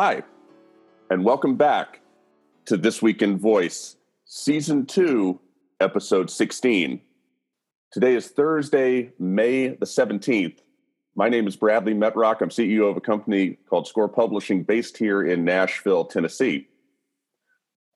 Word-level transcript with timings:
Hi, 0.00 0.22
and 1.10 1.24
welcome 1.24 1.56
back 1.56 2.02
to 2.66 2.76
This 2.76 3.02
Week 3.02 3.20
in 3.20 3.36
Voice, 3.36 3.96
Season 4.26 4.86
2, 4.86 5.40
Episode 5.80 6.30
16. 6.30 7.00
Today 7.90 8.14
is 8.14 8.28
Thursday, 8.28 9.10
May 9.18 9.70
the 9.70 9.86
17th. 9.86 10.58
My 11.16 11.28
name 11.28 11.48
is 11.48 11.56
Bradley 11.56 11.94
Metrock. 11.94 12.40
I'm 12.40 12.50
CEO 12.50 12.88
of 12.88 12.96
a 12.96 13.00
company 13.00 13.58
called 13.68 13.88
Score 13.88 14.08
Publishing 14.08 14.62
based 14.62 14.96
here 14.96 15.24
in 15.24 15.44
Nashville, 15.44 16.04
Tennessee. 16.04 16.68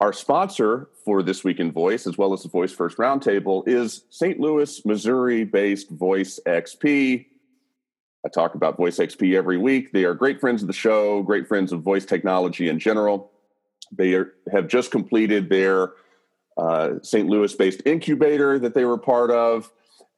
Our 0.00 0.12
sponsor 0.12 0.88
for 1.04 1.22
This 1.22 1.44
Week 1.44 1.60
in 1.60 1.70
Voice, 1.70 2.08
as 2.08 2.18
well 2.18 2.32
as 2.32 2.42
the 2.42 2.48
Voice 2.48 2.72
First 2.72 2.98
Roundtable, 2.98 3.62
is 3.68 4.06
St. 4.10 4.40
Louis, 4.40 4.84
Missouri 4.84 5.44
based 5.44 5.88
Voice 5.88 6.40
XP. 6.48 7.26
I 8.24 8.28
talk 8.28 8.54
about 8.54 8.76
Voice 8.76 8.98
XP 8.98 9.36
every 9.36 9.58
week. 9.58 9.92
They 9.92 10.04
are 10.04 10.14
great 10.14 10.40
friends 10.40 10.62
of 10.62 10.68
the 10.68 10.72
show, 10.72 11.22
great 11.22 11.48
friends 11.48 11.72
of 11.72 11.82
voice 11.82 12.04
technology 12.04 12.68
in 12.68 12.78
general. 12.78 13.32
They 13.90 14.14
are, 14.14 14.32
have 14.52 14.68
just 14.68 14.90
completed 14.90 15.48
their 15.48 15.92
uh, 16.56 16.94
St. 17.02 17.28
Louis 17.28 17.52
based 17.54 17.82
incubator 17.84 18.58
that 18.60 18.74
they 18.74 18.84
were 18.84 18.98
part 18.98 19.30
of. 19.30 19.70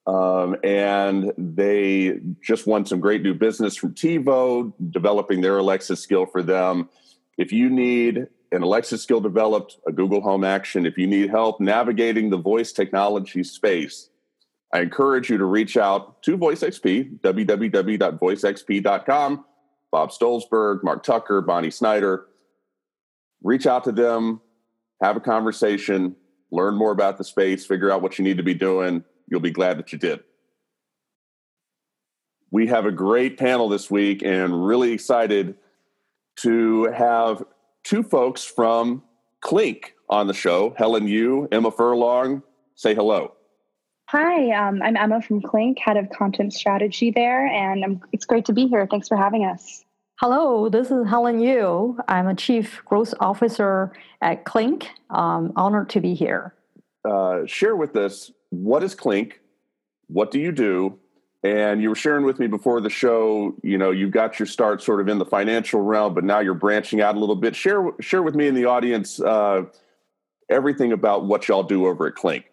Um, 0.07 0.57
and 0.63 1.33
they 1.39 2.21
just 2.43 2.67
won 2.67 2.85
some 2.85 3.01
great 3.01 3.23
new 3.23 3.33
business 3.33 3.75
from 3.75 3.95
TiVo, 3.95 4.73
developing 4.91 5.41
their 5.41 5.57
Alexa 5.57 5.97
skill 5.97 6.27
for 6.27 6.43
them. 6.43 6.91
If 7.39 7.53
you 7.53 7.71
need 7.71 8.27
an 8.53 8.63
Alexa 8.63 8.99
skill 8.99 9.21
developed, 9.21 9.79
a 9.87 9.93
Google 9.93 10.21
Home 10.21 10.45
action, 10.45 10.85
if 10.85 10.99
you 10.99 11.07
need 11.07 11.31
help 11.31 11.59
navigating 11.59 12.29
the 12.29 12.37
voice 12.37 12.71
technology 12.71 13.43
space, 13.43 14.11
I 14.75 14.81
encourage 14.81 15.31
you 15.31 15.39
to 15.39 15.45
reach 15.45 15.77
out 15.77 16.21
to 16.25 16.37
VoiceXP, 16.37 17.21
www.voicexp.com. 17.21 19.45
Bob 19.93 20.11
Stolzberg, 20.11 20.83
Mark 20.83 21.05
Tucker, 21.05 21.41
Bonnie 21.41 21.71
Snyder. 21.71 22.27
Reach 23.45 23.69
out 23.69 23.85
to 23.85 23.93
them, 23.93 24.41
have 25.01 25.17
a 25.17 25.21
conversation, 25.21 26.17
learn 26.51 26.75
more 26.75 26.91
about 26.91 27.19
the 27.19 27.25
space, 27.25 27.65
figure 27.65 27.93
out 27.93 28.03
what 28.03 28.19
you 28.19 28.25
need 28.25 28.39
to 28.39 28.43
be 28.43 28.55
doing. 28.55 29.05
You'll 29.29 29.39
be 29.39 29.53
glad 29.53 29.79
that 29.79 29.93
you 29.93 29.99
did. 29.99 30.25
We 32.51 32.67
have 32.67 32.85
a 32.85 32.91
great 32.91 33.39
panel 33.39 33.69
this 33.69 33.89
week 33.89 34.25
and 34.25 34.67
really 34.67 34.91
excited 34.91 35.55
to 36.39 36.87
have 36.87 37.45
two 37.85 38.03
folks 38.03 38.43
from 38.43 39.05
Clinc 39.41 39.95
on 40.09 40.27
the 40.27 40.35
show 40.35 40.75
Helen 40.77 41.07
Yu, 41.07 41.47
Emma 41.53 41.71
Furlong. 41.71 42.43
Say 42.75 42.97
hello. 42.97 43.35
Hi, 44.09 44.51
um, 44.51 44.83
I'm 44.83 44.97
Emma 44.97 45.23
from 45.23 45.41
Clinc, 45.41 45.79
head 45.79 45.97
of 45.97 46.11
content 46.11 46.53
strategy 46.53 47.11
there, 47.11 47.47
and 47.47 47.83
I'm, 47.83 48.01
it's 48.13 48.27
great 48.27 48.45
to 48.45 48.53
be 48.53 48.67
here. 48.67 48.87
Thanks 48.89 49.09
for 49.09 49.17
having 49.17 49.45
us. 49.45 49.85
Hello, 50.21 50.69
this 50.69 50.91
is 50.91 51.09
Helen 51.09 51.41
Yu. 51.41 51.99
I'm 52.07 52.29
a 52.29 52.35
chief 52.35 52.83
growth 52.85 53.15
officer 53.19 53.93
at 54.21 54.45
Clinc. 54.45 54.87
Um, 55.09 55.55
honored 55.57 55.89
to 55.91 56.01
be 56.01 56.15
here. 56.15 56.55
Uh, 57.05 57.47
share 57.47 57.77
with 57.77 57.97
us 57.97 58.31
what 58.51 58.85
is 58.85 58.95
Clinc, 58.95 59.41
what 60.09 60.31
do 60.31 60.39
you 60.39 60.53
do, 60.53 60.99
and 61.43 61.81
you 61.81 61.89
were 61.89 61.95
sharing 61.95 62.25
with 62.27 62.39
me 62.39 62.47
before 62.47 62.83
the 62.83 62.91
show. 62.91 63.55
You 63.63 63.79
know, 63.79 63.91
you 63.91 64.11
got 64.11 64.39
your 64.39 64.47
start 64.47 64.83
sort 64.83 65.01
of 65.01 65.09
in 65.09 65.19
the 65.19 65.27
financial 65.27 65.81
realm, 65.81 66.13
but 66.13 66.25
now 66.25 66.41
you're 66.41 66.55
branching 66.55 67.01
out 67.01 67.17
a 67.17 67.19
little 67.19 67.37
bit. 67.37 67.57
Share 67.57 67.91
share 68.01 68.23
with 68.23 68.35
me 68.35 68.47
in 68.49 68.55
the 68.55 68.67
audience 68.67 69.19
uh, 69.19 69.63
everything 70.51 70.93
about 70.93 71.25
what 71.25 71.49
y'all 71.49 71.63
do 71.63 71.87
over 71.87 72.07
at 72.07 72.15
Clinc. 72.15 72.45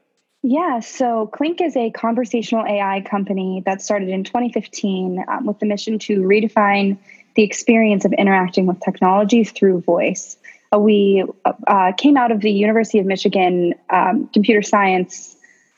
Yeah, 0.43 0.79
so 0.79 1.27
Clinc 1.27 1.61
is 1.61 1.75
a 1.75 1.91
conversational 1.91 2.65
AI 2.65 3.01
company 3.01 3.61
that 3.65 3.81
started 3.81 4.09
in 4.09 4.23
2015 4.23 5.23
um, 5.27 5.45
with 5.45 5.59
the 5.59 5.67
mission 5.67 5.99
to 5.99 6.21
redefine 6.21 6.97
the 7.35 7.43
experience 7.43 8.05
of 8.05 8.13
interacting 8.13 8.65
with 8.65 8.79
technology 8.79 9.43
through 9.43 9.81
voice. 9.81 10.37
Uh, 10.73 10.79
we 10.79 11.23
uh, 11.67 11.91
came 11.95 12.17
out 12.17 12.31
of 12.31 12.41
the 12.41 12.51
University 12.51 12.97
of 12.97 13.05
Michigan 13.05 13.75
um, 13.91 14.29
computer 14.33 14.63
science 14.63 15.35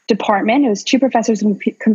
department. 0.07 0.65
It 0.65 0.69
was 0.69 0.83
two 0.83 0.99
professors 0.99 1.43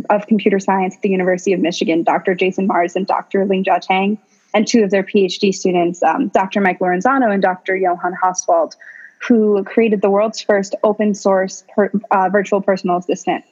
of 0.09 0.27
computer 0.27 0.59
science 0.59 0.95
at 0.95 1.01
the 1.01 1.09
University 1.09 1.53
of 1.53 1.59
Michigan, 1.59 2.03
Dr. 2.03 2.35
Jason 2.35 2.67
Mars 2.67 2.95
and 2.95 3.07
Dr. 3.07 3.45
Lingjia 3.45 3.79
Tang, 3.81 4.17
and 4.53 4.67
two 4.67 4.83
of 4.83 4.91
their 4.91 5.03
PhD 5.03 5.53
students, 5.53 6.03
um, 6.03 6.27
Dr. 6.29 6.61
Mike 6.61 6.79
Laurenzano 6.79 7.31
and 7.31 7.41
Dr. 7.41 7.75
Johann 7.75 8.15
Hauswald, 8.21 8.75
who 9.19 9.63
created 9.63 10.01
the 10.01 10.09
world's 10.09 10.41
first 10.41 10.75
open 10.83 11.13
source 11.13 11.63
per, 11.75 11.91
uh, 12.11 12.29
virtual 12.29 12.61
personal 12.61 12.97
assistant, 12.97 13.43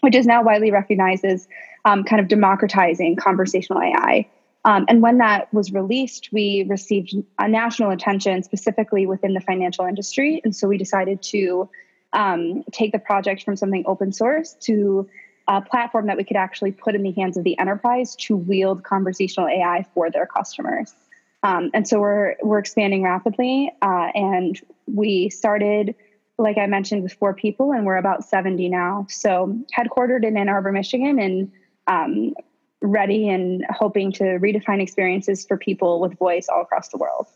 which 0.00 0.14
is 0.14 0.26
now 0.26 0.42
widely 0.42 0.70
recognized 0.70 1.24
as 1.24 1.46
um, 1.84 2.04
kind 2.04 2.20
of 2.20 2.28
democratizing 2.28 3.16
conversational 3.16 3.80
AI. 3.80 4.28
Um, 4.64 4.84
and 4.88 5.00
when 5.00 5.18
that 5.18 5.52
was 5.54 5.72
released, 5.72 6.30
we 6.32 6.66
received 6.68 7.14
a 7.38 7.48
national 7.48 7.90
attention, 7.90 8.42
specifically 8.42 9.06
within 9.06 9.32
the 9.32 9.40
financial 9.40 9.86
industry. 9.86 10.40
And 10.44 10.54
so 10.54 10.68
we 10.68 10.76
decided 10.76 11.22
to 11.22 11.68
um, 12.12 12.64
take 12.72 12.92
the 12.92 12.98
project 12.98 13.42
from 13.42 13.56
something 13.56 13.84
open 13.86 14.12
source 14.12 14.54
to 14.60 15.08
a 15.48 15.60
platform 15.62 16.06
that 16.06 16.16
we 16.16 16.24
could 16.24 16.36
actually 16.36 16.72
put 16.72 16.94
in 16.94 17.02
the 17.02 17.12
hands 17.12 17.36
of 17.36 17.44
the 17.44 17.58
enterprise 17.58 18.14
to 18.16 18.36
wield 18.36 18.84
conversational 18.84 19.48
AI 19.48 19.86
for 19.94 20.10
their 20.10 20.26
customers. 20.26 20.94
Um, 21.42 21.70
and 21.72 21.88
so 21.88 22.00
we're 22.00 22.36
we're 22.42 22.58
expanding 22.58 23.02
rapidly, 23.02 23.72
uh, 23.80 24.08
and 24.14 24.60
we 24.86 25.30
started, 25.30 25.94
like 26.38 26.58
I 26.58 26.66
mentioned, 26.66 27.02
with 27.02 27.14
four 27.14 27.32
people, 27.34 27.72
and 27.72 27.86
we're 27.86 27.96
about 27.96 28.24
seventy 28.24 28.68
now. 28.68 29.06
So 29.08 29.58
headquartered 29.76 30.24
in 30.24 30.36
Ann 30.36 30.48
Arbor, 30.48 30.72
Michigan, 30.72 31.18
and 31.18 31.50
um, 31.86 32.34
ready 32.82 33.28
and 33.28 33.64
hoping 33.70 34.12
to 34.12 34.24
redefine 34.24 34.82
experiences 34.82 35.46
for 35.46 35.56
people 35.56 36.00
with 36.00 36.18
voice 36.18 36.48
all 36.48 36.62
across 36.62 36.88
the 36.88 36.98
world. 36.98 37.26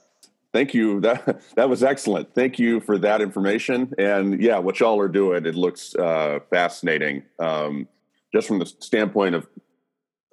Thank 0.53 0.75
you. 0.75 1.01
That 1.01 1.43
that 1.57 1.69
was 1.69 1.83
excellent. 1.83 2.35
Thank 2.35 2.59
you 2.59 2.81
for 2.81 2.99
that 2.99 3.21
information. 3.21 3.93
And 3.99 4.41
yeah, 4.41 4.59
what 4.59 4.81
y'all 4.81 5.01
are 5.01 5.09
doing, 5.09 5.47
it 5.47 5.55
looks 5.55 5.95
uh, 5.97 6.41
fascinating. 6.51 7.23
Um, 7.39 7.89
just 8.33 8.49
from 8.49 8.59
the 8.59 8.67
standpoint 8.67 9.35
of 9.35 9.47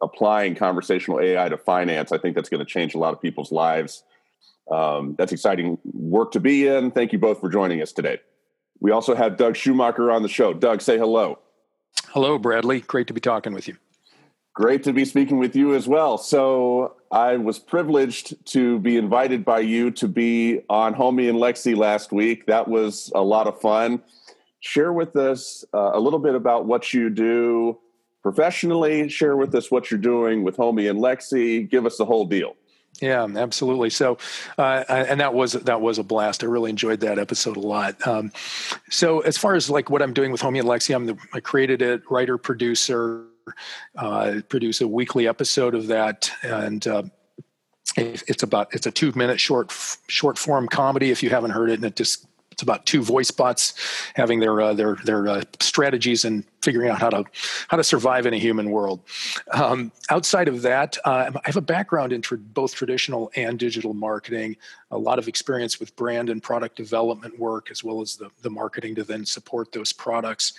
applying 0.01 0.55
conversational 0.55 1.19
AI 1.19 1.49
to 1.49 1.57
finance, 1.57 2.11
I 2.11 2.17
think 2.17 2.35
that's 2.35 2.49
going 2.49 2.59
to 2.59 2.65
change 2.65 2.95
a 2.95 2.97
lot 2.97 3.13
of 3.13 3.21
people's 3.21 3.51
lives. 3.51 4.03
Um, 4.71 5.15
that's 5.17 5.31
exciting 5.31 5.77
work 5.93 6.31
to 6.31 6.39
be 6.39 6.67
in. 6.67 6.91
Thank 6.91 7.11
you 7.13 7.19
both 7.19 7.39
for 7.39 7.49
joining 7.49 7.81
us 7.81 7.91
today. 7.91 8.19
We 8.79 8.91
also 8.91 9.15
have 9.15 9.37
Doug 9.37 9.55
Schumacher 9.55 10.11
on 10.11 10.23
the 10.23 10.29
show. 10.29 10.53
Doug, 10.53 10.81
say 10.81 10.97
hello. 10.97 11.39
Hello, 12.07 12.37
Bradley. 12.37 12.81
Great 12.81 13.07
to 13.07 13.13
be 13.13 13.21
talking 13.21 13.53
with 13.53 13.67
you. 13.67 13.75
Great 14.53 14.83
to 14.83 14.93
be 14.93 15.05
speaking 15.05 15.39
with 15.39 15.55
you 15.55 15.75
as 15.75 15.87
well. 15.87 16.17
So, 16.17 16.95
I 17.11 17.35
was 17.35 17.59
privileged 17.59 18.45
to 18.47 18.79
be 18.79 18.95
invited 18.95 19.43
by 19.43 19.59
you 19.59 19.91
to 19.91 20.07
be 20.07 20.61
on 20.69 20.93
Homie 20.93 21.29
and 21.29 21.37
Lexi 21.37 21.75
last 21.75 22.13
week. 22.13 22.45
That 22.45 22.69
was 22.69 23.11
a 23.13 23.21
lot 23.21 23.47
of 23.47 23.59
fun. 23.59 24.01
Share 24.61 24.93
with 24.93 25.15
us 25.17 25.65
uh, 25.73 25.91
a 25.93 25.99
little 25.99 26.19
bit 26.19 26.35
about 26.35 26.65
what 26.65 26.93
you 26.93 27.09
do, 27.09 27.79
professionally. 28.21 29.09
Share 29.09 29.35
with 29.35 29.53
us 29.55 29.71
what 29.71 29.91
you're 29.91 29.99
doing 29.99 30.43
with 30.43 30.57
Homie 30.57 30.89
and 30.89 30.99
Lexi. 30.99 31.69
Give 31.69 31.85
us 31.85 31.97
the 31.97 32.05
whole 32.05 32.25
deal. 32.25 32.55
Yeah, 32.99 33.25
absolutely. 33.35 33.89
So, 33.89 34.17
uh, 34.57 34.83
and 34.87 35.19
that 35.21 35.33
was 35.33 35.53
that 35.53 35.81
was 35.81 35.97
a 35.97 36.03
blast. 36.03 36.43
I 36.43 36.47
really 36.47 36.69
enjoyed 36.69 36.99
that 36.99 37.17
episode 37.17 37.57
a 37.57 37.61
lot. 37.61 38.05
Um, 38.05 38.31
so, 38.89 39.21
as 39.21 39.37
far 39.37 39.55
as 39.55 39.69
like 39.69 39.89
what 39.89 40.01
I'm 40.01 40.13
doing 40.13 40.31
with 40.31 40.41
Homie 40.41 40.59
and 40.59 40.67
Lexi, 40.67 40.93
I'm 40.93 41.05
the 41.05 41.17
I 41.33 41.39
created 41.39 41.81
it, 41.81 42.03
writer, 42.11 42.37
producer, 42.37 43.25
uh, 43.97 44.41
produce 44.49 44.81
a 44.81 44.87
weekly 44.87 45.27
episode 45.27 45.75
of 45.75 45.87
that, 45.87 46.31
and. 46.43 46.85
Uh, 46.87 47.03
it's 47.97 48.41
about 48.41 48.73
it's 48.73 48.87
a 48.87 48.91
two 48.91 49.11
minute 49.15 49.37
short 49.37 49.73
short 50.07 50.37
form 50.37 50.65
comedy 50.65 51.11
if 51.11 51.21
you 51.21 51.29
haven't 51.29 51.51
heard 51.51 51.69
it 51.69 51.73
and 51.73 51.83
it 51.83 51.97
just 51.97 52.25
it's 52.61 52.63
about 52.63 52.85
two 52.85 53.01
voice 53.01 53.31
bots 53.31 53.73
having 54.13 54.39
their 54.39 54.61
uh, 54.61 54.73
their 54.73 54.95
their 55.03 55.27
uh, 55.27 55.41
strategies 55.59 56.23
and 56.25 56.43
figuring 56.61 56.91
out 56.91 56.99
how 56.99 57.09
to 57.09 57.23
how 57.69 57.77
to 57.77 57.83
survive 57.83 58.27
in 58.27 58.33
a 58.33 58.37
human 58.37 58.69
world. 58.69 59.01
Um, 59.51 59.91
outside 60.09 60.47
of 60.47 60.61
that, 60.61 60.97
uh, 61.05 61.31
I 61.33 61.41
have 61.45 61.57
a 61.57 61.61
background 61.61 62.13
in 62.13 62.21
both 62.53 62.75
traditional 62.75 63.31
and 63.35 63.57
digital 63.57 63.93
marketing, 63.93 64.57
a 64.91 64.97
lot 64.97 65.17
of 65.17 65.27
experience 65.27 65.79
with 65.79 65.95
brand 65.95 66.29
and 66.29 66.41
product 66.41 66.75
development 66.75 67.39
work, 67.39 67.71
as 67.71 67.83
well 67.83 68.01
as 68.01 68.15
the, 68.15 68.29
the 68.41 68.49
marketing 68.49 68.95
to 68.95 69.03
then 69.03 69.25
support 69.25 69.71
those 69.71 69.91
products. 69.91 70.53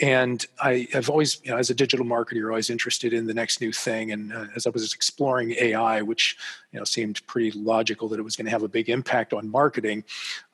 And 0.00 0.44
I 0.60 0.88
have 0.92 1.08
always, 1.08 1.40
you 1.42 1.50
know, 1.50 1.56
as 1.56 1.70
a 1.70 1.74
digital 1.74 2.04
marketer, 2.04 2.34
you're 2.34 2.50
always 2.50 2.70
interested 2.70 3.12
in 3.12 3.26
the 3.26 3.34
next 3.34 3.60
new 3.60 3.72
thing. 3.72 4.12
And 4.12 4.32
uh, 4.32 4.46
as 4.54 4.66
I 4.66 4.70
was 4.70 4.92
exploring 4.92 5.52
AI, 5.52 6.02
which 6.02 6.36
you 6.72 6.78
know 6.78 6.84
seemed 6.84 7.26
pretty 7.26 7.52
logical 7.52 8.08
that 8.08 8.18
it 8.18 8.22
was 8.22 8.36
going 8.36 8.44
to 8.44 8.50
have 8.50 8.62
a 8.62 8.68
big 8.68 8.90
impact 8.90 9.32
on 9.32 9.48
marketing, 9.48 10.04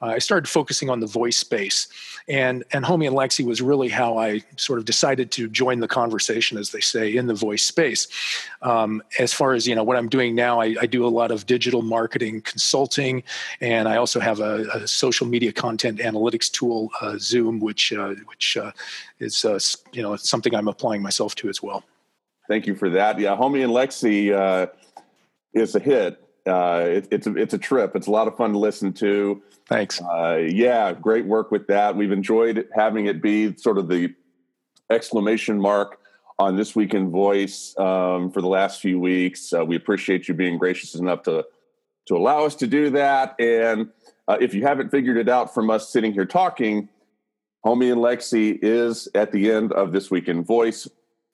uh, 0.03 0.07
I 0.07 0.19
started 0.19 0.49
focusing 0.49 0.91
on 0.91 1.01
the 1.01 1.07
voice 1.07 1.37
space. 1.37 1.89
And 2.29 2.65
and 2.73 2.85
Homie 2.85 3.07
and 3.07 3.17
Lexi 3.17 3.45
was 3.45 3.63
really 3.63 3.89
how 3.89 4.19
I 4.19 4.43
sort 4.57 4.79
of 4.79 4.85
decided 4.85 5.31
to 5.33 5.49
join 5.49 5.81
the 5.81 5.89
conversation, 5.89 6.59
as 6.59 6.71
they 6.71 6.81
say, 6.81 7.17
in 7.17 7.27
the 7.27 7.35
voice 7.35 7.65
space. 7.65 8.09
Um, 8.63 9.03
as 9.19 9.33
far 9.33 9.55
as 9.55 9.67
you 9.67 9.75
know, 9.75 9.83
what 9.83 9.97
I'm 9.97 10.09
doing 10.09 10.35
now, 10.35 10.61
I, 10.61 10.77
I, 10.81 10.87
do 10.87 11.05
a 11.05 11.09
lot 11.09 11.33
of 11.33 11.47
digital 11.47 11.83
marketing 11.83 12.43
consulting, 12.43 13.25
and 13.61 13.89
I 13.89 13.97
also 13.97 14.21
have 14.21 14.39
a, 14.39 14.69
a 14.75 14.87
social 14.87 15.27
media 15.27 15.53
content 15.53 15.99
analytics 15.99 16.51
tool, 16.51 16.91
uh, 17.01 17.17
Zoom, 17.19 17.59
which 17.59 17.93
uh, 17.93 18.15
which 18.27 18.57
uh, 18.57 18.71
is 19.19 19.45
uh, 19.45 19.59
you 19.93 20.03
know 20.03 20.15
something 20.15 20.55
I'm 20.55 20.69
applying 20.69 21.03
myself 21.03 21.35
to 21.37 21.49
as 21.49 21.61
well. 21.61 21.83
Thank 22.49 22.67
you 22.67 22.77
for 22.77 22.91
that. 22.91 23.19
Yeah, 23.19 23.37
Homie 23.37 23.65
and 23.65 23.73
Lexi 23.73 24.69
is 25.55 25.75
a 25.75 25.81
hit. 25.81 26.19
Uh, 26.47 26.85
it, 26.87 27.09
it's 27.11 27.27
a, 27.27 27.37
it's 27.37 27.55
a 27.55 27.59
trip. 27.59 27.95
It's 27.95 28.07
a 28.07 28.11
lot 28.11 28.27
of 28.27 28.37
fun 28.37 28.53
to 28.53 28.59
listen 28.59 28.93
to. 28.95 29.43
Thanks. 29.69 30.01
Uh, 30.01 30.45
yeah, 30.49 30.93
great 30.93 31.25
work 31.25 31.51
with 31.51 31.67
that. 31.69 31.97
We've 31.97 32.13
enjoyed 32.13 32.69
having 32.75 33.07
it 33.07 33.23
be 33.23 33.57
sort 33.57 33.79
of 33.79 33.89
the 33.89 34.15
exclamation 34.91 35.61
mark 35.61 35.99
on 36.39 36.57
this 36.57 36.75
week 36.75 36.95
in 36.95 37.11
voice 37.11 37.75
um, 37.79 38.31
for 38.31 38.41
the 38.41 38.49
last 38.49 38.81
few 38.81 38.99
weeks. 38.99 39.53
Uh, 39.53 39.65
we 39.65 39.77
appreciate 39.77 40.29
you 40.29 40.35
being 40.35 40.59
gracious 40.59 40.95
enough 40.95 41.23
to 41.23 41.47
to 42.07 42.17
allow 42.17 42.45
us 42.45 42.57
to 42.57 42.67
do 42.67 42.91
that. 42.91 43.37
And 43.39 43.91
uh, 44.27 44.37
if 44.41 44.55
you 44.55 44.63
haven't 44.63 44.91
figured 44.91 45.17
it 45.17 45.29
out 45.29 45.55
from 45.55 45.71
us 45.71 45.89
sitting 45.89 46.13
here 46.13 46.27
talking, 46.27 46.89
Homie 47.65 47.93
and 47.93 48.01
Lexi 48.01 48.59
is 48.61 49.09
at 49.15 49.31
the 49.31 49.53
end 49.53 49.73
of 49.73 49.93
this 49.93 50.11
week 50.11 50.29
in 50.29 50.43
voice. 50.43 50.89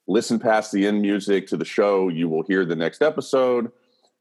Listen 0.07 0.39
past 0.39 0.73
the 0.73 0.87
end 0.87 1.01
music 1.01 1.47
to 1.49 1.57
the 1.57 1.65
show. 1.65 2.09
You 2.09 2.29
will 2.29 2.43
hear 2.43 2.67
the 2.67 2.77
next 2.77 3.03
episode. 3.03 3.73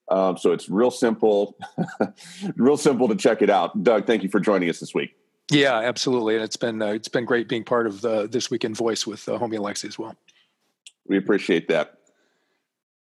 Um, 0.10 0.38
so 0.38 0.52
it's 0.52 0.70
real 0.70 0.92
simple, 0.92 1.58
real 2.56 2.78
simple 2.78 3.08
to 3.08 3.16
check 3.16 3.42
it 3.42 3.50
out. 3.50 3.84
Doug, 3.84 4.08
thank 4.08 4.24
you 4.24 4.30
for 4.30 4.40
joining 4.40 4.70
us 4.70 4.80
this 4.80 4.94
week. 4.94 5.16
Yeah, 5.52 5.78
absolutely, 5.78 6.36
and 6.36 6.44
it's 6.44 6.58
been 6.58 6.82
uh, 6.82 6.88
it's 6.88 7.08
been 7.08 7.26
great 7.26 7.48
being 7.48 7.64
part 7.64 7.88
of 7.88 8.02
the, 8.02 8.28
this 8.28 8.50
week 8.50 8.66
in 8.66 8.74
voice 8.74 9.08
with 9.08 9.28
uh, 9.30 9.38
Homie 9.38 9.56
and 9.56 9.66
Lexi 9.66 9.86
as 9.86 9.98
well. 9.98 10.16
We 11.08 11.18
appreciate 11.18 11.68
that. 11.70 12.00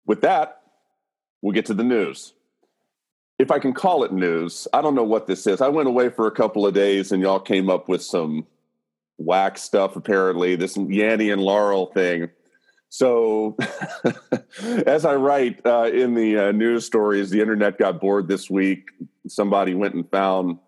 With 0.06 0.22
that, 0.22 0.62
we'll 1.42 1.54
get 1.54 1.68
to 1.68 1.74
the 1.74 1.84
news. 1.84 2.34
If 3.40 3.52
I 3.52 3.60
can 3.60 3.74
call 3.74 4.04
it 4.04 4.12
news, 4.12 4.68
I 4.74 4.82
don't 4.82 4.96
know 4.96 5.04
what 5.04 5.28
this 5.28 5.48
is. 5.48 5.62
I 5.62 5.70
went 5.70 5.88
away 5.88 6.10
for 6.10 6.28
a 6.28 6.32
couple 6.32 6.66
of 6.66 6.74
days 6.74 7.12
and 7.12 7.22
y'all 7.22 7.40
came 7.40 7.70
up 7.70 7.88
with 7.88 8.04
some 8.04 8.46
whack 9.18 9.58
stuff, 9.58 9.96
apparently, 9.96 10.56
this 10.56 10.78
Yanny 10.78 11.32
and 11.32 11.42
Laurel 11.42 11.88
thing. 11.88 12.30
So, 12.94 13.58
as 14.86 15.04
I 15.04 15.16
write 15.16 15.66
uh, 15.66 15.90
in 15.92 16.14
the 16.14 16.38
uh, 16.38 16.52
news 16.52 16.86
stories, 16.86 17.32
the 17.32 17.42
internet 17.42 17.80
got 17.80 18.00
bored 18.00 18.28
this 18.28 18.52
week. 18.52 18.90
Somebody 19.28 19.74
went 19.74 19.96
and 19.96 20.08
found 20.12 20.60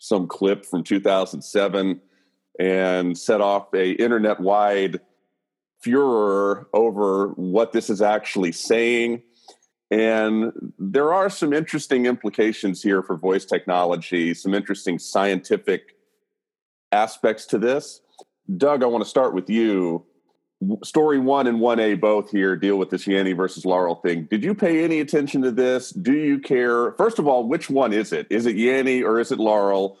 some 0.00 0.26
clip 0.26 0.66
from 0.66 0.82
2007 0.82 2.00
and 2.58 3.16
set 3.16 3.40
off 3.40 3.72
a 3.72 3.92
internet 3.92 4.40
wide 4.40 5.00
furor 5.80 6.66
over 6.74 7.28
what 7.36 7.70
this 7.70 7.88
is 7.88 8.02
actually 8.02 8.50
saying. 8.50 9.22
And 9.92 10.50
there 10.76 11.14
are 11.14 11.30
some 11.30 11.52
interesting 11.52 12.06
implications 12.06 12.82
here 12.82 13.00
for 13.00 13.16
voice 13.16 13.44
technology, 13.44 14.34
some 14.34 14.54
interesting 14.54 14.98
scientific 14.98 15.94
aspects 16.90 17.46
to 17.46 17.58
this. 17.58 18.00
Doug, 18.56 18.82
I 18.82 18.86
want 18.86 19.04
to 19.04 19.08
start 19.08 19.34
with 19.34 19.48
you. 19.48 20.04
Story 20.82 21.18
one 21.18 21.46
and 21.46 21.58
1A 21.58 22.00
both 22.00 22.30
here 22.30 22.56
deal 22.56 22.76
with 22.76 22.90
this 22.90 23.06
Yanny 23.06 23.36
versus 23.36 23.64
Laurel 23.66 23.96
thing. 23.96 24.26
Did 24.30 24.44
you 24.44 24.54
pay 24.54 24.84
any 24.84 25.00
attention 25.00 25.42
to 25.42 25.50
this? 25.50 25.90
Do 25.90 26.12
you 26.12 26.38
care? 26.38 26.92
First 26.92 27.18
of 27.18 27.26
all, 27.26 27.46
which 27.46 27.68
one 27.68 27.92
is 27.92 28.12
it? 28.12 28.26
Is 28.30 28.46
it 28.46 28.56
Yanny 28.56 29.02
or 29.02 29.20
is 29.20 29.30
it 29.32 29.38
Laurel? 29.38 29.98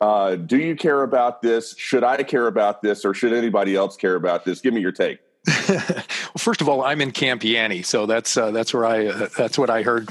Uh, 0.00 0.36
do 0.36 0.58
you 0.58 0.76
care 0.76 1.02
about 1.02 1.40
this? 1.40 1.74
Should 1.78 2.04
I 2.04 2.22
care 2.24 2.46
about 2.46 2.82
this, 2.82 3.04
or 3.04 3.14
should 3.14 3.32
anybody 3.32 3.76
else 3.76 3.96
care 3.96 4.16
about 4.16 4.44
this? 4.44 4.60
Give 4.60 4.74
me 4.74 4.80
your 4.80 4.92
take. 4.92 5.20
well, 5.68 6.04
first 6.38 6.60
of 6.60 6.68
all, 6.68 6.82
I'm 6.82 7.00
in 7.00 7.10
Camp 7.10 7.42
Yanny, 7.42 7.84
so 7.84 8.06
that's 8.06 8.36
uh, 8.36 8.50
that's 8.50 8.74
where 8.74 8.86
I 8.86 9.06
uh, 9.06 9.28
that's 9.36 9.58
what 9.58 9.70
I 9.70 9.82
heard. 9.82 10.08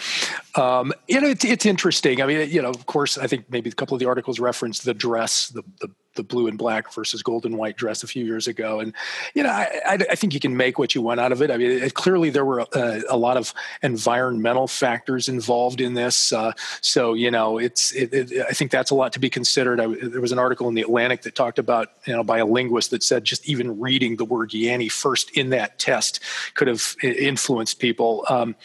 Um, 0.56 0.94
you 1.08 1.20
know, 1.20 1.28
it's, 1.28 1.44
it's 1.44 1.66
interesting. 1.66 2.22
I 2.22 2.28
mean, 2.28 2.50
you 2.50 2.62
know, 2.62 2.70
of 2.70 2.86
course, 2.86 3.18
I 3.18 3.28
think 3.28 3.50
maybe 3.50 3.70
a 3.70 3.74
couple 3.74 3.96
of 3.96 4.00
the 4.00 4.08
articles 4.08 4.40
referenced 4.40 4.86
the 4.86 4.94
dress, 4.94 5.50
the 5.50 5.64
the 5.82 5.90
the 6.16 6.24
blue 6.24 6.48
and 6.48 6.58
black 6.58 6.94
versus 6.94 7.24
gold 7.24 7.46
and 7.46 7.58
white 7.58 7.78
dress 7.78 8.04
a 8.04 8.08
few 8.08 8.26
years 8.26 8.48
ago. 8.48 8.80
And, 8.80 8.94
you 9.34 9.44
know, 9.44 9.50
I, 9.50 9.98
I, 10.10 10.16
think 10.16 10.34
you 10.34 10.40
can 10.40 10.56
make 10.56 10.78
what 10.78 10.94
you 10.94 11.02
want 11.02 11.20
out 11.20 11.32
of 11.32 11.42
it. 11.42 11.50
I 11.50 11.58
mean, 11.58 11.72
it, 11.72 11.94
clearly 11.94 12.30
there 12.30 12.46
were 12.46 12.60
a, 12.60 13.02
a, 13.10 13.18
lot 13.18 13.38
of 13.38 13.54
environmental 13.82 14.68
factors 14.68 15.28
involved 15.30 15.82
in 15.82 15.94
this. 15.94 16.32
Uh, 16.32 16.52
so, 16.82 17.14
you 17.14 17.32
know, 17.32 17.58
it's, 17.58 17.92
it, 17.94 18.14
it, 18.14 18.46
I 18.48 18.54
think 18.54 18.72
that's 18.72 18.92
a 18.92 18.96
lot 18.96 19.14
to 19.14 19.20
be 19.20 19.30
considered. 19.30 19.80
I, 19.80 19.88
there 19.88 20.22
was 20.22 20.32
an 20.32 20.40
article 20.40 20.68
in 20.68 20.76
the 20.76 20.82
Atlantic 20.82 21.24
that 21.24 21.36
talked 21.36 21.60
about, 21.60 21.90
you 22.06 22.14
know, 22.14 22.24
by 22.24 22.40
a 22.40 22.46
linguist 22.46 22.92
that 22.92 23.04
said 23.04 23.24
just 23.24 23.48
even 23.48 23.80
reading 23.80 24.18
the 24.18 24.26
word 24.26 24.52
Yanny 24.52 24.92
first 24.92 25.32
in 25.32 25.50
that 25.50 25.80
test 25.80 26.20
could 26.54 26.68
have 26.68 26.96
influenced 27.02 27.80
people. 27.80 28.26
Um, 28.30 28.56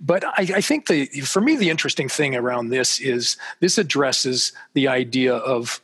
but 0.00 0.24
I, 0.24 0.56
I 0.56 0.60
think 0.60 0.86
the, 0.86 1.06
for 1.06 1.40
me, 1.40 1.56
the 1.56 1.70
interesting 1.70 2.08
thing 2.08 2.36
around 2.36 2.68
this 2.68 3.00
is 3.00 3.36
this 3.60 3.78
addresses 3.78 4.52
the 4.74 4.88
idea 4.88 5.34
of 5.34 5.80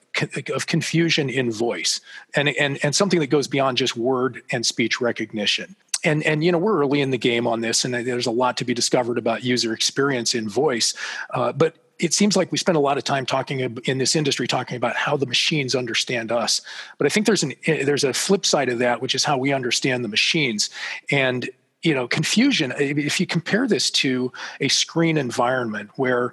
of 0.53 0.67
confusion 0.67 1.29
in 1.29 1.51
voice 1.51 2.01
and, 2.37 2.49
and, 2.51 2.79
and 2.83 2.95
something 2.95 3.21
that 3.21 3.29
goes 3.29 3.49
beyond 3.49 3.79
just 3.79 3.97
word 3.97 4.43
and 4.51 4.65
speech 4.65 5.01
recognition. 5.01 5.77
And 6.07 6.23
and 6.25 6.45
you 6.45 6.53
know 6.53 6.59
we're 6.59 6.79
early 6.79 7.01
in 7.01 7.11
the 7.11 7.19
game 7.19 7.47
on 7.47 7.63
this 7.63 7.83
and 7.83 7.95
there's 7.95 8.27
a 8.27 8.31
lot 8.31 8.59
to 8.59 8.65
be 8.67 8.75
discovered 8.75 9.17
about 9.17 9.43
user 9.43 9.73
experience 9.73 10.35
in 10.35 10.51
voice 10.51 10.93
uh, 11.31 11.53
but 11.53 11.77
it 11.99 12.13
seems 12.13 12.37
like 12.37 12.51
we 12.51 12.59
spend 12.59 12.77
a 12.77 12.81
lot 12.81 12.99
of 12.99 13.05
time 13.05 13.25
talking 13.25 13.61
in 13.85 13.99
this 13.99 14.17
industry 14.17 14.47
talking 14.47 14.77
about 14.77 14.97
how 14.97 15.17
the 15.17 15.27
machines 15.27 15.75
understand 15.75 16.31
us. 16.31 16.61
But 16.99 17.07
i 17.07 17.09
think 17.09 17.25
there's 17.25 17.43
an 17.43 17.55
there's 17.67 18.05
a 18.05 18.13
flip 18.13 18.45
side 18.45 18.69
of 18.69 18.79
that 18.81 19.01
which 19.01 19.15
is 19.15 19.25
how 19.25 19.39
we 19.39 19.53
understand 19.53 20.05
the 20.05 20.09
machines. 20.09 20.71
And 21.11 21.49
you 21.83 21.95
know 21.95 22.09
confusion 22.09 22.73
if 22.79 23.21
you 23.21 23.27
compare 23.27 23.67
this 23.69 23.91
to 23.91 24.33
a 24.61 24.69
screen 24.69 25.17
environment 25.17 25.91
where 25.97 26.33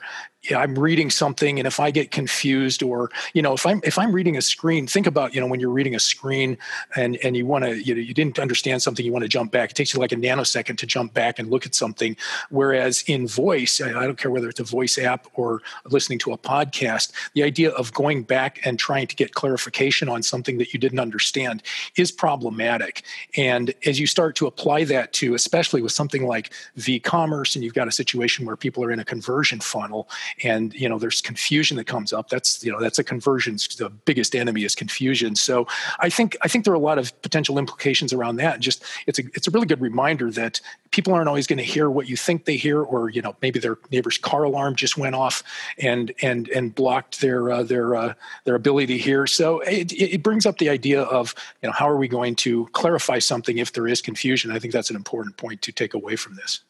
I'm 0.49 0.77
reading 0.77 1.11
something 1.11 1.59
and 1.59 1.67
if 1.67 1.79
I 1.79 1.91
get 1.91 2.09
confused 2.09 2.81
or 2.81 3.11
you 3.33 3.43
know 3.43 3.53
if 3.53 3.65
I'm 3.65 3.79
if 3.83 3.99
I'm 3.99 4.11
reading 4.11 4.37
a 4.37 4.41
screen 4.41 4.87
think 4.87 5.05
about 5.05 5.35
you 5.35 5.41
know 5.41 5.45
when 5.45 5.59
you're 5.59 5.69
reading 5.69 5.93
a 5.93 5.99
screen 5.99 6.57
and 6.95 7.17
and 7.23 7.37
you 7.37 7.45
want 7.45 7.63
to 7.63 7.77
you 7.77 7.93
know 7.93 8.01
you 8.01 8.13
didn't 8.13 8.39
understand 8.39 8.81
something 8.81 9.05
you 9.05 9.11
want 9.11 9.23
to 9.23 9.29
jump 9.29 9.51
back. 9.51 9.71
It 9.71 9.75
takes 9.75 9.93
you 9.93 9.99
like 9.99 10.11
a 10.11 10.15
nanosecond 10.15 10.77
to 10.79 10.87
jump 10.87 11.13
back 11.13 11.37
and 11.37 11.51
look 11.51 11.67
at 11.67 11.75
something. 11.75 12.17
Whereas 12.49 13.03
in 13.05 13.27
voice 13.27 13.79
I 13.81 13.91
don't 13.91 14.17
care 14.17 14.31
whether 14.31 14.49
it's 14.49 14.59
a 14.59 14.63
voice 14.63 14.97
app 14.97 15.27
or 15.35 15.61
listening 15.85 16.17
to 16.19 16.31
a 16.31 16.37
podcast 16.37 17.11
the 17.33 17.43
idea 17.43 17.69
of 17.71 17.93
going 17.93 18.23
back 18.23 18.65
and 18.65 18.79
trying 18.79 19.05
to 19.07 19.15
get 19.15 19.35
clarification 19.35 20.09
on 20.09 20.23
something 20.23 20.57
that 20.57 20.73
you 20.73 20.79
didn't 20.79 20.99
understand 20.99 21.61
is 21.97 22.11
problematic. 22.11 23.03
And 23.37 23.75
as 23.85 23.99
you 23.99 24.07
start 24.07 24.35
to 24.37 24.47
apply 24.47 24.85
that 24.85 25.13
to 25.13 25.35
especially 25.35 25.83
with 25.83 25.91
something 25.91 26.25
like 26.25 26.51
v-commerce 26.77 27.55
and 27.55 27.63
you've 27.63 27.75
got 27.75 27.87
a 27.87 27.91
situation 27.91 28.45
where 28.45 28.55
people 28.55 28.83
are 28.83 28.91
in 28.91 28.99
a 28.99 29.05
conversion 29.05 29.59
funnel 29.59 30.09
and 30.43 30.73
you 30.73 30.87
know 30.87 30.97
there's 30.97 31.21
confusion 31.21 31.77
that 31.77 31.85
comes 31.85 32.13
up. 32.13 32.29
That's 32.29 32.63
you 32.63 32.71
know 32.71 32.79
that's 32.79 32.99
a 32.99 33.03
conversion. 33.03 33.57
The 33.77 33.89
biggest 33.89 34.35
enemy 34.35 34.63
is 34.63 34.75
confusion. 34.75 35.35
So 35.35 35.67
i 35.99 36.09
think 36.09 36.37
i 36.41 36.47
think 36.47 36.65
there 36.65 36.73
are 36.73 36.75
a 36.75 36.79
lot 36.79 36.97
of 36.97 37.19
potential 37.21 37.57
implications 37.57 38.13
around 38.13 38.37
that. 38.37 38.59
Just 38.59 38.83
it's 39.07 39.19
a 39.19 39.23
it's 39.33 39.47
a 39.47 39.51
really 39.51 39.65
good 39.65 39.81
reminder 39.81 40.31
that 40.31 40.61
people 40.91 41.13
aren't 41.13 41.27
always 41.27 41.47
going 41.47 41.57
to 41.57 41.63
hear 41.63 41.89
what 41.89 42.07
you 42.07 42.17
think 42.17 42.45
they 42.45 42.57
hear 42.57 42.81
or 42.81 43.09
you 43.09 43.21
know 43.21 43.35
maybe 43.41 43.59
their 43.59 43.77
neighbor's 43.91 44.17
car 44.17 44.43
alarm 44.43 44.75
just 44.75 44.97
went 44.97 45.15
off 45.15 45.43
and 45.79 46.11
and 46.21 46.49
and 46.49 46.75
blocked 46.75 47.21
their 47.21 47.51
uh, 47.51 47.63
their 47.63 47.95
uh, 47.95 48.13
their 48.45 48.55
ability 48.55 48.87
to 48.97 48.97
hear. 48.97 49.27
So 49.27 49.59
it, 49.61 49.91
it 49.93 50.23
brings 50.23 50.45
up 50.45 50.57
the 50.57 50.69
idea 50.69 51.01
of 51.03 51.33
you 51.61 51.67
know 51.69 51.73
how 51.73 51.89
are 51.89 51.97
we 51.97 52.07
going 52.07 52.35
to 52.37 52.67
clarify 52.67 53.19
something 53.19 53.57
if 53.57 53.73
there 53.73 53.87
is 53.87 54.01
confusion? 54.01 54.51
I 54.51 54.59
think 54.59 54.73
that's 54.73 54.89
an 54.89 54.95
important 54.95 55.37
point 55.37 55.61
to 55.63 55.71
take 55.71 55.93
away 55.93 56.15
from 56.15 56.35
this 56.35 56.61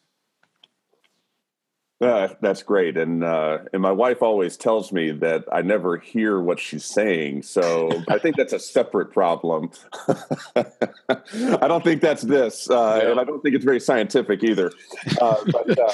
uh, 2.02 2.34
that's 2.40 2.62
great, 2.62 2.96
and 2.96 3.22
uh, 3.22 3.58
and 3.72 3.80
my 3.80 3.92
wife 3.92 4.22
always 4.22 4.56
tells 4.56 4.92
me 4.92 5.12
that 5.12 5.44
I 5.52 5.62
never 5.62 5.96
hear 5.98 6.40
what 6.40 6.58
she's 6.58 6.84
saying. 6.84 7.42
So 7.42 8.02
I 8.08 8.18
think 8.18 8.36
that's 8.36 8.52
a 8.52 8.58
separate 8.58 9.12
problem. 9.12 9.70
I 10.56 11.68
don't 11.68 11.84
think 11.84 12.02
that's 12.02 12.22
this, 12.22 12.68
uh, 12.68 13.00
yeah. 13.02 13.10
and 13.10 13.20
I 13.20 13.24
don't 13.24 13.40
think 13.40 13.54
it's 13.54 13.64
very 13.64 13.78
scientific 13.78 14.42
either. 14.42 14.72
Uh, 15.20 15.36
but 15.52 15.78
uh, 15.78 15.92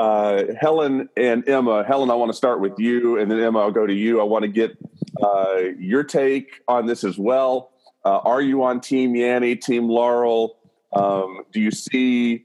uh, 0.00 0.44
Helen 0.60 1.08
and 1.16 1.48
Emma, 1.48 1.84
Helen, 1.84 2.10
I 2.10 2.14
want 2.14 2.30
to 2.30 2.36
start 2.36 2.60
with 2.60 2.78
you, 2.78 3.18
and 3.18 3.30
then 3.30 3.40
Emma, 3.40 3.58
I'll 3.58 3.72
go 3.72 3.86
to 3.86 3.94
you. 3.94 4.20
I 4.20 4.24
want 4.24 4.44
to 4.44 4.48
get 4.48 4.76
your 5.78 6.04
take 6.04 6.60
on 6.68 6.86
this 6.86 7.02
as 7.02 7.18
well. 7.18 7.72
are 8.04 8.40
you 8.40 8.62
on 8.62 8.80
Team 8.80 9.14
Yanny, 9.14 9.60
Team 9.60 9.88
Laurel? 9.88 10.56
Um, 10.92 11.44
do 11.52 11.60
you 11.60 11.70
see 11.70 12.44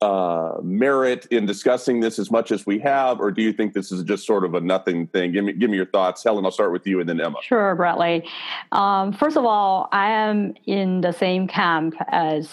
uh, 0.00 0.54
merit 0.62 1.26
in 1.26 1.44
discussing 1.44 2.00
this 2.00 2.18
as 2.18 2.30
much 2.30 2.52
as 2.52 2.64
we 2.64 2.78
have, 2.78 3.20
or 3.20 3.30
do 3.30 3.42
you 3.42 3.52
think 3.52 3.74
this 3.74 3.92
is 3.92 4.02
just 4.02 4.26
sort 4.26 4.44
of 4.44 4.54
a 4.54 4.60
nothing 4.60 5.06
thing? 5.08 5.32
Give 5.32 5.44
me, 5.44 5.52
give 5.52 5.68
me 5.70 5.76
your 5.76 5.86
thoughts. 5.86 6.24
Helen, 6.24 6.44
I'll 6.44 6.50
start 6.50 6.72
with 6.72 6.86
you 6.86 7.00
and 7.00 7.08
then 7.08 7.20
Emma. 7.20 7.36
Sure, 7.42 7.74
Bradley. 7.74 8.26
Um, 8.72 9.12
first 9.12 9.36
of 9.36 9.44
all, 9.44 9.88
I 9.92 10.10
am 10.10 10.54
in 10.66 11.02
the 11.02 11.12
same 11.12 11.46
camp 11.46 11.94
as 12.08 12.48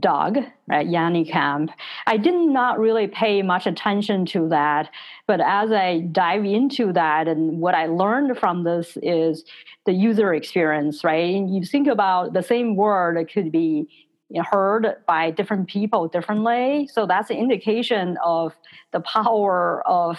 Doug 0.00 0.38
at 0.70 0.86
Yanny 0.86 1.28
Camp. 1.28 1.70
I 2.06 2.16
did 2.16 2.34
not 2.34 2.78
really 2.78 3.06
pay 3.06 3.42
much 3.42 3.66
attention 3.66 4.26
to 4.26 4.48
that, 4.48 4.90
but 5.26 5.40
as 5.40 5.70
I 5.72 6.00
dive 6.12 6.44
into 6.44 6.92
that, 6.92 7.28
and 7.28 7.60
what 7.60 7.74
I 7.74 7.86
learned 7.86 8.38
from 8.38 8.64
this 8.64 8.96
is 9.02 9.44
the 9.84 9.92
user 9.92 10.34
experience, 10.34 11.04
right? 11.04 11.34
And 11.34 11.54
You 11.54 11.64
think 11.64 11.88
about 11.88 12.32
the 12.32 12.42
same 12.42 12.76
word, 12.76 13.16
it 13.16 13.32
could 13.32 13.52
be 13.52 13.88
heard 14.34 14.96
by 15.06 15.30
different 15.30 15.68
people 15.68 16.08
differently. 16.08 16.88
So 16.92 17.06
that's 17.06 17.30
an 17.30 17.36
indication 17.36 18.16
of 18.24 18.54
the 18.92 19.00
power 19.00 19.82
of 19.86 20.18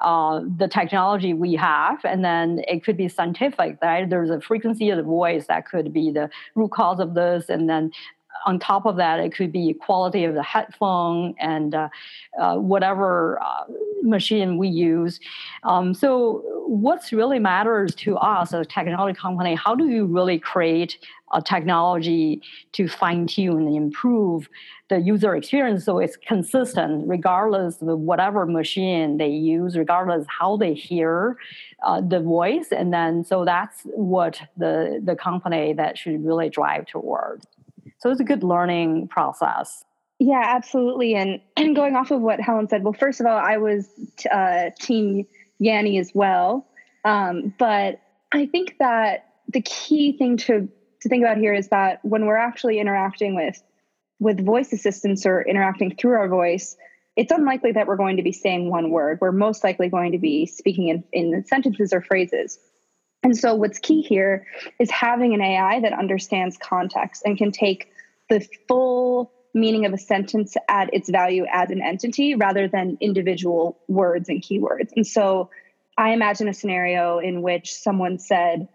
uh, 0.00 0.42
the 0.58 0.68
technology 0.68 1.32
we 1.32 1.54
have, 1.54 2.04
and 2.04 2.22
then 2.24 2.60
it 2.68 2.84
could 2.84 2.96
be 2.96 3.08
scientific. 3.08 3.78
Right? 3.80 4.08
There's 4.08 4.30
a 4.30 4.40
frequency 4.40 4.90
of 4.90 4.98
the 4.98 5.02
voice 5.02 5.46
that 5.46 5.66
could 5.66 5.92
be 5.92 6.10
the 6.10 6.28
root 6.54 6.72
cause 6.72 7.00
of 7.00 7.14
this, 7.14 7.48
and 7.48 7.68
then 7.68 7.92
on 8.46 8.60
top 8.60 8.86
of 8.86 8.96
that, 8.96 9.18
it 9.18 9.34
could 9.34 9.52
be 9.52 9.74
quality 9.74 10.24
of 10.24 10.34
the 10.34 10.42
headphone 10.42 11.34
and 11.38 11.74
uh, 11.74 11.88
uh, 12.40 12.56
whatever 12.56 13.42
uh, 13.42 13.64
machine 14.02 14.56
we 14.56 14.68
use. 14.68 15.18
Um, 15.64 15.92
so, 15.92 16.42
what's 16.66 17.12
really 17.12 17.40
matters 17.40 17.94
to 17.96 18.16
us 18.16 18.54
as 18.54 18.60
a 18.60 18.64
technology 18.64 19.18
company? 19.18 19.56
How 19.56 19.74
do 19.74 19.88
you 19.88 20.06
really 20.06 20.38
create 20.38 20.96
a 21.32 21.42
technology 21.42 22.40
to 22.72 22.86
fine 22.86 23.26
tune 23.26 23.66
and 23.66 23.76
improve 23.76 24.48
the 24.88 25.00
user 25.00 25.34
experience 25.34 25.84
so 25.84 25.98
it's 25.98 26.16
consistent 26.16 27.02
regardless 27.08 27.82
of 27.82 27.98
whatever 27.98 28.46
machine 28.46 29.16
they 29.16 29.28
use, 29.28 29.76
regardless 29.76 30.24
how 30.28 30.56
they 30.56 30.72
hear 30.72 31.36
uh, 31.82 32.00
the 32.00 32.20
voice, 32.20 32.68
and 32.70 32.92
then 32.92 33.24
so 33.24 33.44
that's 33.44 33.82
what 33.86 34.40
the 34.56 35.00
the 35.04 35.16
company 35.16 35.72
that 35.72 35.98
should 35.98 36.24
really 36.24 36.48
drive 36.48 36.86
toward. 36.86 37.42
So 38.06 38.10
it 38.10 38.12
was 38.12 38.20
a 38.20 38.24
good 38.24 38.44
learning 38.44 39.08
process. 39.08 39.84
Yeah, 40.20 40.40
absolutely. 40.40 41.16
And 41.16 41.40
and 41.56 41.74
going 41.74 41.96
off 41.96 42.12
of 42.12 42.20
what 42.20 42.40
Helen 42.40 42.68
said, 42.68 42.84
well, 42.84 42.92
first 42.92 43.18
of 43.18 43.26
all, 43.26 43.36
I 43.36 43.56
was 43.56 43.88
uh, 44.30 44.70
Team 44.78 45.26
Yanny 45.60 45.98
as 45.98 46.12
well, 46.14 46.68
um, 47.04 47.52
but 47.58 48.00
I 48.30 48.46
think 48.46 48.76
that 48.78 49.26
the 49.48 49.60
key 49.60 50.16
thing 50.16 50.36
to 50.36 50.68
to 51.00 51.08
think 51.08 51.24
about 51.24 51.38
here 51.38 51.52
is 51.52 51.66
that 51.70 51.98
when 52.04 52.26
we're 52.26 52.36
actually 52.36 52.78
interacting 52.78 53.34
with 53.34 53.60
with 54.20 54.46
voice 54.46 54.72
assistants 54.72 55.26
or 55.26 55.42
interacting 55.42 55.96
through 55.96 56.14
our 56.14 56.28
voice, 56.28 56.76
it's 57.16 57.32
unlikely 57.32 57.72
that 57.72 57.88
we're 57.88 57.96
going 57.96 58.18
to 58.18 58.22
be 58.22 58.30
saying 58.30 58.70
one 58.70 58.90
word. 58.90 59.18
We're 59.20 59.32
most 59.32 59.64
likely 59.64 59.88
going 59.88 60.12
to 60.12 60.18
be 60.18 60.46
speaking 60.46 60.88
in, 60.90 61.02
in 61.12 61.44
sentences 61.44 61.92
or 61.92 62.02
phrases. 62.02 62.56
And 63.24 63.36
so, 63.36 63.56
what's 63.56 63.80
key 63.80 64.02
here 64.02 64.46
is 64.78 64.92
having 64.92 65.34
an 65.34 65.40
AI 65.40 65.80
that 65.80 65.92
understands 65.92 66.56
context 66.56 67.22
and 67.24 67.36
can 67.36 67.50
take 67.50 67.88
the 68.28 68.46
full 68.68 69.32
meaning 69.54 69.86
of 69.86 69.92
a 69.92 69.98
sentence 69.98 70.56
at 70.68 70.92
its 70.92 71.08
value 71.08 71.46
as 71.50 71.70
an 71.70 71.82
entity 71.82 72.34
rather 72.34 72.68
than 72.68 72.98
individual 73.00 73.78
words 73.88 74.28
and 74.28 74.42
keywords. 74.42 74.90
And 74.94 75.06
so, 75.06 75.50
I 75.98 76.10
imagine 76.10 76.46
a 76.46 76.52
scenario 76.52 77.18
in 77.18 77.40
which 77.40 77.72
someone 77.72 78.18
said, 78.18 78.68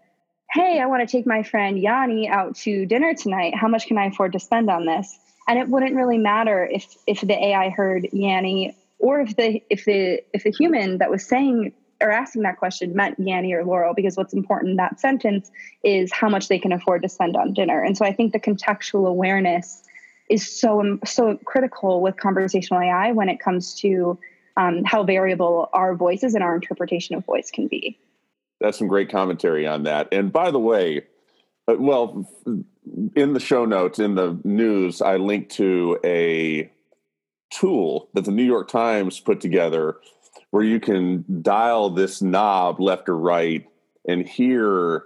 Hey, 0.50 0.80
I 0.80 0.86
want 0.86 1.08
to 1.08 1.16
take 1.16 1.26
my 1.26 1.44
friend 1.44 1.78
Yanni 1.78 2.28
out 2.28 2.56
to 2.56 2.84
dinner 2.84 3.14
tonight. 3.14 3.54
How 3.54 3.68
much 3.68 3.86
can 3.86 3.96
I 3.96 4.06
afford 4.06 4.32
to 4.32 4.40
spend 4.40 4.68
on 4.68 4.86
this? 4.86 5.16
and 5.48 5.58
it 5.58 5.68
wouldn't 5.68 5.94
really 5.94 6.18
matter 6.18 6.68
if 6.70 6.96
if 7.06 7.20
the 7.20 7.34
AI 7.34 7.70
heard 7.70 8.08
Yanni 8.12 8.76
or 8.98 9.20
if 9.20 9.36
the 9.36 9.62
if 9.70 9.84
the 9.84 10.22
if 10.32 10.44
the 10.44 10.50
human 10.50 10.98
that 10.98 11.10
was 11.10 11.26
saying 11.26 11.72
or 12.02 12.10
asking 12.10 12.42
that 12.42 12.58
question 12.58 12.94
meant 12.94 13.18
Yanni 13.18 13.52
or 13.52 13.64
Laurel 13.64 13.94
because 13.94 14.16
what's 14.16 14.34
important 14.34 14.72
in 14.72 14.76
that 14.76 15.00
sentence 15.00 15.50
is 15.82 16.12
how 16.12 16.28
much 16.28 16.48
they 16.48 16.58
can 16.58 16.72
afford 16.72 17.02
to 17.02 17.08
spend 17.08 17.36
on 17.36 17.52
dinner. 17.54 17.82
And 17.82 17.96
so 17.96 18.04
I 18.04 18.12
think 18.12 18.32
the 18.32 18.40
contextual 18.40 19.08
awareness 19.08 19.84
is 20.28 20.48
so 20.48 20.98
so 21.04 21.38
critical 21.44 22.00
with 22.00 22.16
conversational 22.16 22.80
AI 22.80 23.12
when 23.12 23.28
it 23.28 23.40
comes 23.40 23.74
to 23.80 24.18
um, 24.56 24.84
how 24.84 25.02
variable 25.02 25.68
our 25.72 25.94
voices 25.94 26.34
and 26.34 26.42
our 26.42 26.54
interpretation 26.54 27.14
of 27.14 27.24
voice 27.24 27.50
can 27.50 27.68
be. 27.68 27.98
That's 28.60 28.78
some 28.78 28.88
great 28.88 29.10
commentary 29.10 29.66
on 29.66 29.84
that. 29.84 30.08
And 30.12 30.32
by 30.32 30.50
the 30.50 30.58
way, 30.58 31.02
uh, 31.68 31.76
well, 31.78 32.28
in 33.16 33.32
the 33.32 33.40
show 33.40 33.64
notes 33.64 33.98
in 33.98 34.14
the 34.14 34.38
news, 34.44 35.00
I 35.00 35.16
linked 35.16 35.52
to 35.52 35.98
a 36.04 36.70
tool 37.50 38.08
that 38.14 38.24
the 38.24 38.30
New 38.30 38.44
York 38.44 38.68
Times 38.68 39.20
put 39.20 39.40
together 39.40 39.96
where 40.52 40.62
you 40.62 40.78
can 40.78 41.24
dial 41.42 41.88
this 41.90 42.20
knob 42.20 42.78
left 42.78 43.08
or 43.08 43.16
right 43.16 43.66
and 44.06 44.28
hear 44.28 45.04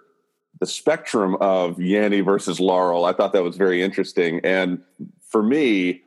the 0.58 0.66
spectrum 0.66 1.36
of 1.36 1.76
Yanny 1.76 2.24
versus 2.24 2.58
Laurel. 2.58 3.04
I 3.04 3.12
thought 3.12 3.32
that 3.32 3.44
was 3.44 3.56
very 3.56 3.80
interesting. 3.80 4.40
And 4.42 4.82
for 5.28 5.42
me, 5.42 6.02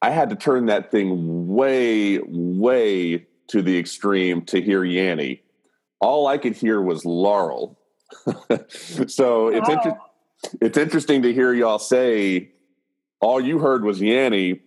I 0.00 0.10
had 0.10 0.30
to 0.30 0.36
turn 0.36 0.66
that 0.66 0.92
thing 0.92 1.48
way, 1.52 2.20
way 2.22 3.26
to 3.48 3.62
the 3.62 3.76
extreme 3.76 4.42
to 4.42 4.62
hear 4.62 4.82
Yanny. 4.82 5.40
All 5.98 6.28
I 6.28 6.38
could 6.38 6.54
hear 6.54 6.80
was 6.80 7.04
Laurel. 7.04 7.76
so 9.08 9.48
it's 9.48 9.68
interesting 9.68 9.96
oh. 9.98 10.48
it's 10.60 10.78
interesting 10.78 11.22
to 11.22 11.32
hear 11.32 11.52
y'all 11.52 11.80
say 11.80 12.52
all 13.20 13.40
you 13.40 13.58
heard 13.58 13.82
was 13.82 14.00
Yanny 14.00 14.60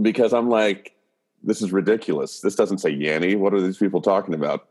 because 0.00 0.32
I'm 0.32 0.50
like, 0.50 0.95
this 1.42 1.62
is 1.62 1.72
ridiculous. 1.72 2.40
This 2.40 2.54
doesn't 2.54 2.78
say 2.78 2.92
Yanny. 2.92 3.38
What 3.38 3.54
are 3.54 3.60
these 3.60 3.78
people 3.78 4.00
talking 4.00 4.34
about? 4.34 4.66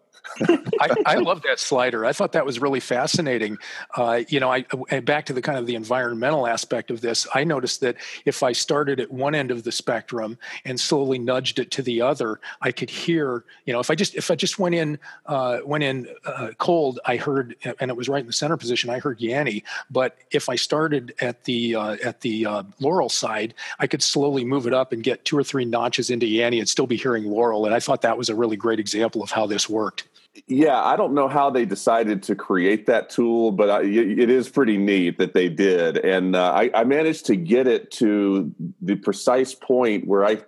I, 0.79 0.95
I, 1.05 1.15
love 1.15 1.41
that 1.43 1.59
slider. 1.59 2.05
I 2.05 2.13
thought 2.13 2.33
that 2.33 2.45
was 2.45 2.59
really 2.59 2.79
fascinating. 2.79 3.57
Uh, 3.95 4.21
you 4.27 4.39
know, 4.39 4.51
I 4.51 4.61
back 5.01 5.25
to 5.27 5.33
the 5.33 5.41
kind 5.41 5.57
of 5.57 5.65
the 5.65 5.75
environmental 5.75 6.47
aspect 6.47 6.91
of 6.91 7.01
this. 7.01 7.27
I 7.33 7.43
noticed 7.43 7.81
that 7.81 7.95
if 8.25 8.43
I 8.43 8.51
started 8.51 8.99
at 8.99 9.11
one 9.11 9.35
end 9.35 9.51
of 9.51 9.63
the 9.63 9.71
spectrum 9.71 10.37
and 10.65 10.79
slowly 10.79 11.19
nudged 11.19 11.59
it 11.59 11.71
to 11.71 11.81
the 11.81 12.01
other, 12.01 12.39
I 12.61 12.71
could 12.71 12.89
hear. 12.89 13.43
You 13.65 13.73
know, 13.73 13.79
if 13.79 13.89
I 13.89 13.95
just 13.95 14.15
if 14.15 14.29
I 14.31 14.35
just 14.35 14.59
went 14.59 14.75
in 14.75 14.99
uh, 15.25 15.59
went 15.65 15.83
in 15.83 16.07
uh, 16.25 16.49
cold, 16.57 16.99
I 17.05 17.17
heard, 17.17 17.55
and 17.79 17.89
it 17.89 17.97
was 17.97 18.09
right 18.09 18.21
in 18.21 18.27
the 18.27 18.33
center 18.33 18.57
position. 18.57 18.89
I 18.89 18.99
heard 18.99 19.19
Yanny. 19.19 19.63
But 19.89 20.17
if 20.31 20.49
I 20.49 20.55
started 20.55 21.13
at 21.19 21.43
the 21.45 21.75
uh, 21.75 21.97
at 22.03 22.21
the 22.21 22.45
uh, 22.45 22.63
Laurel 22.79 23.09
side, 23.09 23.53
I 23.79 23.87
could 23.87 24.03
slowly 24.03 24.43
move 24.43 24.67
it 24.67 24.73
up 24.73 24.91
and 24.91 25.03
get 25.03 25.25
two 25.25 25.37
or 25.37 25.43
three 25.43 25.65
notches 25.65 26.09
into 26.09 26.25
Yanny 26.25 26.59
and 26.59 26.67
still 26.67 26.87
be 26.87 26.97
hearing 26.97 27.25
Laurel. 27.25 27.65
And 27.65 27.73
I 27.73 27.79
thought 27.79 28.01
that 28.01 28.17
was 28.17 28.29
a 28.29 28.35
really 28.35 28.57
great 28.57 28.79
example 28.79 29.23
of 29.23 29.31
how 29.31 29.45
this 29.45 29.69
worked 29.69 30.04
yeah, 30.47 30.81
I 30.81 30.95
don't 30.95 31.13
know 31.13 31.27
how 31.27 31.49
they 31.49 31.65
decided 31.65 32.21
to 32.23 32.35
create 32.35 32.85
that 32.87 33.09
tool, 33.09 33.51
but 33.51 33.69
I, 33.69 33.81
it 33.83 34.29
is 34.29 34.49
pretty 34.49 34.77
neat 34.77 35.17
that 35.17 35.33
they 35.33 35.49
did. 35.49 35.97
And 35.97 36.35
uh, 36.35 36.51
I, 36.51 36.71
I, 36.73 36.83
managed 36.83 37.25
to 37.27 37.35
get 37.35 37.67
it 37.67 37.89
to 37.91 38.53
the 38.81 38.95
precise 38.95 39.55
point 39.55 40.07
where 40.07 40.25
I 40.25 40.41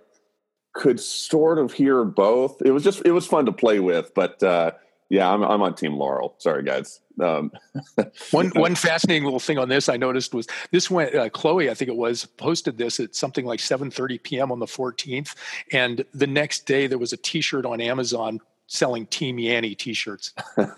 could 0.74 1.00
sort 1.00 1.58
of 1.58 1.72
hear 1.72 2.04
both. 2.04 2.60
It 2.62 2.70
was 2.70 2.84
just 2.84 3.02
it 3.04 3.12
was 3.12 3.26
fun 3.26 3.46
to 3.46 3.52
play 3.52 3.80
with, 3.80 4.12
but 4.14 4.42
uh, 4.42 4.72
yeah, 5.08 5.32
I'm 5.32 5.42
I'm 5.42 5.62
on 5.62 5.74
Team 5.74 5.94
Laurel. 5.94 6.34
Sorry, 6.38 6.62
guys. 6.62 7.00
Um, 7.20 7.50
one 8.30 8.50
one 8.50 8.74
fascinating 8.74 9.24
little 9.24 9.40
thing 9.40 9.58
on 9.58 9.68
this 9.68 9.88
I 9.88 9.96
noticed 9.96 10.34
was 10.34 10.46
this 10.70 10.90
went 10.90 11.14
uh, 11.14 11.28
Cloe 11.30 11.58
I 11.60 11.74
think 11.74 11.88
it 11.88 11.96
was 11.96 12.26
posted 12.26 12.78
this 12.78 13.00
at 13.00 13.14
something 13.14 13.44
like 13.44 13.60
7:30 13.60 14.22
p.m. 14.22 14.52
on 14.52 14.58
the 14.58 14.66
14th, 14.66 15.34
and 15.72 16.04
the 16.12 16.26
next 16.26 16.66
day 16.66 16.86
there 16.86 16.98
was 16.98 17.12
a 17.12 17.16
T-shirt 17.16 17.64
on 17.64 17.80
Amazon 17.80 18.40
selling 18.68 19.06
Team 19.06 19.38
Yanny 19.38 19.76
T-shirts. 19.76 20.32
uh, 20.58 20.68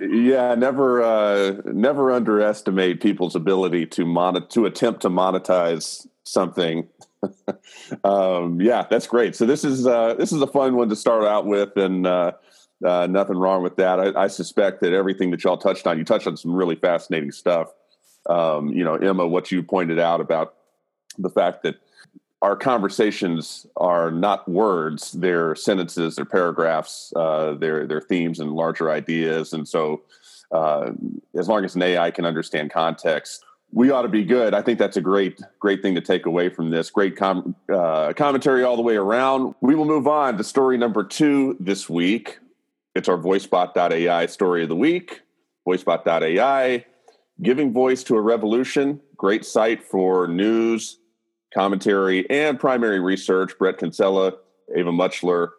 yeah, 0.00 0.54
never 0.56 1.02
uh, 1.02 1.62
never 1.66 2.10
underestimate 2.10 3.00
people's 3.00 3.36
ability 3.36 3.86
to 3.86 4.04
mon- 4.04 4.48
to 4.48 4.66
attempt 4.66 5.02
to 5.02 5.08
monetize 5.08 6.06
something. 6.24 6.88
um, 8.04 8.60
yeah, 8.60 8.86
that's 8.90 9.06
great. 9.06 9.36
So 9.36 9.46
this 9.46 9.64
is 9.64 9.86
uh, 9.86 10.14
this 10.14 10.32
is 10.32 10.42
a 10.42 10.46
fun 10.46 10.74
one 10.74 10.88
to 10.88 10.96
start 10.96 11.24
out 11.24 11.46
with, 11.46 11.76
and 11.76 12.06
uh, 12.06 12.32
uh, 12.84 13.06
nothing 13.08 13.36
wrong 13.36 13.62
with 13.62 13.76
that. 13.76 14.00
I, 14.00 14.24
I, 14.24 14.26
suspect 14.28 14.80
that 14.82 14.92
everything 14.92 15.30
that 15.32 15.42
y'all 15.42 15.56
touched 15.56 15.86
on, 15.86 15.98
you 15.98 16.04
touched 16.04 16.26
on 16.26 16.36
some 16.36 16.52
really 16.52 16.76
fascinating 16.76 17.32
stuff. 17.32 17.72
Um, 18.28 18.68
you 18.68 18.84
know, 18.84 18.94
Emma, 18.94 19.26
what 19.26 19.50
you 19.50 19.62
pointed 19.62 19.98
out 19.98 20.20
about 20.20 20.54
the 21.18 21.30
fact 21.30 21.64
that 21.64 21.76
our 22.42 22.56
conversations 22.56 23.66
are 23.76 24.10
not 24.10 24.48
words; 24.48 25.12
they're 25.12 25.54
sentences, 25.54 26.16
they're 26.16 26.24
paragraphs, 26.24 27.12
uh, 27.16 27.54
they're 27.54 27.86
they're 27.86 28.00
themes 28.00 28.40
and 28.40 28.52
larger 28.52 28.90
ideas. 28.90 29.52
And 29.52 29.66
so, 29.66 30.02
uh, 30.52 30.92
as 31.36 31.48
long 31.48 31.64
as 31.64 31.74
an 31.74 31.82
AI 31.82 32.10
can 32.10 32.24
understand 32.24 32.70
context, 32.70 33.44
we 33.72 33.90
ought 33.90 34.02
to 34.02 34.08
be 34.08 34.24
good. 34.24 34.54
I 34.54 34.62
think 34.62 34.78
that's 34.78 34.96
a 34.96 35.00
great 35.00 35.40
great 35.58 35.82
thing 35.82 35.94
to 35.96 36.00
take 36.00 36.26
away 36.26 36.48
from 36.48 36.70
this. 36.70 36.90
Great 36.90 37.16
com- 37.16 37.56
uh, 37.72 38.12
commentary 38.14 38.62
all 38.62 38.76
the 38.76 38.82
way 38.82 38.96
around. 38.96 39.54
We 39.60 39.74
will 39.74 39.84
move 39.84 40.06
on 40.06 40.36
to 40.38 40.44
story 40.44 40.78
number 40.78 41.02
two 41.02 41.56
this 41.58 41.88
week. 41.88 42.38
It's 42.94 43.08
our 43.08 43.18
VoiceBot.ai 43.18 44.26
story 44.26 44.62
of 44.62 44.68
the 44.68 44.76
week. 44.76 45.22
VoiceBot.ai, 45.66 46.84
giving 47.42 47.72
voice 47.72 48.02
to 48.04 48.16
a 48.16 48.20
revolution. 48.20 49.00
Great 49.16 49.44
site 49.44 49.84
for 49.84 50.26
news 50.26 50.98
commentary, 51.52 52.28
and 52.30 52.58
primary 52.58 53.00
research. 53.00 53.56
Bret 53.58 53.78
Kinsella, 53.78 54.34
Ava 54.74 54.92
Mutchler, 54.92 55.50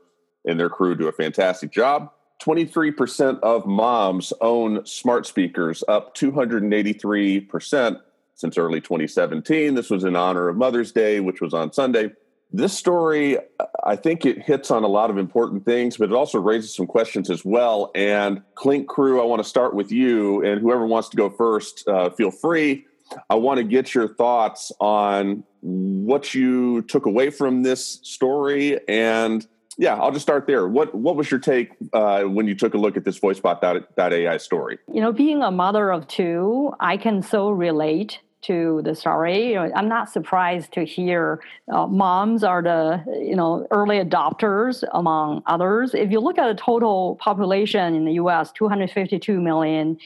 and 0.45 0.59
their 0.59 0.69
crew 0.69 0.95
do 0.95 1.07
a 1.07 1.11
fantastic 1.11 1.71
job. 1.71 2.11
23% 2.41 3.39
of 3.41 3.65
moms 3.65 4.31
own 4.39 4.85
smart 4.85 5.25
speakers, 5.25 5.83
up 5.87 6.15
283% 6.15 7.99
since 8.35 8.57
early 8.57 8.79
2017. 8.79 9.75
This 9.75 9.89
was 9.89 10.05
in 10.05 10.15
honor 10.15 10.47
of 10.47 10.55
Mother's 10.55 10.93
Day, 10.93 11.19
which 11.19 11.41
was 11.41 11.53
on 11.53 11.73
Sunday. 11.73 12.11
This 12.51 12.75
story, 12.75 13.37
I 13.83 13.95
think 13.95 14.25
it 14.25 14.41
hits 14.41 14.71
on 14.71 14.83
a 14.83 14.87
lot 14.87 15.11
of 15.11 15.17
important 15.17 15.65
things, 15.65 15.97
but 15.97 16.09
it 16.09 16.15
also 16.15 16.39
raises 16.39 16.73
some 16.73 16.87
questions 16.87 17.29
as 17.29 17.43
well. 17.43 17.91
And 17.93 18.41
Clinc 18.55 18.87
Crew, 18.87 19.21
I 19.21 19.25
want 19.25 19.43
to 19.43 19.47
start 19.47 19.75
with 19.75 19.91
you, 19.91 20.43
and 20.43 20.61
whoever 20.61 20.87
wants 20.87 21.09
to 21.09 21.17
go 21.17 21.29
first, 21.29 21.87
uh, 21.87 22.09
feel 22.11 22.31
free. 22.31 22.85
I 23.29 23.35
want 23.35 23.57
to 23.57 23.63
get 23.63 23.93
your 23.93 24.07
thoughts 24.07 24.71
on 24.79 25.43
what 25.61 26.33
you 26.33 26.81
took 26.83 27.05
away 27.05 27.29
from 27.29 27.63
this 27.63 27.99
story 28.03 28.79
and 28.87 29.45
yeah 29.77 29.95
i'll 29.95 30.11
just 30.11 30.23
start 30.23 30.47
there 30.47 30.67
what 30.69 30.95
what 30.95 31.17
was 31.17 31.29
your 31.29 31.39
take 31.39 31.71
uh, 31.91 32.23
when 32.23 32.47
you 32.47 32.55
took 32.55 32.73
a 32.73 32.77
look 32.77 32.95
at 32.95 33.03
this 33.03 33.19
voicebot.ai 33.19 34.37
story 34.37 34.79
you 34.93 35.01
know 35.01 35.11
being 35.11 35.43
a 35.43 35.51
mother 35.51 35.91
of 35.91 36.07
two 36.07 36.73
i 36.79 36.95
can 36.95 37.21
so 37.21 37.49
relate 37.49 38.19
to 38.41 38.81
the 38.85 38.95
story. 38.95 39.57
I'm 39.57 39.89
not 39.89 40.09
surprised 40.09 40.71
to 40.73 40.85
hear 40.85 41.41
uh, 41.71 41.87
moms 41.87 42.43
are 42.43 42.61
the 42.61 43.03
you 43.21 43.35
know 43.35 43.67
early 43.71 43.97
adopters 43.97 44.83
among 44.93 45.43
others. 45.45 45.93
If 45.93 46.11
you 46.11 46.19
look 46.19 46.37
at 46.37 46.47
the 46.47 46.61
total 46.61 47.17
population 47.17 47.95
in 47.95 48.05
the 48.05 48.13
U.S., 48.13 48.51
252 48.53 49.41
million, 49.41 49.97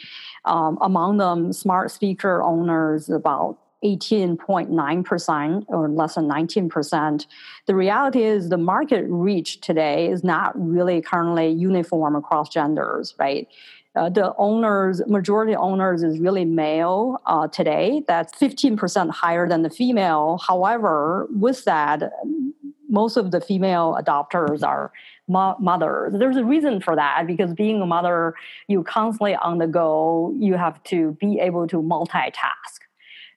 um, 0.45 0.77
among 0.81 1.17
them 1.17 1.53
smart 1.53 1.91
speaker 1.91 2.41
owners 2.41 3.09
about 3.09 3.57
18.9% 3.83 5.65
or 5.67 5.89
less 5.89 6.15
than 6.15 6.29
19%. 6.29 7.25
The 7.67 7.75
reality 7.75 8.23
is 8.23 8.49
the 8.49 8.57
market 8.57 9.05
reach 9.09 9.59
today 9.61 10.09
is 10.09 10.23
not 10.23 10.53
really 10.55 11.01
currently 11.01 11.49
uniform 11.49 12.15
across 12.15 12.49
genders, 12.49 13.13
right? 13.19 13.47
Uh, 13.95 14.09
the 14.09 14.33
owners, 14.37 15.01
majority 15.05 15.55
owners 15.55 16.01
is 16.01 16.17
really 16.19 16.45
male 16.45 17.21
uh, 17.27 17.47
today. 17.47 18.03
That's 18.07 18.33
15% 18.33 19.11
higher 19.11 19.47
than 19.47 19.61
the 19.61 19.69
female. 19.69 20.39
However, 20.47 21.27
with 21.29 21.63
that, 21.65 22.11
most 22.89 23.17
of 23.17 23.31
the 23.31 23.41
female 23.41 23.97
adopters 24.01 24.63
are 24.63 24.91
mo- 25.27 25.55
mothers. 25.59 26.13
There's 26.17 26.37
a 26.37 26.43
reason 26.43 26.81
for 26.81 26.95
that 26.95 27.25
because 27.27 27.53
being 27.53 27.81
a 27.81 27.85
mother, 27.85 28.35
you 28.67 28.83
constantly 28.83 29.35
on 29.35 29.57
the 29.57 29.67
go. 29.67 30.33
You 30.37 30.55
have 30.55 30.81
to 30.85 31.17
be 31.19 31.39
able 31.39 31.67
to 31.67 31.77
multitask. 31.77 32.79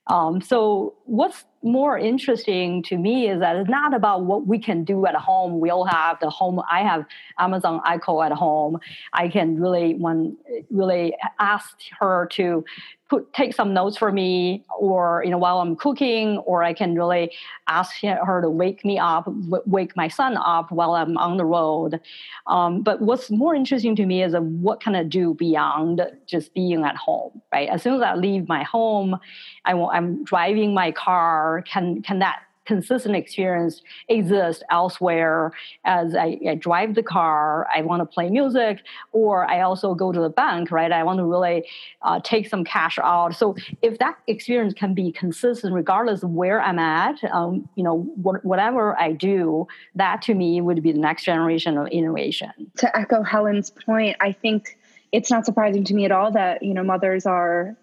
Um, 0.08 0.40
so 0.40 0.94
what's 1.04 1.44
more 1.66 1.98
interesting 1.98 2.82
to 2.84 2.96
me 2.96 3.28
is 3.28 3.40
that 3.40 3.56
it's 3.56 3.68
not 3.68 3.92
about 3.92 4.24
what 4.24 4.46
we 4.46 4.58
can 4.58 4.84
do 4.84 5.06
at 5.06 5.14
home. 5.14 5.60
We 5.60 5.70
all 5.70 5.84
have 5.84 6.18
the 6.20 6.30
home. 6.30 6.62
I 6.70 6.80
have 6.80 7.04
Amazon 7.38 7.80
Echo 7.86 8.22
at 8.22 8.32
home. 8.32 8.78
I 9.12 9.28
can 9.28 9.60
really 9.60 9.94
when 9.94 10.36
really 10.70 11.14
ask 11.38 11.76
her 11.98 12.28
to 12.32 12.64
put 13.08 13.32
take 13.32 13.54
some 13.54 13.72
notes 13.72 13.96
for 13.96 14.10
me 14.10 14.64
or 14.78 15.22
you 15.24 15.30
know 15.30 15.38
while 15.38 15.60
i'm 15.60 15.76
cooking 15.76 16.38
or 16.38 16.62
i 16.64 16.72
can 16.72 16.94
really 16.94 17.32
ask 17.68 17.94
her 18.02 18.40
to 18.40 18.50
wake 18.50 18.84
me 18.84 18.98
up 18.98 19.24
wake 19.66 19.96
my 19.96 20.08
son 20.08 20.36
up 20.36 20.70
while 20.72 20.92
i'm 20.92 21.16
on 21.16 21.36
the 21.36 21.44
road 21.44 22.00
um, 22.48 22.82
but 22.82 23.00
what's 23.00 23.30
more 23.30 23.54
interesting 23.54 23.94
to 23.94 24.06
me 24.06 24.22
is 24.22 24.34
what 24.34 24.80
can 24.80 24.94
i 24.96 25.04
do 25.04 25.34
beyond 25.34 26.02
just 26.26 26.52
being 26.54 26.82
at 26.82 26.96
home 26.96 27.40
right 27.52 27.68
as 27.68 27.82
soon 27.82 27.94
as 27.94 28.02
i 28.02 28.14
leave 28.14 28.48
my 28.48 28.64
home 28.64 29.18
I, 29.64 29.72
i'm 29.72 30.24
driving 30.24 30.74
my 30.74 30.90
car 30.90 31.55
can 31.62 32.02
can 32.02 32.18
that 32.20 32.40
consistent 32.66 33.16
experience 33.16 33.82
exist 34.08 34.62
elsewhere 34.70 35.52
as 35.84 36.14
I, 36.14 36.38
I 36.48 36.54
drive 36.56 36.94
the 36.94 37.02
car, 37.02 37.66
I 37.74 37.82
want 37.82 38.00
to 38.00 38.06
play 38.06 38.28
music, 38.28 38.82
or 39.12 39.48
I 39.48 39.60
also 39.60 39.94
go 39.94 40.12
to 40.12 40.20
the 40.20 40.28
bank, 40.28 40.70
right? 40.70 40.92
I 40.92 41.02
want 41.04 41.18
to 41.18 41.24
really 41.24 41.66
uh, 42.02 42.20
take 42.22 42.48
some 42.48 42.64
cash 42.64 42.98
out. 42.98 43.34
So 43.34 43.56
if 43.82 43.98
that 43.98 44.18
experience 44.26 44.74
can 44.74 44.94
be 44.94 45.12
consistent 45.12 45.72
regardless 45.72 46.22
of 46.22 46.30
where 46.30 46.60
I'm 46.60 46.78
at, 46.78 47.22
um, 47.32 47.68
you 47.76 47.84
know, 47.84 48.02
wh- 48.16 48.44
whatever 48.44 48.98
I 49.00 49.12
do, 49.12 49.66
that 49.94 50.20
to 50.22 50.34
me 50.34 50.60
would 50.60 50.82
be 50.82 50.92
the 50.92 50.98
next 50.98 51.24
generation 51.24 51.78
of 51.78 51.86
innovation. 51.88 52.50
To 52.78 52.96
echo 52.96 53.22
Helen's 53.22 53.70
point, 53.70 54.16
I 54.20 54.32
think 54.32 54.76
it's 55.12 55.30
not 55.30 55.46
surprising 55.46 55.84
to 55.84 55.94
me 55.94 56.04
at 56.04 56.12
all 56.12 56.32
that, 56.32 56.62
you 56.62 56.74
know, 56.74 56.82
mothers 56.82 57.26
are 57.26 57.76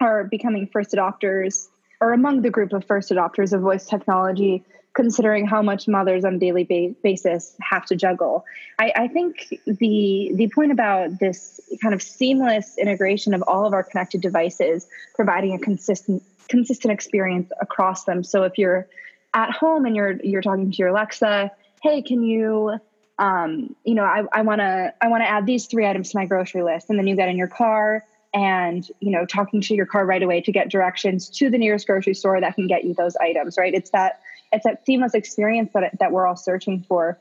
are 0.00 0.24
becoming 0.24 0.68
first 0.72 0.90
adopters 0.90 1.68
or 2.00 2.12
among 2.12 2.42
the 2.42 2.50
group 2.50 2.72
of 2.72 2.84
first 2.84 3.10
adopters 3.10 3.52
of 3.52 3.60
voice 3.60 3.86
technology, 3.86 4.64
considering 4.94 5.46
how 5.46 5.60
much 5.60 5.88
mothers 5.88 6.24
on 6.24 6.34
a 6.34 6.38
daily 6.38 6.64
ba- 6.64 6.94
basis 7.02 7.56
have 7.60 7.84
to 7.86 7.96
juggle. 7.96 8.44
I, 8.78 8.92
I 8.94 9.08
think 9.08 9.60
the 9.66 10.30
the 10.34 10.50
point 10.54 10.72
about 10.72 11.18
this 11.18 11.60
kind 11.82 11.94
of 11.94 12.02
seamless 12.02 12.78
integration 12.78 13.34
of 13.34 13.42
all 13.46 13.66
of 13.66 13.72
our 13.72 13.82
connected 13.82 14.20
devices, 14.20 14.86
providing 15.14 15.54
a 15.54 15.58
consistent 15.58 16.22
consistent 16.48 16.92
experience 16.92 17.50
across 17.60 18.04
them. 18.04 18.22
So 18.22 18.44
if 18.44 18.58
you're 18.58 18.86
at 19.32 19.50
home 19.50 19.84
and 19.84 19.96
you're 19.96 20.12
you're 20.22 20.42
talking 20.42 20.70
to 20.70 20.76
your 20.76 20.88
Alexa, 20.88 21.50
hey, 21.82 22.02
can 22.02 22.22
you 22.22 22.78
um, 23.18 23.76
you 23.84 23.94
know, 23.94 24.04
I, 24.04 24.24
I 24.32 24.42
wanna 24.42 24.92
I 25.00 25.08
wanna 25.08 25.24
add 25.24 25.46
these 25.46 25.66
three 25.66 25.86
items 25.86 26.10
to 26.10 26.18
my 26.18 26.26
grocery 26.26 26.62
list, 26.62 26.90
and 26.90 26.98
then 26.98 27.06
you 27.06 27.16
get 27.16 27.28
in 27.28 27.36
your 27.36 27.48
car 27.48 28.04
and 28.34 28.88
you 29.00 29.10
know 29.10 29.24
talking 29.24 29.60
to 29.62 29.74
your 29.74 29.86
car 29.86 30.04
right 30.04 30.22
away 30.22 30.40
to 30.40 30.52
get 30.52 30.68
directions 30.68 31.30
to 31.30 31.48
the 31.48 31.56
nearest 31.56 31.86
grocery 31.86 32.14
store 32.14 32.40
that 32.40 32.54
can 32.56 32.66
get 32.66 32.84
you 32.84 32.92
those 32.94 33.16
items 33.16 33.56
right? 33.56 33.74
It's 33.74 33.90
that 33.90 34.20
it's 34.52 34.64
that 34.64 34.84
seamless 34.84 35.14
experience 35.14 35.70
that, 35.74 35.98
that 35.98 36.12
we're 36.12 36.26
all 36.26 36.36
searching 36.36 36.84
for. 36.86 37.18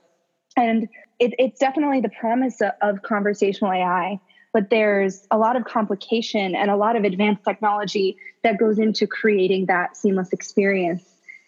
And 0.55 0.87
it, 1.19 1.33
it's 1.39 1.59
definitely 1.59 2.01
the 2.01 2.09
promise 2.09 2.61
of, 2.61 2.71
of 2.81 3.01
conversational 3.01 3.71
ai 3.71 4.19
but 4.53 4.69
there's 4.69 5.27
a 5.31 5.37
lot 5.37 5.55
of 5.55 5.65
complication 5.65 6.55
and 6.55 6.69
a 6.69 6.77
lot 6.77 6.95
of 6.95 7.03
advanced 7.03 7.43
technology 7.43 8.15
that 8.43 8.59
goes 8.59 8.77
into 8.77 9.07
creating 9.07 9.65
that 9.65 9.97
seamless 9.97 10.31
experience. 10.31 11.03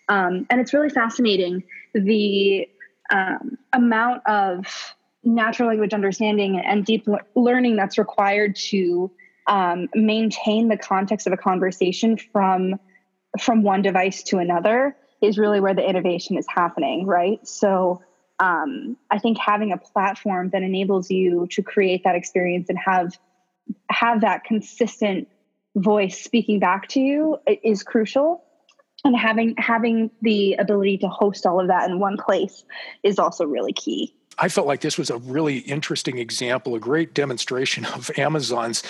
Um, 0.10 0.47
and 0.49 0.60
it's 0.60 0.73
really 0.73 0.89
fascinating. 0.89 1.63
The 1.93 2.67
um, 3.12 3.58
amount 3.73 4.23
of 4.25 4.95
natural 5.23 5.69
language 5.69 5.93
understanding 5.93 6.60
and 6.60 6.84
deep 6.84 7.08
learning 7.36 7.75
that's 7.75 7.97
required 7.97 8.56
to 8.56 9.12
um, 9.48 9.88
maintain 9.94 10.68
the 10.68 10.78
context 10.78 11.28
of 11.28 11.34
a 11.34 11.38
conversation 11.38 12.18
from 12.18 12.76
from 13.40 13.64
one 13.64 13.82
device 13.82 14.24
to 14.24 14.38
another 14.38 14.96
is 15.22 15.38
really 15.38 15.60
where 15.60 15.74
the 15.74 15.88
innovation 15.88 16.38
is 16.38 16.46
happening 16.48 17.06
right? 17.06 17.46
So 17.48 18.02
um, 18.38 18.98
i 19.10 19.18
think 19.18 19.38
having 19.38 19.72
a 19.72 19.78
platform 19.78 20.50
that 20.50 20.62
enables 20.62 21.10
you 21.10 21.48
to 21.52 21.64
create 21.64 22.04
that 22.04 22.16
experience 22.16 22.68
and 22.68 22.78
have 22.78 23.18
have 23.90 24.22
that 24.22 24.44
consistent 24.44 25.28
voice 25.76 26.22
speaking 26.22 26.60
back 26.60 26.88
to 26.90 27.00
you 27.00 27.38
is 27.64 27.84
crucial. 27.84 28.44
And 29.04 29.16
having 29.16 29.56
having 29.58 30.10
the 30.22 30.54
ability 30.54 30.98
to 31.00 31.08
host 31.08 31.46
all 31.46 31.60
of 31.60 31.68
that 31.68 31.90
in 31.90 32.00
one 32.00 32.18
place 32.18 32.64
is 33.04 33.20
also 33.20 33.46
really 33.46 33.74
key 33.74 34.16
I 34.38 34.50
felt 34.50 34.67
like 34.67 34.82
this 34.82 34.98
was 34.98 35.10
a 35.10 35.17
really 35.17 35.60
interesting 35.60 36.17
example, 36.17 36.76
a 36.76 36.80
great 36.80 37.13
demonstration 37.13 37.86
of 37.95 38.12
Amazon's 38.17 38.84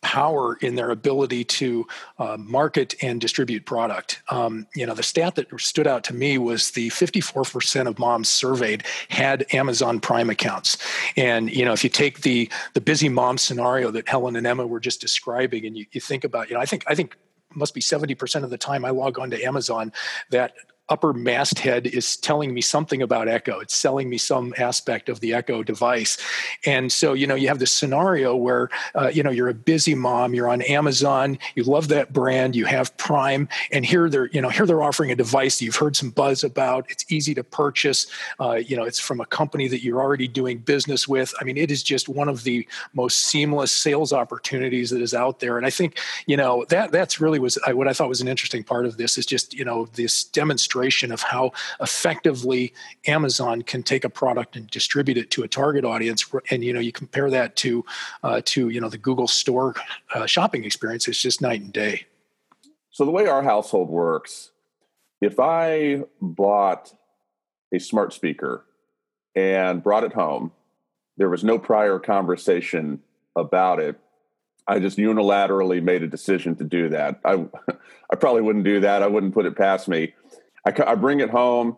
power 0.00 0.56
in 0.56 0.74
their 0.74 0.90
ability 0.90 1.44
to 1.44 1.86
uh, 2.18 2.36
market 2.36 2.94
and 3.02 3.20
distribute 3.20 3.64
product. 3.64 4.20
Um, 4.30 4.66
you 4.74 4.84
know, 4.84 4.94
the 4.94 5.02
stat 5.02 5.36
that 5.36 5.48
stood 5.60 5.86
out 5.86 6.04
to 6.04 6.14
me 6.14 6.38
was 6.38 6.72
the 6.72 6.90
54% 6.90 7.86
of 7.86 7.98
moms 7.98 8.28
surveyed 8.28 8.84
had 9.08 9.46
Amazon 9.54 10.00
Prime 10.00 10.28
accounts. 10.28 10.76
And 11.16 11.54
you 11.54 11.64
know, 11.64 11.72
if 11.72 11.84
you 11.84 11.90
take 11.90 12.22
the 12.22 12.50
the 12.74 12.80
busy 12.80 13.08
mom 13.08 13.38
scenario 13.38 13.90
that 13.92 14.08
Helen 14.08 14.36
and 14.36 14.46
Emma 14.46 14.66
were 14.66 14.80
just 14.80 15.00
describing, 15.00 15.64
and 15.66 15.76
you, 15.76 15.86
you 15.92 16.00
think 16.00 16.24
about, 16.24 16.48
you 16.48 16.54
know, 16.54 16.60
I 16.60 16.66
think 16.66 16.84
I 16.88 16.94
think 16.94 17.16
must 17.54 17.74
be 17.74 17.80
70% 17.80 18.44
of 18.44 18.50
the 18.50 18.58
time 18.58 18.84
I 18.84 18.90
log 18.90 19.18
on 19.18 19.30
to 19.30 19.42
Amazon 19.42 19.92
that 20.30 20.54
upper 20.92 21.14
masthead 21.14 21.86
is 21.86 22.18
telling 22.18 22.52
me 22.52 22.60
something 22.60 23.00
about 23.00 23.26
Echo. 23.26 23.58
It's 23.60 23.74
selling 23.74 24.10
me 24.10 24.18
some 24.18 24.52
aspect 24.58 25.08
of 25.08 25.20
the 25.20 25.32
Echo 25.32 25.62
device. 25.62 26.18
And 26.66 26.92
so, 26.92 27.14
you 27.14 27.26
know, 27.26 27.34
you 27.34 27.48
have 27.48 27.58
this 27.58 27.72
scenario 27.72 28.36
where, 28.36 28.68
uh, 28.94 29.08
you 29.08 29.22
know, 29.22 29.30
you're 29.30 29.48
a 29.48 29.54
busy 29.54 29.94
mom, 29.94 30.34
you're 30.34 30.50
on 30.50 30.60
Amazon, 30.60 31.38
you 31.54 31.64
love 31.64 31.88
that 31.88 32.12
brand, 32.12 32.54
you 32.54 32.66
have 32.66 32.94
Prime, 32.98 33.48
and 33.70 33.86
here 33.86 34.10
they're, 34.10 34.28
you 34.34 34.42
know, 34.42 34.50
here 34.50 34.66
they're 34.66 34.82
offering 34.82 35.10
a 35.10 35.16
device 35.16 35.58
that 35.58 35.64
you've 35.64 35.76
heard 35.76 35.96
some 35.96 36.10
buzz 36.10 36.44
about. 36.44 36.84
It's 36.90 37.10
easy 37.10 37.34
to 37.36 37.42
purchase. 37.42 38.06
Uh, 38.38 38.56
you 38.56 38.76
know, 38.76 38.84
it's 38.84 39.00
from 39.00 39.22
a 39.22 39.26
company 39.26 39.68
that 39.68 39.82
you're 39.82 40.02
already 40.02 40.28
doing 40.28 40.58
business 40.58 41.08
with. 41.08 41.32
I 41.40 41.44
mean, 41.44 41.56
it 41.56 41.70
is 41.70 41.82
just 41.82 42.06
one 42.06 42.28
of 42.28 42.44
the 42.44 42.68
most 42.92 43.20
seamless 43.20 43.72
sales 43.72 44.12
opportunities 44.12 44.90
that 44.90 45.00
is 45.00 45.14
out 45.14 45.40
there. 45.40 45.56
And 45.56 45.66
I 45.66 45.70
think, 45.70 45.98
you 46.26 46.36
know, 46.36 46.66
that 46.68 46.92
that's 46.92 47.18
really 47.18 47.38
was 47.38 47.58
what 47.68 47.88
I 47.88 47.94
thought 47.94 48.10
was 48.10 48.20
an 48.20 48.28
interesting 48.28 48.62
part 48.62 48.84
of 48.84 48.98
this 48.98 49.16
is 49.16 49.24
just, 49.24 49.54
you 49.54 49.64
know, 49.64 49.86
this 49.94 50.24
demonstration 50.24 50.81
of 50.90 51.22
how 51.22 51.52
effectively 51.80 52.72
Amazon 53.06 53.62
can 53.62 53.82
take 53.82 54.04
a 54.04 54.10
product 54.10 54.56
and 54.56 54.68
distribute 54.68 55.16
it 55.18 55.30
to 55.32 55.42
a 55.42 55.48
target 55.48 55.84
audience. 55.84 56.24
And 56.50 56.64
you 56.64 56.72
know, 56.72 56.80
you 56.80 56.92
compare 56.92 57.30
that 57.30 57.56
to 57.56 57.84
uh, 58.22 58.42
to 58.46 58.68
you 58.68 58.80
know 58.80 58.88
the 58.88 58.98
Google 58.98 59.28
Store 59.28 59.74
uh, 60.14 60.26
shopping 60.26 60.64
experience. 60.64 61.08
It's 61.08 61.20
just 61.20 61.40
night 61.40 61.60
and 61.60 61.72
day. 61.72 62.06
So 62.90 63.04
the 63.04 63.10
way 63.10 63.26
our 63.26 63.42
household 63.42 63.88
works, 63.88 64.50
if 65.20 65.40
I 65.40 66.02
bought 66.20 66.92
a 67.72 67.78
smart 67.78 68.12
speaker 68.12 68.64
and 69.34 69.82
brought 69.82 70.04
it 70.04 70.12
home, 70.12 70.52
there 71.16 71.30
was 71.30 71.42
no 71.42 71.58
prior 71.58 71.98
conversation 71.98 73.00
about 73.36 73.80
it. 73.80 73.98
I 74.66 74.78
just 74.78 74.98
unilaterally 74.98 75.82
made 75.82 76.02
a 76.02 76.06
decision 76.06 76.54
to 76.56 76.64
do 76.64 76.88
that. 76.90 77.20
I, 77.24 77.46
I 78.10 78.16
probably 78.16 78.42
wouldn't 78.42 78.64
do 78.64 78.80
that. 78.80 79.02
I 79.02 79.06
wouldn't 79.06 79.34
put 79.34 79.46
it 79.46 79.56
past 79.56 79.88
me. 79.88 80.14
I, 80.66 80.72
I 80.86 80.94
bring 80.94 81.20
it 81.20 81.30
home. 81.30 81.76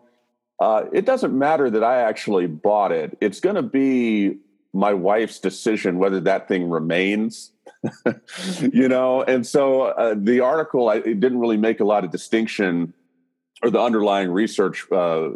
Uh, 0.59 0.85
it 0.93 1.05
doesn't 1.05 1.37
matter 1.37 1.69
that 1.69 1.83
I 1.83 2.01
actually 2.01 2.47
bought 2.47 2.91
it. 2.91 3.17
It's 3.19 3.39
going 3.39 3.55
to 3.55 3.61
be 3.61 4.37
my 4.73 4.93
wife's 4.93 5.39
decision 5.39 5.97
whether 5.97 6.19
that 6.21 6.47
thing 6.47 6.69
remains. 6.69 7.51
you 8.61 8.87
know, 8.87 9.23
and 9.23 9.45
so 9.45 9.83
uh, 9.83 10.15
the 10.17 10.39
article 10.39 10.89
I, 10.89 10.95
it 10.95 11.19
didn't 11.19 11.39
really 11.39 11.57
make 11.57 11.79
a 11.79 11.85
lot 11.85 12.03
of 12.03 12.11
distinction, 12.11 12.93
or 13.63 13.69
the 13.69 13.79
underlying 13.79 14.31
research 14.31 14.85
uh, 14.91 15.29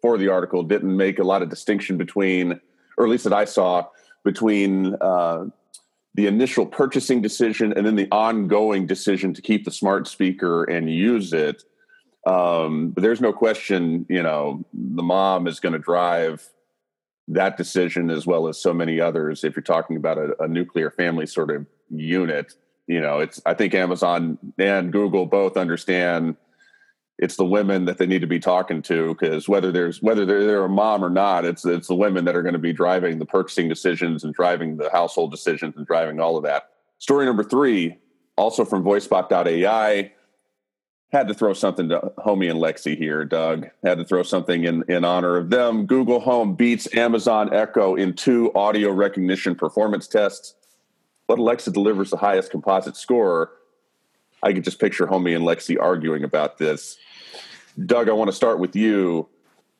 for 0.00 0.18
the 0.18 0.28
article 0.28 0.62
didn't 0.62 0.94
make 0.94 1.18
a 1.18 1.24
lot 1.24 1.42
of 1.42 1.48
distinction 1.48 1.96
between, 1.96 2.60
or 2.98 3.04
at 3.04 3.10
least 3.10 3.24
that 3.24 3.32
I 3.32 3.46
saw 3.46 3.86
between 4.24 4.96
uh, 5.00 5.46
the 6.14 6.26
initial 6.26 6.66
purchasing 6.66 7.22
decision 7.22 7.72
and 7.72 7.86
then 7.86 7.96
the 7.96 8.08
ongoing 8.12 8.86
decision 8.86 9.32
to 9.34 9.42
keep 9.42 9.64
the 9.64 9.70
smart 9.70 10.06
speaker 10.06 10.64
and 10.64 10.90
use 10.90 11.32
it. 11.32 11.64
Um, 12.26 12.90
but 12.90 13.02
there's 13.02 13.20
no 13.20 13.32
question, 13.32 14.06
you 14.08 14.22
know, 14.22 14.64
the 14.72 15.02
mom 15.02 15.46
is 15.46 15.60
going 15.60 15.72
to 15.72 15.78
drive 15.78 16.48
that 17.28 17.56
decision 17.56 18.10
as 18.10 18.26
well 18.26 18.48
as 18.48 18.60
so 18.60 18.72
many 18.72 19.00
others. 19.00 19.44
If 19.44 19.56
you're 19.56 19.62
talking 19.62 19.96
about 19.96 20.18
a, 20.18 20.42
a 20.42 20.48
nuclear 20.48 20.90
family 20.90 21.26
sort 21.26 21.50
of 21.50 21.66
unit, 21.90 22.54
you 22.86 23.00
know, 23.00 23.20
it's 23.20 23.40
I 23.46 23.54
think 23.54 23.74
Amazon 23.74 24.38
and 24.58 24.92
Google 24.92 25.26
both 25.26 25.56
understand 25.56 26.36
it's 27.18 27.36
the 27.36 27.44
women 27.44 27.84
that 27.84 27.98
they 27.98 28.06
need 28.06 28.20
to 28.20 28.26
be 28.26 28.40
talking 28.40 28.82
to 28.82 29.14
because 29.14 29.48
whether 29.48 29.70
there's 29.70 30.02
whether 30.02 30.26
they're, 30.26 30.44
they're, 30.44 30.64
a 30.64 30.68
mom 30.68 31.04
or 31.04 31.10
not, 31.10 31.44
it's 31.44 31.64
it's 31.64 31.86
the 31.86 31.94
women 31.94 32.24
that 32.24 32.34
are 32.34 32.42
going 32.42 32.54
to 32.54 32.58
be 32.58 32.72
driving 32.72 33.18
the 33.18 33.26
purchasing 33.26 33.68
decisions 33.68 34.24
and 34.24 34.34
driving 34.34 34.76
the 34.76 34.90
household 34.90 35.30
decisions 35.30 35.76
and 35.76 35.86
driving 35.86 36.18
all 36.18 36.36
of 36.36 36.42
that. 36.42 36.70
Story 36.98 37.26
number 37.26 37.44
three, 37.44 37.96
also 38.36 38.64
from 38.64 38.82
VoiceBot.ai, 38.82 40.12
had 41.12 41.28
to 41.28 41.34
throw 41.34 41.52
something 41.52 41.90
to 41.90 42.12
Homie 42.18 42.50
and 42.50 42.60
Lexi 42.60 42.96
here, 42.96 43.24
Doug. 43.24 43.68
Had 43.84 43.98
to 43.98 44.04
throw 44.04 44.22
something 44.22 44.64
in 44.64 44.82
in 44.88 45.04
honor 45.04 45.36
of 45.36 45.50
them. 45.50 45.86
Google 45.86 46.20
Home 46.20 46.54
beats 46.54 46.92
Amazon 46.96 47.52
Echo 47.52 47.94
in 47.94 48.14
two 48.14 48.52
audio 48.54 48.90
recognition 48.90 49.54
performance 49.54 50.08
tests. 50.08 50.54
But 51.26 51.38
Alexa 51.38 51.70
delivers 51.70 52.10
the 52.10 52.16
highest 52.16 52.50
composite 52.50 52.96
score. 52.96 53.52
I 54.42 54.52
could 54.52 54.64
just 54.64 54.80
picture 54.80 55.06
Homie 55.06 55.36
and 55.36 55.44
Lexi 55.44 55.80
arguing 55.80 56.24
about 56.24 56.58
this 56.58 56.98
Doug, 57.86 58.08
I 58.08 58.12
want 58.12 58.28
to 58.28 58.36
start 58.36 58.58
with 58.58 58.76
you. 58.76 59.28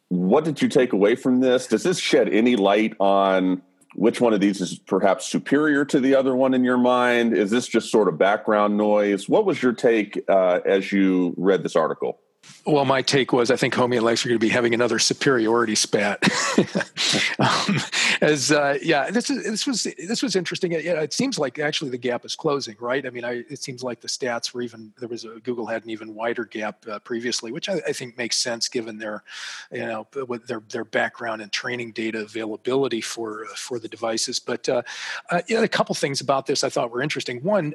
What 0.09 0.45
did 0.45 0.63
you 0.63 0.69
take 0.69 0.93
away 0.93 1.15
from 1.15 1.41
this? 1.41 1.67
Does 1.67 1.83
this 1.83 1.99
shed 1.99 2.29
any 2.29 2.57
light 2.57 2.95
on 3.01 3.63
which 3.95 4.21
one 4.21 4.33
of 4.33 4.41
these 4.41 4.61
is 4.61 4.79
perhaps 4.79 5.27
superior 5.27 5.85
to 5.87 6.01
the 6.01 6.15
other 6.15 6.35
one 6.35 6.55
in 6.55 6.65
your 6.65 6.79
mind? 6.79 7.37
Is 7.37 7.51
this 7.51 7.69
just 7.69 7.91
sort 7.91 8.09
of 8.09 8.19
background 8.19 8.77
noise? 8.77 9.29
What 9.29 9.45
was 9.45 9.63
your 9.63 9.73
take 9.73 10.23
uh, 10.29 10.61
as 10.65 10.93
you 10.93 11.35
read 11.37 11.63
this 11.63 11.77
article? 11.77 12.22
Well, 12.65 12.85
my 12.85 13.03
take 13.03 13.33
was 13.33 13.51
I 13.51 13.57
think 13.57 13.75
Homie 13.75 13.97
and 13.97 14.05
Lex 14.05 14.25
are 14.25 14.29
going 14.29 14.39
to 14.39 14.45
be 14.45 14.49
having 14.49 14.73
another 14.73 15.01
superiority 15.01 15.75
spat. 15.75 16.23
um, 17.41 17.79
as 18.21 18.53
uh, 18.53 18.79
yeah, 18.81 19.11
this 19.11 19.31
is 19.31 19.45
this 19.45 19.67
was 19.67 19.83
this 19.83 20.23
was 20.23 20.37
interesting. 20.37 20.71
It, 20.71 20.87
it, 20.87 21.13
seems 21.13 21.41
like 21.41 21.59
actually 21.59 21.91
the 21.91 21.99
gap 21.99 22.25
is 22.25 22.37
closing, 22.37 22.77
right? 22.79 23.05
I 23.05 23.11
mean, 23.11 23.25
I, 23.25 23.43
it 23.51 23.61
seems 23.61 23.83
like 23.83 24.01
the 24.01 24.07
stats 24.07 24.55
were 24.55 24.63
even 24.63 24.93
there 24.99 25.09
was 25.09 25.25
a 25.25 25.41
Google 25.41 25.67
had 25.67 25.83
an 25.83 25.91
even 25.91 26.15
wider 26.15 26.45
gap 26.45 26.87
uh, 26.89 27.01
previously, 27.01 27.51
which 27.51 27.69
I, 27.69 27.81
I, 27.89 27.93
think 27.93 28.17
makes 28.17 28.39
sense 28.39 28.69
given 28.69 28.97
their 28.97 29.25
you 29.73 29.85
know 29.85 30.07
their 30.47 30.63
their 30.69 30.85
background 30.85 31.43
and 31.43 31.51
training 31.51 31.93
data 31.93 32.21
availability 32.21 33.01
for 33.01 33.45
uh, 33.45 33.55
for 33.57 33.81
the 33.81 33.89
devices. 33.89 34.39
But 34.39 34.69
uh, 34.69 34.83
uh, 35.31 35.43
yeah, 35.49 35.63
a 35.63 35.69
couple 35.69 35.97
things 35.97 36.21
about 36.21 36.47
this 36.47 36.63
I 36.63 36.69
thought 36.69 36.93
were 36.93 37.03
interesting. 37.03 37.43
One 37.43 37.75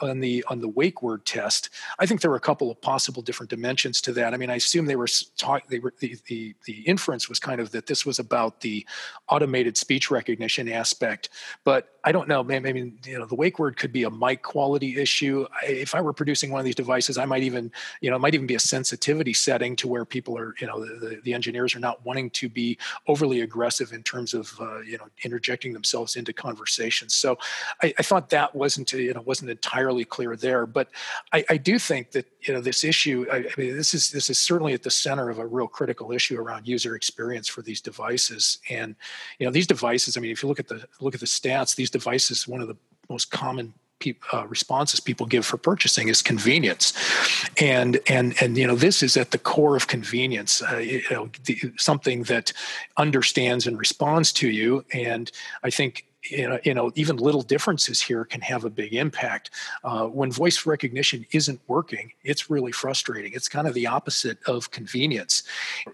on 0.00 0.20
the 0.20 0.44
on 0.48 0.60
the 0.60 0.68
wake 0.68 1.02
word 1.02 1.26
test, 1.26 1.70
I 1.98 2.06
think 2.06 2.20
there 2.20 2.30
were 2.30 2.36
a 2.36 2.40
couple 2.40 2.70
of 2.70 2.80
possible 2.80 3.22
different 3.22 3.50
dimensions 3.50 3.99
to 4.02 4.12
that. 4.14 4.34
I 4.34 4.36
mean, 4.36 4.50
I 4.50 4.56
assume 4.56 4.86
they 4.86 4.96
were 4.96 5.08
talk, 5.36 5.66
they 5.68 5.78
were 5.78 5.94
the, 5.98 6.16
the 6.26 6.54
the 6.66 6.80
inference 6.82 7.28
was 7.28 7.38
kind 7.38 7.60
of 7.60 7.70
that 7.72 7.86
this 7.86 8.04
was 8.06 8.18
about 8.18 8.60
the 8.60 8.86
automated 9.28 9.76
speech 9.76 10.10
recognition 10.10 10.68
aspect, 10.68 11.30
but 11.64 11.88
I 12.04 12.12
don't 12.12 12.28
know. 12.28 12.42
Maybe 12.42 12.68
I 12.68 12.72
mean 12.72 12.98
you 13.04 13.18
know 13.18 13.26
the 13.26 13.34
wake 13.34 13.58
word 13.58 13.76
could 13.76 13.92
be 13.92 14.04
a 14.04 14.10
mic 14.10 14.42
quality 14.42 14.98
issue. 14.98 15.46
If 15.62 15.94
I 15.94 16.00
were 16.00 16.12
producing 16.12 16.50
one 16.50 16.60
of 16.60 16.64
these 16.64 16.74
devices, 16.74 17.18
I 17.18 17.24
might 17.24 17.42
even 17.42 17.70
you 18.00 18.10
know 18.10 18.16
it 18.16 18.20
might 18.20 18.34
even 18.34 18.46
be 18.46 18.54
a 18.54 18.60
sensitivity 18.60 19.32
setting 19.32 19.76
to 19.76 19.88
where 19.88 20.04
people 20.04 20.36
are 20.38 20.54
you 20.60 20.66
know 20.66 20.80
the, 20.80 21.20
the 21.22 21.34
engineers 21.34 21.74
are 21.74 21.80
not 21.80 22.04
wanting 22.04 22.30
to 22.30 22.48
be 22.48 22.78
overly 23.06 23.40
aggressive 23.42 23.92
in 23.92 24.02
terms 24.02 24.34
of 24.34 24.52
uh, 24.60 24.80
you 24.80 24.98
know 24.98 25.08
interjecting 25.24 25.72
themselves 25.72 26.16
into 26.16 26.32
conversations. 26.32 27.14
So 27.14 27.38
I, 27.82 27.92
I, 27.98 28.02
thought 28.02 28.30
that 28.30 28.54
wasn't 28.54 28.92
you 28.92 29.12
know 29.12 29.22
wasn't 29.22 29.50
entirely 29.50 30.04
clear 30.04 30.36
there, 30.36 30.66
but 30.66 30.88
I, 31.32 31.44
I 31.50 31.56
do 31.56 31.78
think 31.78 32.12
that 32.12 32.26
you 32.42 32.54
know 32.54 32.60
this 32.60 32.84
issue. 32.84 33.26
I, 33.30 33.36
I 33.36 33.50
mean, 33.58 33.76
this 33.76 33.89
is 33.94 34.10
this 34.10 34.30
is 34.30 34.38
certainly 34.38 34.72
at 34.72 34.82
the 34.82 34.90
center 34.90 35.30
of 35.30 35.38
a 35.38 35.46
real 35.46 35.66
critical 35.66 36.12
issue 36.12 36.38
around 36.38 36.66
user 36.66 36.94
experience 36.94 37.48
for 37.48 37.62
these 37.62 37.80
devices, 37.80 38.58
and 38.68 38.94
you 39.38 39.46
know 39.46 39.52
these 39.52 39.66
devices. 39.66 40.16
I 40.16 40.20
mean, 40.20 40.30
if 40.30 40.42
you 40.42 40.48
look 40.48 40.60
at 40.60 40.68
the 40.68 40.86
look 41.00 41.14
at 41.14 41.20
the 41.20 41.26
stats, 41.26 41.74
these 41.74 41.90
devices, 41.90 42.48
one 42.48 42.60
of 42.60 42.68
the 42.68 42.76
most 43.08 43.30
common 43.30 43.74
uh, 44.32 44.46
responses 44.46 44.98
people 44.98 45.26
give 45.26 45.44
for 45.44 45.58
purchasing 45.58 46.08
is 46.08 46.22
convenience, 46.22 46.94
and 47.60 48.00
and 48.08 48.34
and 48.40 48.56
you 48.56 48.66
know 48.66 48.74
this 48.74 49.02
is 49.02 49.16
at 49.16 49.30
the 49.30 49.38
core 49.38 49.76
of 49.76 49.88
convenience. 49.88 50.62
Uh, 50.62 50.78
you 50.78 51.02
know, 51.10 51.30
the, 51.44 51.72
something 51.76 52.22
that 52.24 52.52
understands 52.96 53.66
and 53.66 53.78
responds 53.78 54.32
to 54.32 54.48
you, 54.48 54.84
and 54.94 55.30
I 55.62 55.70
think 55.70 56.06
you 56.30 56.74
know, 56.74 56.92
even 56.94 57.16
little 57.16 57.42
differences 57.42 58.00
here 58.00 58.24
can 58.24 58.40
have 58.40 58.64
a 58.64 58.70
big 58.70 58.94
impact. 58.94 59.50
Uh, 59.84 60.06
when 60.06 60.30
voice 60.30 60.66
recognition 60.66 61.26
isn't 61.32 61.60
working, 61.66 62.12
it's 62.24 62.50
really 62.50 62.72
frustrating. 62.72 63.32
It's 63.34 63.48
kind 63.48 63.66
of 63.66 63.74
the 63.74 63.86
opposite 63.86 64.38
of 64.46 64.70
convenience. 64.70 65.42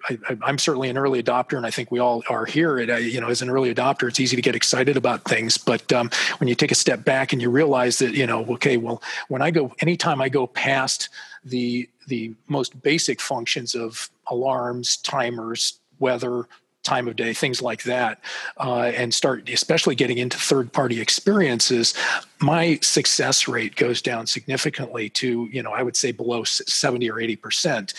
I, 0.08 0.18
am 0.46 0.58
certainly 0.58 0.88
an 0.88 0.98
early 0.98 1.22
adopter, 1.22 1.56
and 1.56 1.66
I 1.66 1.70
think 1.70 1.90
we 1.90 1.98
all 1.98 2.22
are 2.28 2.44
here. 2.44 2.78
At, 2.78 3.02
you 3.02 3.20
know, 3.20 3.28
as 3.28 3.42
an 3.42 3.50
early 3.50 3.74
adopter, 3.74 4.08
it's 4.08 4.20
easy 4.20 4.36
to 4.36 4.42
get 4.42 4.56
excited 4.56 4.96
about 4.96 5.24
things, 5.24 5.56
but 5.58 5.92
um, 5.92 6.10
when 6.38 6.48
you 6.48 6.54
take 6.54 6.72
a 6.72 6.76
step 6.76 7.04
back 7.04 7.32
and 7.32 7.40
you 7.40 7.50
realize 7.50 7.98
that, 7.98 8.14
you 8.14 8.26
know, 8.26 8.44
okay, 8.46 8.76
well, 8.76 9.02
when 9.28 9.42
I 9.42 9.50
go, 9.50 9.72
anytime 9.80 10.20
I 10.20 10.28
go 10.28 10.46
past 10.46 11.08
the 11.44 11.88
the 12.06 12.34
most 12.48 12.80
basic 12.82 13.20
functions 13.20 13.74
of 13.74 14.10
alarms, 14.28 14.96
timers, 14.98 15.80
weather, 15.98 16.46
time 16.86 17.08
of 17.08 17.16
day, 17.16 17.34
things 17.34 17.60
like 17.60 17.82
that, 17.82 18.20
uh, 18.58 18.92
and 18.94 19.12
start 19.12 19.48
especially 19.48 19.94
getting 19.94 20.18
into 20.18 20.38
third 20.38 20.72
party 20.72 21.00
experiences, 21.00 21.92
my 22.40 22.78
success 22.82 23.48
rate 23.48 23.76
goes 23.76 24.00
down 24.00 24.26
significantly 24.26 25.10
to, 25.10 25.48
you 25.52 25.62
know, 25.62 25.72
I 25.72 25.82
would 25.82 25.96
say 25.96 26.12
below 26.12 26.44
70 26.44 27.10
or 27.10 27.16
80%. 27.16 27.92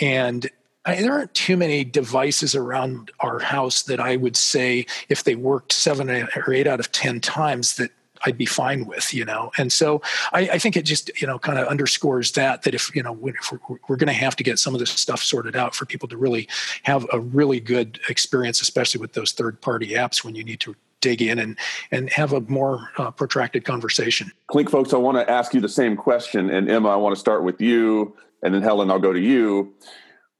And 0.00 0.48
I, 0.84 1.02
there 1.02 1.12
aren't 1.12 1.34
too 1.34 1.56
many 1.56 1.84
devices 1.84 2.54
around 2.54 3.10
our 3.20 3.40
house 3.40 3.82
that 3.82 4.00
I 4.00 4.16
would 4.16 4.36
say, 4.36 4.86
if 5.08 5.24
they 5.24 5.34
worked 5.34 5.72
seven 5.72 6.08
or 6.08 6.52
eight 6.52 6.66
out 6.66 6.80
of 6.80 6.92
10 6.92 7.20
times, 7.20 7.76
that 7.76 7.90
I'd 8.24 8.38
be 8.38 8.46
fine 8.46 8.86
with, 8.86 9.12
you 9.14 9.24
know. 9.24 9.50
And 9.58 9.72
so 9.72 10.02
I, 10.32 10.40
I 10.52 10.58
think 10.58 10.76
it 10.76 10.82
just, 10.82 11.10
you 11.20 11.26
know, 11.26 11.38
kind 11.38 11.58
of 11.58 11.66
underscores 11.68 12.32
that 12.32 12.62
that 12.62 12.74
if 12.74 12.94
you 12.94 13.02
know 13.02 13.18
if 13.24 13.52
we're, 13.52 13.78
we're 13.88 13.96
going 13.96 14.08
to 14.08 14.12
have 14.12 14.36
to 14.36 14.44
get 14.44 14.58
some 14.58 14.74
of 14.74 14.80
this 14.80 14.90
stuff 14.90 15.22
sorted 15.22 15.56
out 15.56 15.74
for 15.74 15.86
people 15.86 16.08
to 16.08 16.16
really 16.16 16.48
have 16.82 17.06
a 17.12 17.20
really 17.20 17.60
good 17.60 18.00
experience, 18.08 18.60
especially 18.60 19.00
with 19.00 19.12
those 19.12 19.32
third-party 19.32 19.90
apps 19.90 20.24
when 20.24 20.34
you 20.34 20.44
need 20.44 20.60
to 20.60 20.74
dig 21.00 21.22
in 21.22 21.38
and 21.38 21.56
and 21.92 22.10
have 22.10 22.32
a 22.32 22.40
more 22.42 22.90
uh, 22.98 23.10
protracted 23.10 23.64
conversation. 23.64 24.30
Clinc 24.50 24.70
folks, 24.70 24.92
I 24.92 24.96
want 24.96 25.16
to 25.16 25.30
ask 25.30 25.54
you 25.54 25.60
the 25.60 25.68
same 25.68 25.96
question, 25.96 26.50
and 26.50 26.68
Emma, 26.68 26.88
I 26.88 26.96
want 26.96 27.14
to 27.14 27.20
start 27.20 27.44
with 27.44 27.60
you, 27.60 28.16
and 28.42 28.52
then 28.54 28.62
Helen, 28.62 28.90
I'll 28.90 28.98
go 28.98 29.12
to 29.12 29.20
you. 29.20 29.74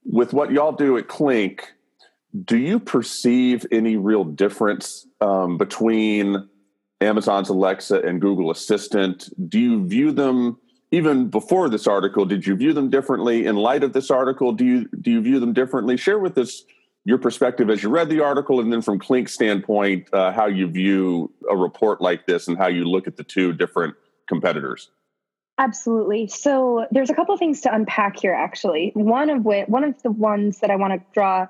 With 0.03 0.33
what 0.33 0.51
y'all 0.51 0.71
do 0.71 0.97
at 0.97 1.07
Clinc, 1.07 1.61
do 2.45 2.57
you 2.57 2.79
perceive 2.79 3.65
any 3.71 3.95
real 3.95 4.23
difference 4.23 5.07
um, 5.21 5.57
between 5.57 6.47
Amazon's 7.01 7.49
Alexa 7.49 8.01
and 8.01 8.19
Google 8.19 8.51
Assistant. 8.51 9.29
Do 9.49 9.59
you 9.59 9.85
view 9.87 10.11
them 10.11 10.57
even 10.91 11.29
before 11.29 11.69
this 11.69 11.87
article? 11.87 12.25
Did 12.25 12.45
you 12.45 12.55
view 12.55 12.73
them 12.73 12.89
differently 12.89 13.45
in 13.45 13.55
light 13.55 13.83
of 13.83 13.93
this 13.93 14.11
article? 14.11 14.51
Do 14.51 14.65
you 14.65 14.89
do 15.01 15.11
you 15.11 15.21
view 15.21 15.39
them 15.39 15.53
differently? 15.53 15.95
Share 15.97 16.19
with 16.19 16.37
us 16.37 16.63
your 17.05 17.17
perspective 17.17 17.69
as 17.69 17.81
you 17.81 17.89
read 17.89 18.09
the 18.09 18.19
article, 18.19 18.59
and 18.59 18.71
then 18.71 18.81
from 18.81 18.99
Clinc's 18.99 19.33
standpoint, 19.33 20.13
uh, 20.13 20.31
how 20.31 20.47
you 20.47 20.67
view 20.67 21.31
a 21.49 21.55
report 21.55 22.01
like 22.01 22.25
this 22.25 22.47
and 22.47 22.57
how 22.57 22.67
you 22.67 22.83
look 22.83 23.07
at 23.07 23.15
the 23.15 23.23
two 23.23 23.53
different 23.53 23.95
competitors. 24.27 24.89
Absolutely. 25.57 26.27
So 26.27 26.85
there's 26.91 27.09
a 27.09 27.13
couple 27.13 27.33
of 27.33 27.39
things 27.39 27.61
to 27.61 27.73
unpack 27.73 28.19
here. 28.19 28.33
Actually, 28.33 28.91
one 28.93 29.29
of 29.29 29.45
which, 29.45 29.67
one 29.67 29.83
of 29.83 30.01
the 30.03 30.11
ones 30.11 30.59
that 30.59 30.69
I 30.69 30.75
want 30.75 30.93
to 30.93 31.05
draw 31.13 31.47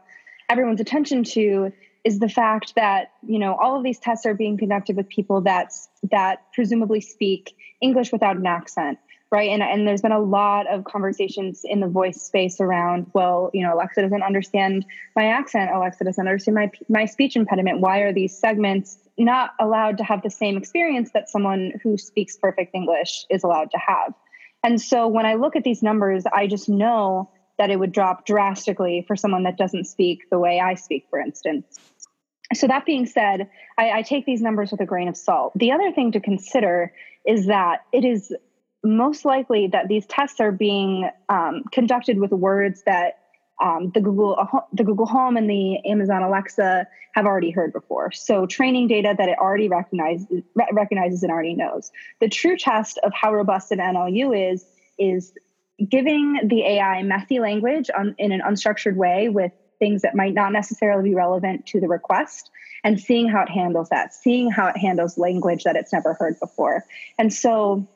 everyone's 0.50 0.82
attention 0.82 1.24
to 1.24 1.72
is 2.04 2.20
the 2.20 2.30
fact 2.30 2.76
that 2.76 3.12
you 3.26 3.40
know 3.40 3.56
all 3.56 3.78
of 3.78 3.84
these 3.84 4.00
tests 4.00 4.26
are 4.26 4.34
being 4.34 4.58
conducted 4.58 4.96
with 4.96 5.10
people 5.10 5.42
that 5.42 5.74
that 6.12 6.44
presumably 6.54 7.02
speak 7.02 7.56
English 7.82 8.12
without 8.12 8.38
an 8.38 8.46
accent, 8.46 8.98
right? 9.32 9.50
And 9.50 9.62
and 9.62 9.88
there's 9.88 10.02
been 10.02 10.12
a 10.12 10.20
lot 10.20 10.68
of 10.68 10.84
conversations 10.86 11.62
in 11.64 11.80
the 11.80 11.88
voice 11.88 12.22
space 12.22 12.60
around, 12.62 13.08
well, 13.14 13.52
you 13.54 13.64
know, 13.64 13.74
Alexa 13.74 14.02
doesn't 14.02 14.24
understand 14.24 14.86
my 15.16 15.26
accent, 15.26 15.72
Alexa 15.74 16.04
doesn't 16.04 16.28
understand 16.28 16.56
my 16.56 16.72
my 16.88 17.06
speech 17.06 17.36
impediment. 17.36 17.82
Why 17.82 18.00
are 18.00 18.14
these 18.14 18.38
segments 18.38 18.98
not 19.18 19.52
allowed 19.60 19.98
to 19.98 20.04
have 20.04 20.22
the 20.22 20.30
same 20.30 20.58
experience 20.58 21.12
that 21.12 21.30
someone 21.30 21.74
who 21.84 21.98
speaks 21.98 22.38
perfect 22.38 22.74
English 22.74 23.26
is 23.30 23.44
allowed 23.44 23.72
to 23.72 23.78
have? 23.78 24.14
And 24.64 24.82
so 24.82 25.08
when 25.08 25.26
I 25.26 25.36
look 25.36 25.56
at 25.56 25.64
these 25.64 25.82
numbers, 25.82 26.26
I 26.26 26.48
just 26.48 26.68
know 26.68 27.30
that 27.58 27.70
it 27.70 27.78
would 27.78 27.92
drop 27.92 28.26
drastically 28.26 29.04
for 29.06 29.16
someone 29.16 29.44
that 29.44 29.58
doesn't 29.58 29.86
speak 29.86 30.30
the 30.30 30.40
way 30.40 30.60
I 30.60 30.76
speak, 30.76 31.06
for 31.10 31.20
instance. 31.20 31.78
So, 32.54 32.68
that 32.68 32.86
being 32.86 33.06
said, 33.06 33.50
I, 33.78 33.92
I, 33.92 34.02
take 34.02 34.26
these 34.26 34.42
numbers 34.42 34.72
with 34.72 34.82
a 34.82 34.86
grain 34.86 35.08
of 35.08 35.16
salt. 35.16 35.54
The 35.56 35.72
other 35.72 35.92
thing 35.92 36.12
to 36.14 36.20
consider 36.20 36.92
is 37.26 37.46
that 37.46 37.86
it 37.94 38.04
is 38.04 38.34
most 38.84 39.26
likely 39.26 39.68
that 39.68 39.88
these 39.88 40.06
tests 40.06 40.40
are 40.40 40.52
being 40.52 41.10
um, 41.28 41.64
conducted 41.72 42.20
with 42.20 42.32
words 42.32 42.84
that 42.86 43.20
um, 43.62 43.92
the 43.94 44.02
Google 44.02 44.38
uh, 44.40 44.60
the 44.74 44.84
Google 44.84 45.06
Home 45.06 45.38
and 45.38 45.50
the 45.50 45.86
Amazon 45.86 46.24
Alexa 46.24 46.88
have 47.14 47.26
already 47.26 47.52
heard 47.52 47.74
before. 47.74 48.12
So 48.12 48.46
training 48.46 48.88
data 48.88 49.14
that 49.18 49.28
it 49.30 49.38
already 49.38 49.68
recognizes 49.68 50.28
recognizes 50.72 51.24
and 51.24 51.32
already 51.32 51.56
knows. 51.56 51.92
The 52.20 52.30
true 52.30 52.58
test 52.58 52.98
of 53.04 53.12
how 53.14 53.34
robust 53.34 53.72
an 53.72 53.80
NLU 53.80 54.54
is 54.54 54.66
is 54.98 55.34
giving 55.88 56.40
the 56.44 56.64
AI 56.64 57.04
messy 57.04 57.40
language 57.40 57.90
on, 57.98 58.16
in 58.18 58.32
an 58.32 58.42
unstructured 58.42 58.96
way 58.96 59.30
with 59.30 59.52
things 59.80 60.02
that 60.02 60.15
might 60.15 60.34
not 60.34 60.52
necessarily 60.52 61.10
be 61.10 61.15
relevant 61.15 61.65
to 61.68 61.80
the 61.80 61.88
request 61.88 62.52
and 62.84 63.00
seeing 63.00 63.28
how 63.28 63.42
it 63.42 63.50
handles 63.50 63.89
that, 63.89 64.13
seeing 64.13 64.52
how 64.52 64.68
it 64.68 64.78
handles 64.78 65.18
language 65.18 65.63
that 65.63 65.76
it's 65.76 65.92
never 65.92 66.13
heard 66.13 66.39
before. 66.39 66.84
And 67.18 67.34
so 67.34 67.88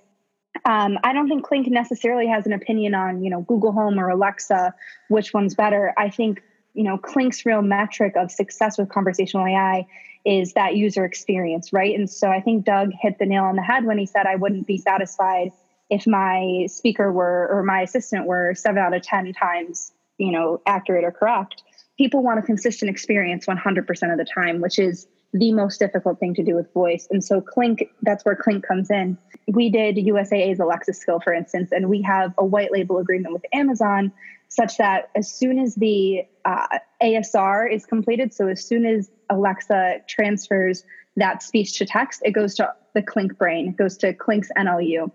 um, 0.66 0.98
I 1.04 1.14
don't 1.14 1.28
think 1.28 1.46
Clinc 1.46 1.68
necessarily 1.68 2.28
has 2.28 2.46
an 2.46 2.54
opinion 2.54 2.96
on, 2.96 3.24
you 3.24 3.30
know, 3.30 3.42
Google 3.42 3.72
Home 3.72 4.00
or 4.00 4.10
Alexa, 4.10 4.74
which 5.10 5.34
one's 5.34 5.56
better. 5.56 5.94
I 5.98 6.10
think, 6.10 6.42
you 6.74 6.84
know, 6.84 6.98
Clinc's 6.98 7.46
real 7.46 7.62
metric 7.62 8.14
of 8.16 8.32
success 8.32 8.78
with 8.78 8.90
conversational 8.90 9.46
AI 9.46 9.86
is 10.26 10.54
that 10.54 10.76
user 10.76 11.04
experience, 11.04 11.74
right? 11.74 11.98
And 11.98 12.10
so 12.10 12.30
I 12.30 12.40
think 12.40 12.66
Doug 12.66 12.92
hit 12.94 13.20
the 13.20 13.26
nail 13.26 13.44
on 13.44 13.56
the 13.56 13.62
head 13.62 13.86
when 13.86 13.98
he 13.98 14.06
said 14.06 14.26
I 14.26 14.36
wouldn't 14.36 14.68
be 14.68 14.78
satisfied 14.78 15.52
if 15.90 16.08
my 16.08 16.66
speaker 16.68 17.12
were 17.12 17.50
or 17.52 17.64
my 17.64 17.82
assistant 17.82 18.26
were 18.26 18.56
seven 18.56 18.82
out 18.82 18.94
of 18.94 19.02
10 19.02 19.34
times, 19.34 19.92
you 20.18 20.32
know, 20.32 20.62
accurate 20.66 21.04
or 21.04 21.12
correct. 21.12 21.62
People 21.98 22.24
want 22.24 22.40
a 22.40 22.42
consistent 22.42 22.90
experience 22.90 23.46
100% 23.46 24.12
of 24.12 24.18
the 24.18 24.26
time, 24.26 24.62
which 24.62 24.80
is 24.80 25.08
the 25.34 25.52
most 25.52 25.80
difficult 25.80 26.20
thing 26.20 26.34
to 26.36 26.44
do 26.44 26.56
with 26.56 26.72
voice. 26.74 27.08
And 27.10 27.24
so 27.24 27.42
Clinc, 27.42 27.90
that's 28.04 28.24
where 28.24 28.36
Clinc 28.36 28.64
comes 28.64 28.92
in. 28.92 29.18
We 29.48 29.70
did 29.70 29.96
USAA's 29.96 30.60
Alexa 30.60 30.94
skill, 30.94 31.20
for 31.20 31.34
instance, 31.34 31.72
and 31.72 31.90
we 31.90 32.02
have 32.04 32.34
a 32.38 32.46
white 32.46 32.72
label 32.72 33.00
agreement 33.00 33.34
with 33.34 33.44
Amazon 33.52 34.12
such 34.50 34.78
that 34.78 35.10
as 35.16 35.34
soon 35.34 35.58
as 35.58 35.74
the 35.76 36.22
uh, 36.46 36.78
ASR 37.02 37.74
is 37.74 37.88
completed, 37.88 38.32
so 38.34 38.48
as 38.48 38.64
soon 38.64 38.86
as 38.86 39.10
Alexa 39.32 40.02
transfers 40.08 40.84
that 41.16 41.42
speech 41.42 41.78
to 41.80 41.86
text, 41.86 42.22
it 42.24 42.32
goes 42.32 42.54
to 42.56 42.72
the 42.94 43.02
Clinc 43.02 43.36
brain, 43.38 43.70
it 43.70 43.78
goes 43.78 43.98
to 43.98 44.14
Clinc's 44.14 44.50
NLU. 44.56 45.12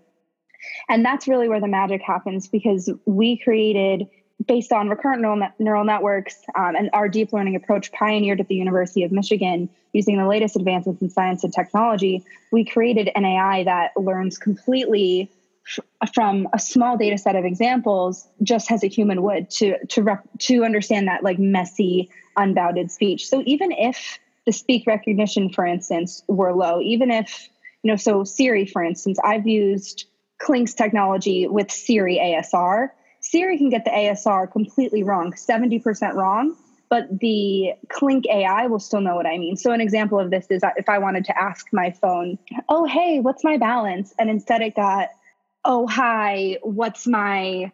And 0.89 1.05
that's 1.05 1.27
really 1.27 1.47
where 1.47 1.61
the 1.61 1.67
magic 1.67 2.01
happens 2.01 2.49
because 2.49 2.91
we 3.05 3.37
created 3.37 4.07
based 4.45 4.71
on 4.71 4.89
recurrent 4.89 5.21
neural, 5.21 5.37
net, 5.37 5.53
neural 5.59 5.83
networks 5.83 6.37
um, 6.55 6.75
and 6.75 6.89
our 6.93 7.09
deep 7.09 7.33
learning 7.33 7.55
approach 7.55 7.91
pioneered 7.91 8.39
at 8.39 8.47
the 8.47 8.55
University 8.55 9.03
of 9.03 9.11
Michigan 9.11 9.69
using 9.93 10.17
the 10.17 10.27
latest 10.27 10.55
advancements 10.55 11.01
in 11.01 11.09
science 11.09 11.43
and 11.43 11.53
technology, 11.53 12.23
we 12.51 12.63
created 12.63 13.09
an 13.15 13.25
AI 13.25 13.63
that 13.63 13.91
learns 13.97 14.37
completely 14.37 15.29
f- 15.65 16.13
from 16.13 16.47
a 16.53 16.59
small 16.59 16.95
data 16.97 17.17
set 17.17 17.35
of 17.35 17.43
examples, 17.43 18.27
just 18.41 18.71
as 18.71 18.83
a 18.83 18.87
human 18.87 19.21
would 19.23 19.49
to 19.49 19.77
to 19.87 20.17
to 20.37 20.63
understand 20.63 21.07
that 21.07 21.23
like 21.23 21.37
messy, 21.37 22.09
unbounded 22.37 22.91
speech. 22.91 23.27
So 23.27 23.43
even 23.45 23.71
if 23.71 24.19
the 24.45 24.53
speak 24.53 24.87
recognition, 24.87 25.49
for 25.49 25.65
instance, 25.65 26.23
were 26.27 26.53
low, 26.53 26.79
even 26.81 27.11
if 27.11 27.49
you 27.83 27.91
know, 27.91 27.97
so 27.97 28.23
Siri, 28.23 28.65
for 28.65 28.83
instance, 28.83 29.19
I've 29.23 29.47
used 29.47 30.05
Clinc's 30.37 30.73
technology 30.73 31.47
with 31.47 31.71
Siri 31.71 32.17
ASR 32.17 32.89
Siri 33.29 33.57
can 33.59 33.69
get 33.69 33.85
the 33.85 33.91
ASR 33.91 34.51
completely 34.51 35.03
wrong, 35.03 35.33
70% 35.33 36.15
wrong, 36.15 36.55
but 36.89 37.07
the 37.19 37.73
Clinc 37.89 38.25
AI 38.27 38.65
will 38.65 38.79
still 38.79 39.01
know 39.01 39.15
what 39.15 39.27
I 39.27 39.37
mean. 39.37 39.55
So, 39.55 39.71
an 39.71 39.81
example 39.81 40.19
of 40.19 40.31
this 40.31 40.47
is 40.49 40.63
if 40.77 40.89
I 40.89 40.97
wanted 40.97 41.25
to 41.25 41.39
ask 41.39 41.67
my 41.71 41.91
phone, 41.91 42.39
oh, 42.69 42.85
hey, 42.85 43.19
what's 43.19 43.43
my 43.43 43.57
balance? 43.57 44.15
And 44.17 44.31
instead 44.31 44.61
it 44.61 44.75
got, 44.75 45.09
oh, 45.63 45.85
hi, 45.85 46.57
what's 46.63 47.05
my 47.05 47.71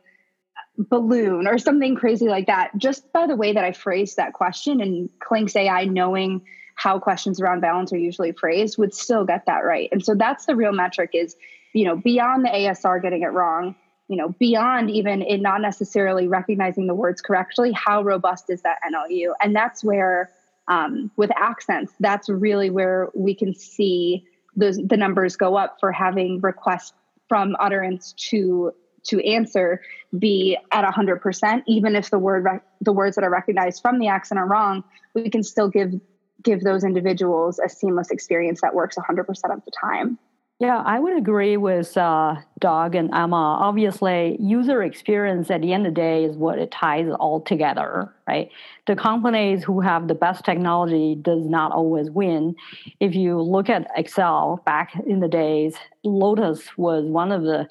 balloon 0.77 1.47
or 1.47 1.57
something 1.57 1.95
crazy 1.95 2.27
like 2.27 2.47
that. 2.47 2.71
Just 2.77 3.13
by 3.13 3.25
the 3.25 3.37
way 3.37 3.53
that 3.53 3.63
I 3.63 3.71
phrased 3.71 4.17
that 4.17 4.33
question 4.33 4.81
and 4.81 5.09
Clinc's 5.19 5.55
AI 5.55 5.85
knowing 5.85 6.41
how 6.75 6.99
questions 6.99 7.39
around 7.39 7.61
balance 7.61 7.93
are 7.93 7.97
usually 7.97 8.33
phrased 8.33 8.77
would 8.77 8.93
still 8.93 9.23
get 9.23 9.45
that 9.45 9.63
right. 9.63 9.87
And 9.93 10.03
so 10.03 10.15
that's 10.15 10.47
the 10.47 10.55
real 10.57 10.73
metric 10.73 11.11
is, 11.13 11.37
you 11.71 11.85
know, 11.85 11.95
beyond 11.95 12.43
the 12.43 12.49
ASR 12.49 13.01
getting 13.01 13.21
it 13.21 13.31
wrong, 13.31 13.75
you 14.07 14.17
know 14.17 14.29
beyond 14.39 14.89
even 14.89 15.21
it 15.21 15.39
not 15.39 15.61
necessarily 15.61 16.27
recognizing 16.27 16.87
the 16.87 16.93
words 16.93 17.21
correctly 17.21 17.71
how 17.73 18.01
robust 18.01 18.49
is 18.49 18.61
that 18.61 18.77
nlu 18.91 19.33
and 19.41 19.55
that's 19.55 19.83
where 19.83 20.29
um, 20.67 21.11
with 21.15 21.29
accents 21.37 21.93
that's 21.99 22.27
really 22.29 22.69
where 22.69 23.09
we 23.13 23.35
can 23.35 23.53
see 23.53 24.25
those 24.55 24.77
the 24.77 24.97
numbers 24.97 25.35
go 25.35 25.55
up 25.55 25.77
for 25.79 25.91
having 25.91 26.39
requests 26.41 26.93
from 27.27 27.55
utterance 27.59 28.13
to 28.13 28.71
to 29.03 29.19
answer 29.19 29.81
be 30.17 30.57
at 30.71 30.83
100% 30.83 31.63
even 31.67 31.95
if 31.95 32.09
the 32.09 32.19
word 32.19 32.47
the 32.81 32.93
words 32.93 33.15
that 33.15 33.23
are 33.23 33.29
recognized 33.29 33.81
from 33.81 33.99
the 33.99 34.07
accent 34.07 34.39
are 34.39 34.47
wrong 34.47 34.83
we 35.13 35.29
can 35.29 35.43
still 35.43 35.69
give 35.69 35.93
give 36.41 36.61
those 36.61 36.83
individuals 36.83 37.59
a 37.59 37.67
seamless 37.67 38.11
experience 38.11 38.61
that 38.61 38.73
works 38.73 38.95
100% 38.95 39.19
of 39.27 39.65
the 39.65 39.71
time 39.79 40.17
yeah, 40.59 40.81
I 40.85 40.99
would 40.99 41.17
agree 41.17 41.57
with 41.57 41.97
uh, 41.97 42.35
Doug 42.59 42.95
and 42.95 43.13
Emma. 43.13 43.57
Obviously, 43.59 44.37
user 44.39 44.83
experience 44.83 45.51
at 45.51 45.61
the 45.61 45.73
end 45.73 45.85
of 45.85 45.93
the 45.93 45.99
day 45.99 46.23
is 46.23 46.37
what 46.37 46.59
it 46.59 46.71
ties 46.71 47.09
all 47.19 47.41
together, 47.41 48.13
right? 48.25 48.49
The 48.87 48.95
companies 48.95 49.65
who 49.65 49.81
have 49.81 50.07
the 50.07 50.15
best 50.15 50.45
technology 50.45 51.15
does 51.15 51.45
not 51.45 51.73
always 51.73 52.09
win. 52.09 52.55
If 53.01 53.15
you 53.15 53.41
look 53.41 53.69
at 53.69 53.87
Excel 53.97 54.61
back 54.65 54.93
in 55.05 55.19
the 55.19 55.27
days, 55.27 55.75
Lotus 56.05 56.77
was 56.77 57.03
one 57.05 57.33
of 57.33 57.43
the 57.43 57.67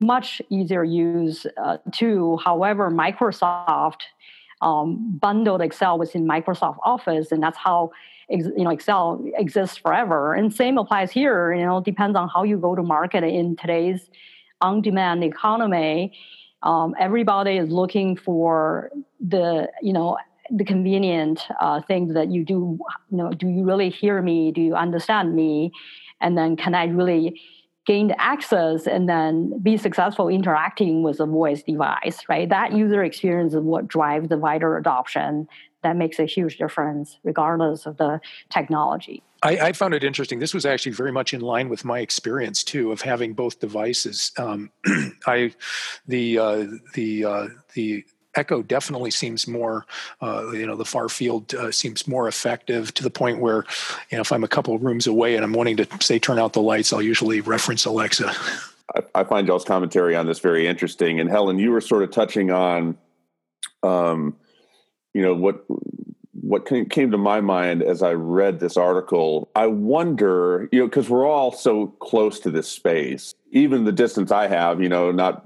much 0.00 0.40
easier 0.48 0.84
use 0.84 1.44
uh, 1.60 1.78
to. 1.94 2.38
However, 2.44 2.88
Microsoft 2.88 4.02
um, 4.62 5.18
bundled 5.20 5.60
Excel 5.60 5.98
within 5.98 6.24
Microsoft 6.24 6.78
Office, 6.84 7.32
and 7.32 7.42
that's 7.42 7.58
how 7.58 7.90
you 8.30 8.64
know 8.64 8.70
excel 8.70 9.24
exists 9.36 9.76
forever. 9.76 10.34
And 10.34 10.54
same 10.54 10.78
applies 10.78 11.10
here 11.10 11.52
you 11.52 11.64
know 11.64 11.80
depends 11.80 12.16
on 12.16 12.28
how 12.28 12.44
you 12.44 12.56
go 12.56 12.74
to 12.74 12.82
market 12.82 13.24
in 13.24 13.56
today's 13.56 14.08
on-demand 14.60 15.24
economy. 15.24 16.12
Um, 16.62 16.94
everybody 16.98 17.56
is 17.56 17.70
looking 17.70 18.16
for 18.16 18.90
the 19.20 19.68
you 19.82 19.92
know 19.92 20.16
the 20.50 20.64
convenient 20.64 21.46
uh, 21.60 21.80
things 21.82 22.14
that 22.14 22.30
you 22.30 22.44
do 22.44 22.78
you 23.10 23.16
know 23.16 23.30
do 23.30 23.48
you 23.48 23.64
really 23.64 23.90
hear 23.90 24.22
me? 24.22 24.52
Do 24.52 24.60
you 24.60 24.74
understand 24.74 25.34
me? 25.34 25.72
And 26.22 26.36
then 26.36 26.54
can 26.56 26.74
i 26.74 26.84
really 26.84 27.40
gain 27.86 28.14
access 28.18 28.86
and 28.86 29.08
then 29.08 29.58
be 29.62 29.76
successful 29.78 30.28
interacting 30.28 31.02
with 31.02 31.18
a 31.18 31.26
voice 31.26 31.62
device 31.62 32.22
right? 32.28 32.48
That 32.48 32.72
user 32.72 33.02
experience 33.02 33.54
is 33.54 33.62
what 33.62 33.88
drives 33.88 34.28
the 34.28 34.36
wider 34.36 34.76
adoption 34.76 35.48
that 35.82 35.96
makes 35.96 36.18
a 36.18 36.24
huge 36.24 36.58
difference 36.58 37.18
regardless 37.22 37.86
of 37.86 37.96
the 37.96 38.20
technology. 38.50 39.22
I, 39.42 39.56
I, 39.56 39.72
found 39.72 39.94
it 39.94 40.04
interesting. 40.04 40.38
This 40.38 40.52
was 40.52 40.66
actually 40.66 40.92
very 40.92 41.12
much 41.12 41.32
in 41.32 41.40
line 41.40 41.70
with 41.70 41.84
my 41.84 42.00
experience 42.00 42.62
too 42.62 42.92
of 42.92 43.00
having 43.00 43.32
both 43.32 43.58
devices. 43.58 44.32
Um, 44.36 44.70
I 45.26 45.54
the 46.06 46.38
uh, 46.38 46.66
the 46.94 47.24
uh, 47.24 47.48
the 47.74 48.04
Echo 48.34 48.62
definitely 48.62 49.10
seems 49.10 49.48
more, 49.48 49.86
uh, 50.22 50.50
you 50.52 50.64
know, 50.64 50.76
the 50.76 50.84
far 50.84 51.08
field 51.08 51.52
uh, 51.54 51.72
seems 51.72 52.06
more 52.06 52.28
effective 52.28 52.94
to 52.94 53.02
the 53.02 53.10
point 53.10 53.40
where, 53.40 53.64
you 54.10 54.16
know, 54.16 54.20
if 54.20 54.30
I'm 54.30 54.44
a 54.44 54.48
couple 54.48 54.74
of 54.74 54.82
rooms 54.82 55.08
away 55.08 55.34
and 55.34 55.44
I'm 55.44 55.52
wanting 55.52 55.76
to 55.78 55.88
say 56.00 56.20
turn 56.20 56.38
out 56.38 56.52
the 56.52 56.62
lights, 56.62 56.92
I'll 56.92 57.02
usually 57.02 57.40
reference 57.40 57.84
Alexa. 57.86 58.32
I, 58.94 59.00
I 59.16 59.24
find 59.24 59.48
y'all's 59.48 59.64
commentary 59.64 60.14
on 60.14 60.26
this 60.26 60.38
very 60.38 60.68
interesting. 60.68 61.18
And 61.18 61.28
Helen, 61.28 61.58
you 61.58 61.72
were 61.72 61.80
sort 61.80 62.04
of 62.04 62.12
touching 62.12 62.52
on, 62.52 62.96
um, 63.82 64.36
you 65.14 65.22
know 65.22 65.34
what 65.34 65.64
what 66.50 66.66
came 66.66 67.10
to 67.12 67.18
my 67.18 67.40
mind 67.40 67.80
as 67.80 68.02
I 68.02 68.12
read 68.12 68.58
this 68.58 68.76
article, 68.76 69.48
I 69.54 69.68
wonder, 69.68 70.68
you 70.72 70.80
know, 70.80 70.86
because 70.86 71.08
we're 71.08 71.26
all 71.26 71.52
so 71.52 71.88
close 72.00 72.40
to 72.40 72.50
this 72.50 72.66
space, 72.66 73.34
even 73.52 73.84
the 73.84 73.92
distance 73.92 74.32
I 74.32 74.48
have, 74.48 74.82
you 74.82 74.88
know, 74.88 75.12
not 75.12 75.42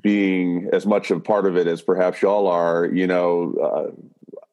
being 0.00 0.68
as 0.72 0.86
much 0.86 1.10
a 1.10 1.18
part 1.18 1.46
of 1.46 1.56
it 1.56 1.66
as 1.66 1.82
perhaps 1.82 2.22
y'all 2.22 2.46
are, 2.46 2.86
you 2.86 3.08
know, 3.08 3.54
uh, 3.60 3.90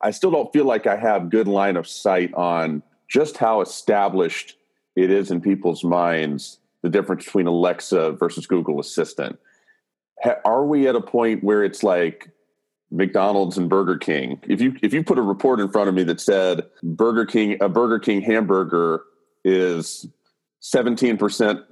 I 0.01 0.09
still 0.09 0.31
don't 0.31 0.51
feel 0.51 0.65
like 0.65 0.87
I 0.87 0.95
have 0.95 1.29
good 1.29 1.47
line 1.47 1.77
of 1.77 1.87
sight 1.87 2.33
on 2.33 2.81
just 3.07 3.37
how 3.37 3.61
established 3.61 4.57
it 4.95 5.11
is 5.11 5.29
in 5.29 5.41
people's 5.41 5.83
minds 5.83 6.57
the 6.81 6.89
difference 6.89 7.25
between 7.25 7.45
Alexa 7.45 8.13
versus 8.13 8.47
Google 8.47 8.79
Assistant. 8.79 9.37
Ha- 10.23 10.39
are 10.43 10.65
we 10.65 10.87
at 10.87 10.95
a 10.95 11.01
point 11.01 11.43
where 11.43 11.63
it's 11.63 11.83
like, 11.83 12.31
McDonald's 12.91 13.57
and 13.57 13.69
Burger 13.69 13.97
King. 13.97 14.39
If 14.47 14.61
you 14.61 14.75
if 14.81 14.93
you 14.93 15.03
put 15.03 15.17
a 15.17 15.21
report 15.21 15.59
in 15.59 15.69
front 15.69 15.89
of 15.89 15.95
me 15.95 16.03
that 16.03 16.19
said 16.19 16.63
Burger 16.83 17.25
King 17.25 17.57
a 17.61 17.69
Burger 17.69 17.99
King 17.99 18.21
hamburger 18.21 19.03
is 19.43 20.05
17% 20.61 21.63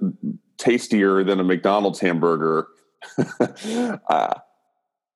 tastier 0.58 1.22
than 1.22 1.38
a 1.38 1.44
McDonald's 1.44 2.00
hamburger, 2.00 2.68
uh, 4.08 4.34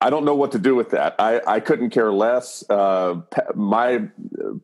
I 0.01 0.09
don't 0.09 0.25
know 0.25 0.35
what 0.35 0.51
to 0.51 0.59
do 0.59 0.75
with 0.75 0.91
that. 0.91 1.15
I, 1.17 1.41
I 1.47 1.59
couldn't 1.59 1.89
care 1.89 2.11
less. 2.11 2.63
Uh, 2.69 3.21
pa- 3.31 3.53
my 3.55 4.07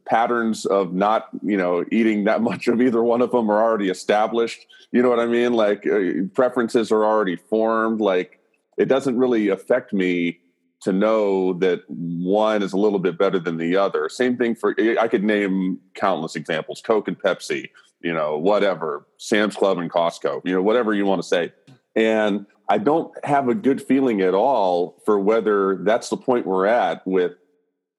patterns 0.05 0.65
of 0.65 0.93
not, 0.93 1.29
you 1.41 1.57
know, 1.57 1.83
eating 1.91 2.25
that 2.25 2.41
much 2.43 2.67
of 2.67 2.81
either 2.81 3.01
one 3.01 3.21
of 3.21 3.31
them 3.31 3.49
are 3.49 3.61
already 3.61 3.89
established. 3.89 4.65
You 4.91 5.01
know 5.01 5.09
what 5.09 5.19
I 5.19 5.25
mean? 5.25 5.53
Like 5.53 5.87
uh, 5.87 6.27
preferences 6.33 6.91
are 6.91 7.03
already 7.03 7.37
formed. 7.37 8.01
Like 8.01 8.39
it 8.77 8.85
doesn't 8.85 9.17
really 9.17 9.47
affect 9.47 9.93
me 9.93 10.40
to 10.81 10.91
know 10.91 11.53
that 11.53 11.83
one 11.87 12.63
is 12.63 12.73
a 12.73 12.77
little 12.77 12.99
bit 12.99 13.17
better 13.17 13.39
than 13.39 13.57
the 13.57 13.75
other. 13.75 14.09
Same 14.09 14.37
thing 14.37 14.55
for 14.55 14.75
I 14.99 15.07
could 15.07 15.23
name 15.23 15.79
countless 15.95 16.35
examples: 16.35 16.81
Coke 16.81 17.07
and 17.07 17.19
Pepsi, 17.19 17.69
you 18.01 18.13
know, 18.13 18.37
whatever, 18.37 19.07
Sam's 19.17 19.55
Club 19.55 19.77
and 19.77 19.91
Costco, 19.91 20.41
you 20.43 20.53
know, 20.53 20.61
whatever 20.61 20.93
you 20.93 21.05
want 21.05 21.21
to 21.21 21.27
say. 21.27 21.53
And 21.95 22.45
I 22.69 22.77
don't 22.77 23.13
have 23.25 23.49
a 23.49 23.55
good 23.55 23.81
feeling 23.81 24.21
at 24.21 24.33
all 24.33 25.01
for 25.05 25.19
whether 25.19 25.77
that's 25.83 26.09
the 26.09 26.17
point 26.17 26.47
we're 26.47 26.67
at 26.67 27.05
with 27.05 27.33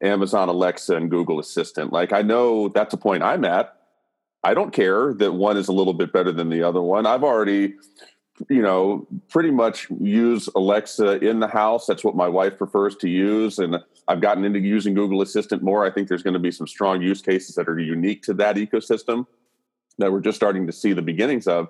Amazon 0.03 0.49
Alexa 0.49 0.97
and 0.97 1.11
Google 1.11 1.39
Assistant. 1.39 1.93
Like 1.93 2.13
I 2.13 2.23
know 2.23 2.69
that's 2.69 2.93
the 2.93 2.97
point 2.97 3.23
I'm 3.23 3.45
at. 3.45 3.77
I 4.45 4.55
don't 4.55 4.73
care 4.73 5.15
that 5.15 5.33
one 5.33 5.57
is 5.57 5.69
a 5.69 5.73
little 5.73 5.93
bit 5.93 6.13
better 6.13 6.33
than 6.33 6.49
the 6.49 6.65
other 6.65 6.83
one. 6.83 7.07
I've 7.07 7.23
already 7.23 7.75
you 8.49 8.63
know, 8.63 9.07
pretty 9.29 9.51
much 9.51 9.89
use 10.01 10.49
Alexa 10.55 11.25
in 11.25 11.41
the 11.41 11.47
house. 11.47 11.87
That's 11.87 12.03
what 12.03 12.17
my 12.17 12.29
wife 12.29 12.57
prefers 12.59 12.97
to 12.97 13.09
use. 13.09 13.59
And 13.59 13.79
I've 14.09 14.21
gotten 14.21 14.45
into 14.45 14.59
using 14.59 14.95
Google 14.95 15.23
Assistant 15.23 15.63
more. 15.63 15.85
I 15.85 15.91
think 15.91 16.09
there's 16.09 16.23
going 16.23 16.35
to 16.35 16.41
be 16.41 16.51
some 16.51 16.67
strong 16.67 17.03
use 17.03 17.21
cases 17.21 17.55
that 17.57 17.69
are 17.69 17.79
unique 17.79 18.23
to 18.25 18.35
that 18.35 18.57
ecosystem 18.57 19.27
that 19.99 20.11
we're 20.11 20.21
just 20.21 20.37
starting 20.37 20.67
to 20.67 20.73
see 20.73 20.93
the 20.93 21.03
beginnings 21.03 21.47
of. 21.47 21.69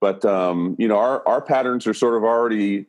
But, 0.00 0.24
um, 0.24 0.76
you 0.78 0.86
know, 0.86 0.98
our, 0.98 1.26
our 1.26 1.40
patterns 1.40 1.86
are 1.86 1.94
sort 1.94 2.16
of 2.16 2.24
already 2.24 2.86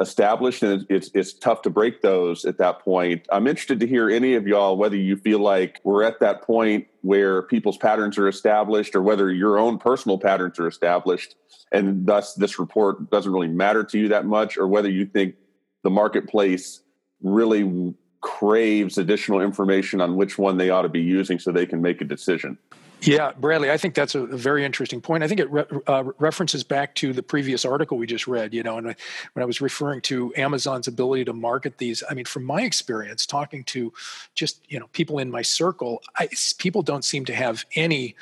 established 0.00 0.62
and 0.62 0.86
it's 0.88 1.10
it's 1.14 1.34
tough 1.34 1.62
to 1.62 1.70
break 1.70 2.00
those 2.00 2.44
at 2.46 2.56
that 2.58 2.80
point. 2.80 3.26
I'm 3.30 3.46
interested 3.46 3.78
to 3.80 3.86
hear 3.86 4.08
any 4.08 4.34
of 4.34 4.46
y'all 4.46 4.76
whether 4.76 4.96
you 4.96 5.16
feel 5.16 5.40
like 5.40 5.80
we're 5.84 6.02
at 6.02 6.20
that 6.20 6.42
point 6.42 6.86
where 7.02 7.42
people's 7.42 7.76
patterns 7.76 8.16
are 8.16 8.26
established 8.26 8.96
or 8.96 9.02
whether 9.02 9.30
your 9.30 9.58
own 9.58 9.78
personal 9.78 10.18
patterns 10.18 10.58
are 10.58 10.66
established 10.66 11.36
and 11.70 12.06
thus 12.06 12.34
this 12.34 12.58
report 12.58 13.10
doesn't 13.10 13.32
really 13.32 13.48
matter 13.48 13.84
to 13.84 13.98
you 13.98 14.08
that 14.08 14.24
much 14.24 14.56
or 14.56 14.66
whether 14.66 14.88
you 14.88 15.04
think 15.04 15.34
the 15.82 15.90
marketplace 15.90 16.80
really 17.22 17.94
craves 18.22 18.98
additional 18.98 19.40
information 19.40 20.00
on 20.00 20.16
which 20.16 20.38
one 20.38 20.56
they 20.56 20.70
ought 20.70 20.82
to 20.82 20.88
be 20.88 21.00
using 21.00 21.38
so 21.38 21.50
they 21.50 21.66
can 21.66 21.80
make 21.80 22.00
a 22.00 22.04
decision. 22.04 22.58
Yeah, 23.02 23.32
Bradley, 23.32 23.70
I 23.70 23.76
think 23.76 23.94
that's 23.94 24.14
a, 24.14 24.26
very 24.26 24.64
interesting 24.64 25.00
point. 25.00 25.22
I 25.22 25.28
think 25.28 25.40
it 25.40 25.50
re- 25.50 25.64
uh, 25.86 26.04
references 26.18 26.64
back 26.64 26.94
to 26.96 27.12
the 27.12 27.22
previous 27.22 27.64
article 27.64 27.98
we 27.98 28.06
just 28.06 28.26
read, 28.26 28.52
you 28.52 28.62
know, 28.62 28.78
and 28.78 28.86
when 28.86 29.42
I 29.42 29.44
was 29.44 29.60
referring 29.60 30.00
to 30.02 30.32
Amazon's 30.36 30.88
ability 30.88 31.24
to 31.26 31.32
market 31.32 31.78
these, 31.78 32.02
I 32.08 32.14
mean, 32.14 32.24
from 32.24 32.44
my 32.44 32.62
experience 32.62 33.26
talking 33.26 33.64
to 33.64 33.92
just, 34.34 34.60
you 34.68 34.78
know, 34.78 34.86
people 34.92 35.18
in 35.18 35.30
my 35.30 35.42
circle, 35.42 36.02
I, 36.18 36.28
people 36.58 36.82
don't 36.82 37.04
seem 37.04 37.24
to 37.26 37.34
have 37.34 37.64
any 37.74 38.16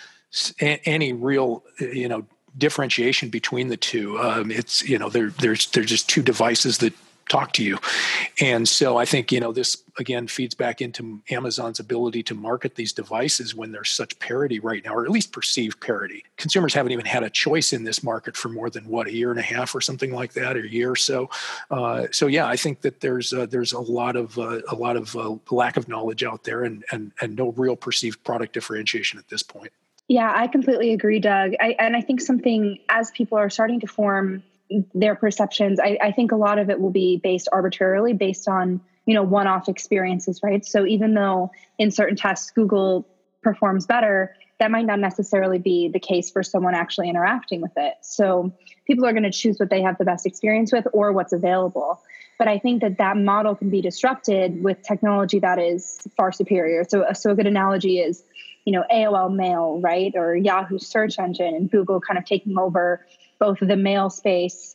any 0.60 1.14
real, 1.14 1.64
you 1.80 2.06
know, 2.06 2.26
differentiation 2.58 3.30
between 3.30 3.68
the 3.68 3.76
two. 3.76 4.18
Um, 4.18 4.50
it's, 4.50 4.86
you 4.86 4.98
know, 4.98 5.08
there, 5.08 5.30
there's, 5.30 5.68
there's 5.70 5.86
just 5.86 6.08
two 6.08 6.22
devices 6.22 6.78
that 6.78 6.92
talk 7.28 7.52
to 7.54 7.64
you. 7.64 7.78
And 8.40 8.68
so 8.68 8.96
I 8.96 9.04
think, 9.04 9.32
you 9.32 9.40
know, 9.40 9.52
this 9.52 9.82
again 9.98 10.28
feeds 10.28 10.54
back 10.54 10.80
into 10.80 11.20
Amazon's 11.30 11.80
ability 11.80 12.22
to 12.24 12.34
market 12.34 12.76
these 12.76 12.92
devices 12.92 13.54
when 13.54 13.72
there's 13.72 13.90
such 13.90 14.18
parity 14.18 14.60
right 14.60 14.84
now, 14.84 14.94
or 14.94 15.04
at 15.04 15.10
least 15.10 15.32
perceived 15.32 15.80
parity. 15.80 16.24
Consumers 16.36 16.74
haven't 16.74 16.92
even 16.92 17.04
had 17.04 17.22
a 17.22 17.30
choice 17.30 17.72
in 17.72 17.84
this 17.84 18.02
market 18.02 18.36
for 18.36 18.48
more 18.48 18.70
than 18.70 18.86
what 18.88 19.06
a 19.06 19.12
year 19.12 19.30
and 19.30 19.40
a 19.40 19.42
half 19.42 19.74
or 19.74 19.80
something 19.80 20.12
like 20.12 20.32
that, 20.34 20.56
or 20.56 20.60
a 20.60 20.68
year 20.68 20.90
or 20.90 20.96
so. 20.96 21.28
Uh, 21.70 22.06
so 22.10 22.26
yeah, 22.26 22.46
I 22.46 22.56
think 22.56 22.80
that 22.82 23.00
there's 23.00 23.32
uh, 23.32 23.46
there's 23.46 23.72
a 23.72 23.80
lot 23.80 24.16
of 24.16 24.38
uh, 24.38 24.60
a 24.68 24.74
lot 24.74 24.96
of 24.96 25.14
uh, 25.16 25.36
lack 25.50 25.76
of 25.76 25.88
knowledge 25.88 26.22
out 26.22 26.44
there, 26.44 26.64
and 26.64 26.84
and 26.92 27.12
and 27.20 27.36
no 27.36 27.52
real 27.52 27.76
perceived 27.76 28.22
product 28.24 28.54
differentiation 28.54 29.18
at 29.18 29.28
this 29.28 29.42
point. 29.42 29.72
Yeah, 30.08 30.32
I 30.34 30.46
completely 30.46 30.94
agree, 30.94 31.20
Doug. 31.20 31.52
I, 31.60 31.76
and 31.78 31.94
I 31.94 32.00
think 32.00 32.22
something 32.22 32.78
as 32.88 33.10
people 33.10 33.36
are 33.36 33.50
starting 33.50 33.80
to 33.80 33.86
form 33.86 34.42
their 34.94 35.14
perceptions. 35.14 35.80
I, 35.80 35.98
I, 36.02 36.12
think 36.12 36.32
a 36.32 36.36
lot 36.36 36.58
of 36.58 36.70
it 36.70 36.80
will 36.80 36.90
be 36.90 37.18
based 37.22 37.48
arbitrarily 37.52 38.12
based 38.12 38.48
on 38.48 38.80
you 39.06 39.14
know 39.14 39.22
one-off 39.22 39.68
experiences 39.68 40.40
right? 40.42 40.64
So 40.64 40.86
even 40.86 41.14
though 41.14 41.50
in 41.78 41.90
certain 41.90 42.16
tests 42.16 42.50
google 42.50 43.06
performs 43.42 43.86
better 43.86 44.34
that 44.58 44.70
might 44.70 44.86
not 44.86 44.98
necessarily 44.98 45.58
be 45.58 45.88
the 45.88 46.00
case 46.00 46.30
for 46.30 46.42
someone 46.42 46.74
actually 46.74 47.08
interacting 47.08 47.60
with 47.60 47.70
it. 47.76 47.94
So 48.02 48.52
people 48.86 49.06
are 49.06 49.12
going 49.12 49.22
to 49.22 49.30
choose 49.30 49.58
what 49.58 49.70
they 49.70 49.82
have 49.82 49.98
the 49.98 50.04
best 50.04 50.26
experience 50.26 50.72
with 50.72 50.86
or 50.92 51.12
what's 51.12 51.32
available. 51.32 52.02
But 52.38 52.48
i 52.48 52.58
think 52.58 52.82
that 52.82 52.98
that 52.98 53.16
model 53.16 53.54
can 53.56 53.70
be 53.70 53.80
disrupted 53.80 54.62
with 54.62 54.82
technology 54.82 55.40
that 55.40 55.58
is 55.58 56.00
far 56.16 56.30
superior. 56.32 56.84
So, 56.88 57.04
a 57.08 57.14
so 57.14 57.30
a 57.30 57.34
good 57.34 57.46
analogy 57.46 57.98
is 57.98 58.22
you 58.64 58.72
know 58.72 58.84
aol 58.92 59.34
mail 59.34 59.80
right? 59.80 60.12
Or 60.14 60.36
yahoo 60.36 60.78
search 60.78 61.18
engine 61.18 61.54
and 61.54 61.70
google 61.70 62.00
kind 62.00 62.18
of 62.18 62.24
taking 62.24 62.58
over 62.58 63.04
both 63.38 63.58
the 63.60 63.76
mail 63.76 64.10
space 64.10 64.74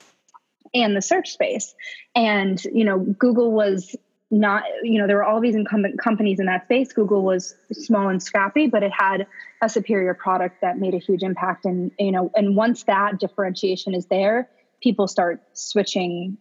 and 0.73 0.95
the 0.95 1.02
search 1.02 1.32
space. 1.32 1.76
And, 2.15 2.63
you 2.65 2.84
know, 2.84 2.99
Google 2.99 3.52
was 3.52 3.95
not, 4.32 4.63
you 4.82 4.99
know, 4.99 5.06
there 5.06 5.17
were 5.17 5.23
all 5.23 5.39
these 5.39 5.56
incumbent 5.56 5.99
companies 5.99 6.39
in 6.39 6.47
that 6.47 6.65
space. 6.65 6.91
Google 6.91 7.23
was 7.23 7.56
small 7.71 8.10
and 8.10 8.21
scrappy, 8.21 8.67
but 8.67 8.82
it 8.82 8.91
had 8.91 9.28
a 9.62 9.69
superior 9.69 10.13
product 10.13 10.62
that 10.62 10.80
made 10.80 10.95
a 10.95 10.97
huge 10.97 11.21
impact. 11.21 11.65
And, 11.65 11.91
you 11.99 12.12
know, 12.12 12.32
and 12.36 12.56
once 12.56 12.84
that 12.86 13.19
differentiation 13.19 13.93
is 13.93 14.08
there, 14.08 14.49
people 14.82 15.08
start 15.08 15.41
switching 15.54 16.38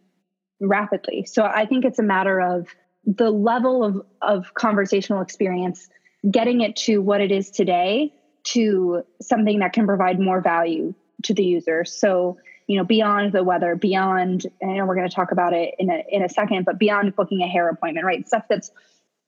rapidly. 0.59 1.25
So 1.25 1.43
I 1.43 1.65
think 1.65 1.85
it's 1.85 1.99
a 1.99 2.03
matter 2.03 2.41
of 2.41 2.67
the 3.05 3.29
level 3.29 3.83
of, 3.83 4.01
of 4.21 4.53
conversational 4.55 5.21
experience, 5.21 5.87
getting 6.31 6.61
it 6.61 6.75
to 6.77 6.99
what 6.99 7.21
it 7.21 7.31
is 7.31 7.51
today 7.51 8.13
to 8.45 9.03
something 9.21 9.59
that 9.59 9.73
can 9.73 9.85
provide 9.85 10.19
more 10.19 10.41
value 10.41 10.93
to 11.23 11.33
the 11.33 11.43
user. 11.43 11.85
So, 11.85 12.37
you 12.67 12.77
know, 12.77 12.83
beyond 12.83 13.33
the 13.33 13.43
weather, 13.43 13.75
beyond, 13.75 14.45
and 14.61 14.87
we're 14.87 14.95
going 14.95 15.09
to 15.09 15.15
talk 15.15 15.31
about 15.31 15.53
it 15.53 15.75
in 15.79 15.89
a, 15.89 16.03
in 16.09 16.23
a 16.23 16.29
second, 16.29 16.65
but 16.65 16.79
beyond 16.79 17.15
booking 17.15 17.41
a 17.41 17.47
hair 17.47 17.69
appointment, 17.69 18.05
right? 18.05 18.27
Stuff 18.27 18.43
that's 18.49 18.71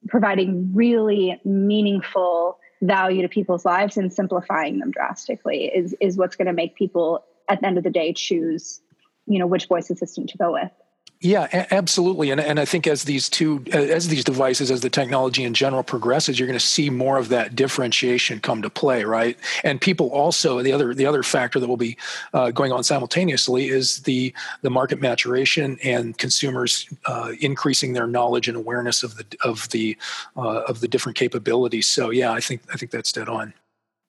providing 0.08 0.72
really 0.74 1.40
meaningful 1.44 2.58
value 2.82 3.22
to 3.22 3.28
people's 3.28 3.64
lives 3.64 3.96
and 3.96 4.12
simplifying 4.12 4.78
them 4.78 4.90
drastically 4.90 5.64
is, 5.66 5.94
is 6.00 6.16
what's 6.16 6.36
going 6.36 6.46
to 6.46 6.52
make 6.52 6.74
people 6.76 7.24
at 7.48 7.60
the 7.60 7.66
end 7.66 7.78
of 7.78 7.84
the 7.84 7.90
day 7.90 8.12
choose, 8.12 8.80
you 9.26 9.38
know, 9.38 9.46
which 9.46 9.66
voice 9.66 9.90
assistant 9.90 10.28
to 10.30 10.38
go 10.38 10.52
with. 10.52 10.70
Yeah, 11.20 11.48
a- 11.52 11.72
absolutely. 11.74 12.30
And, 12.30 12.40
and 12.40 12.60
I 12.60 12.66
think 12.66 12.86
as 12.86 13.04
these 13.04 13.30
two, 13.30 13.64
as 13.72 14.08
these 14.08 14.22
devices, 14.22 14.70
as 14.70 14.82
the 14.82 14.90
technology 14.90 15.44
in 15.44 15.54
general 15.54 15.82
progresses, 15.82 16.38
you're 16.38 16.46
going 16.46 16.58
to 16.58 16.64
see 16.64 16.90
more 16.90 17.16
of 17.16 17.30
that 17.30 17.56
differentiation 17.56 18.38
come 18.40 18.60
to 18.60 18.68
play, 18.68 19.02
right? 19.04 19.38
And 19.64 19.80
people 19.80 20.10
also, 20.10 20.62
the 20.62 20.72
other, 20.72 20.92
the 20.92 21.06
other 21.06 21.22
factor 21.22 21.58
that 21.58 21.68
will 21.68 21.78
be 21.78 21.96
uh, 22.34 22.50
going 22.50 22.70
on 22.70 22.84
simultaneously 22.84 23.68
is 23.68 24.00
the, 24.00 24.34
the 24.60 24.70
market 24.70 25.00
maturation 25.00 25.78
and 25.82 26.16
consumers 26.18 26.86
uh, 27.06 27.32
increasing 27.40 27.94
their 27.94 28.06
knowledge 28.06 28.46
and 28.46 28.56
awareness 28.56 29.02
of 29.02 29.16
the, 29.16 29.24
of 29.42 29.68
the, 29.70 29.96
uh, 30.36 30.62
of 30.68 30.80
the 30.80 30.88
different 30.88 31.16
capabilities. 31.16 31.86
So 31.88 32.10
yeah, 32.10 32.30
I 32.30 32.40
think, 32.40 32.60
I 32.72 32.76
think 32.76 32.90
that's 32.90 33.10
dead 33.12 33.28
on. 33.28 33.54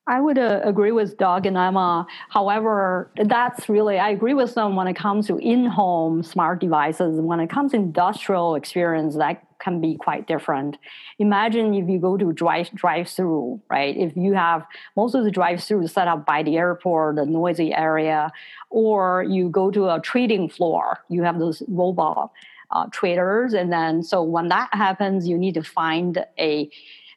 I 0.08 0.22
would 0.22 0.38
uh, 0.38 0.62
agree 0.64 0.94
with 0.94 1.18
Doug 1.18 1.46
and 1.46 1.58
Emma. 1.58 2.08
However, 2.30 3.12
that's 3.26 3.68
really, 3.68 4.00
I 4.00 4.10
agree 4.10 4.34
with 4.34 4.56
them 4.56 4.78
when 4.78 4.88
it 4.88 4.96
comes 4.96 5.28
to 5.28 5.38
in 5.38 5.66
home 5.66 6.24
smart 6.24 6.62
devices. 6.62 7.20
When 7.20 7.42
it 7.42 7.50
comes 7.50 7.72
to 7.72 7.78
industrial 7.78 8.56
experience, 8.56 9.18
that 9.18 9.44
can 9.60 9.82
be 9.82 9.98
quite 9.98 10.26
different. 10.26 10.78
Imagine 11.20 11.74
if 11.74 11.90
you 11.90 12.00
go 12.00 12.16
to 12.16 12.32
drive 12.32 12.70
drive 12.74 13.10
through, 13.10 13.62
right? 13.70 13.98
If 13.98 14.16
you 14.16 14.34
have 14.34 14.66
most 14.96 15.14
of 15.14 15.26
the 15.26 15.32
drive 15.32 15.62
through 15.62 15.88
set 15.88 16.08
up 16.08 16.26
by 16.26 16.42
the 16.42 16.58
airport, 16.58 17.18
the 17.18 17.26
noisy 17.26 17.74
area, 17.74 18.32
or 18.70 19.26
you 19.28 19.50
go 19.50 19.72
to 19.72 19.90
a 19.90 20.00
trading 20.00 20.48
floor, 20.48 21.00
you 21.10 21.24
have 21.24 21.40
those 21.40 21.64
robot 21.68 22.32
uh, 22.72 22.86
traders, 22.92 23.54
and 23.54 23.74
then 23.74 24.04
so 24.04 24.24
when 24.24 24.48
that 24.50 24.70
happens, 24.72 25.28
you 25.28 25.38
need 25.38 25.56
to 25.56 25.64
find 25.64 26.24
a 26.40 26.70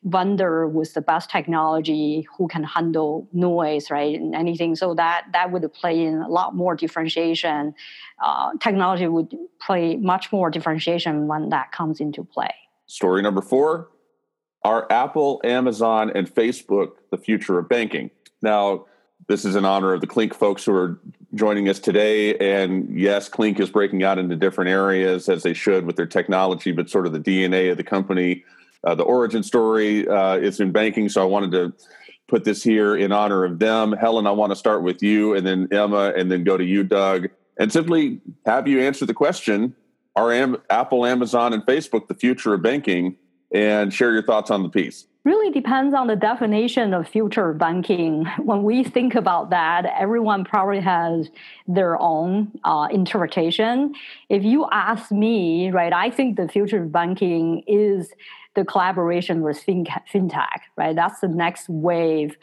vendor 0.04 0.66
with 0.66 0.94
the 0.94 1.00
best 1.00 1.30
technology 1.30 2.26
who 2.36 2.48
can 2.48 2.64
handle 2.64 3.28
noise, 3.32 3.90
right, 3.90 4.18
and 4.18 4.34
anything. 4.34 4.74
So 4.74 4.94
that 4.94 5.26
that 5.32 5.52
would 5.52 5.70
play 5.74 6.04
in 6.04 6.22
a 6.22 6.28
lot 6.28 6.54
more 6.54 6.74
differentiation. 6.74 7.74
Uh, 8.22 8.52
technology 8.60 9.06
would 9.06 9.34
play 9.60 9.96
much 9.96 10.32
more 10.32 10.50
differentiation 10.50 11.26
when 11.26 11.50
that 11.50 11.72
comes 11.72 12.00
into 12.00 12.24
play. 12.24 12.54
Story 12.86 13.22
number 13.22 13.42
four: 13.42 13.88
Are 14.64 14.90
Apple, 14.90 15.40
Amazon, 15.44 16.10
and 16.14 16.32
Facebook 16.32 16.92
the 17.10 17.18
future 17.18 17.58
of 17.58 17.68
banking? 17.68 18.10
Now, 18.42 18.86
this 19.28 19.44
is 19.44 19.54
in 19.54 19.66
honor 19.66 19.92
of 19.92 20.00
the 20.00 20.06
Clinc 20.06 20.32
folks 20.32 20.64
who 20.64 20.74
are 20.74 20.98
joining 21.34 21.68
us 21.68 21.78
today. 21.78 22.36
And 22.38 22.98
yes, 22.98 23.28
Clinc 23.28 23.60
is 23.60 23.68
breaking 23.68 24.02
out 24.02 24.18
into 24.18 24.34
different 24.34 24.70
areas 24.70 25.28
as 25.28 25.42
they 25.42 25.52
should 25.52 25.84
with 25.84 25.96
their 25.96 26.06
technology, 26.06 26.72
but 26.72 26.88
sort 26.88 27.06
of 27.06 27.12
the 27.12 27.20
DNA 27.20 27.70
of 27.70 27.76
the 27.76 27.84
company 27.84 28.44
uh, 28.84 28.94
the 28.94 29.02
origin 29.02 29.42
story 29.42 30.08
uh, 30.08 30.36
is 30.36 30.60
in 30.60 30.72
banking, 30.72 31.08
so 31.08 31.22
I 31.22 31.24
wanted 31.24 31.52
to 31.52 31.72
put 32.28 32.44
this 32.44 32.62
here 32.62 32.96
in 32.96 33.12
honor 33.12 33.44
of 33.44 33.58
them. 33.58 33.92
Helen, 33.92 34.26
I 34.26 34.30
want 34.30 34.52
to 34.52 34.56
start 34.56 34.82
with 34.82 35.02
you, 35.02 35.34
and 35.34 35.46
then 35.46 35.68
Emma, 35.72 36.12
and 36.16 36.30
then 36.30 36.44
go 36.44 36.56
to 36.56 36.64
you, 36.64 36.84
Doug, 36.84 37.28
and 37.58 37.72
simply 37.72 38.20
have 38.46 38.66
you 38.68 38.80
answer 38.80 39.04
the 39.04 39.14
question: 39.14 39.74
Are 40.16 40.32
Am- 40.32 40.58
Apple, 40.70 41.04
Amazon, 41.04 41.52
and 41.52 41.62
Facebook 41.64 42.08
the 42.08 42.14
future 42.14 42.54
of 42.54 42.62
banking? 42.62 43.16
And 43.52 43.92
share 43.92 44.12
your 44.12 44.22
thoughts 44.22 44.48
on 44.52 44.62
the 44.62 44.68
piece. 44.68 45.06
really 45.24 45.50
depends 45.52 45.92
on 45.92 46.06
the 46.06 46.14
definition 46.14 46.94
of 46.94 47.08
future 47.08 47.52
banking. 47.52 48.24
When 48.38 48.62
we 48.62 48.84
think 48.84 49.16
about 49.16 49.50
that, 49.50 49.86
everyone 49.86 50.44
probably 50.44 50.78
has 50.78 51.28
their 51.66 52.00
own 52.00 52.52
uh, 52.62 52.86
interpretation. 52.92 53.92
If 54.28 54.44
you 54.44 54.68
ask 54.70 55.10
me, 55.10 55.72
right, 55.72 55.92
I 55.92 56.10
think 56.10 56.36
the 56.36 56.46
future 56.46 56.84
of 56.84 56.92
banking 56.92 57.64
is 57.66 58.12
the 58.54 58.64
collaboration 58.64 59.42
with 59.42 59.64
fintech, 59.64 60.60
right? 60.76 60.96
That's 60.96 61.20
the 61.20 61.28
next 61.28 61.68
wave 61.68 62.36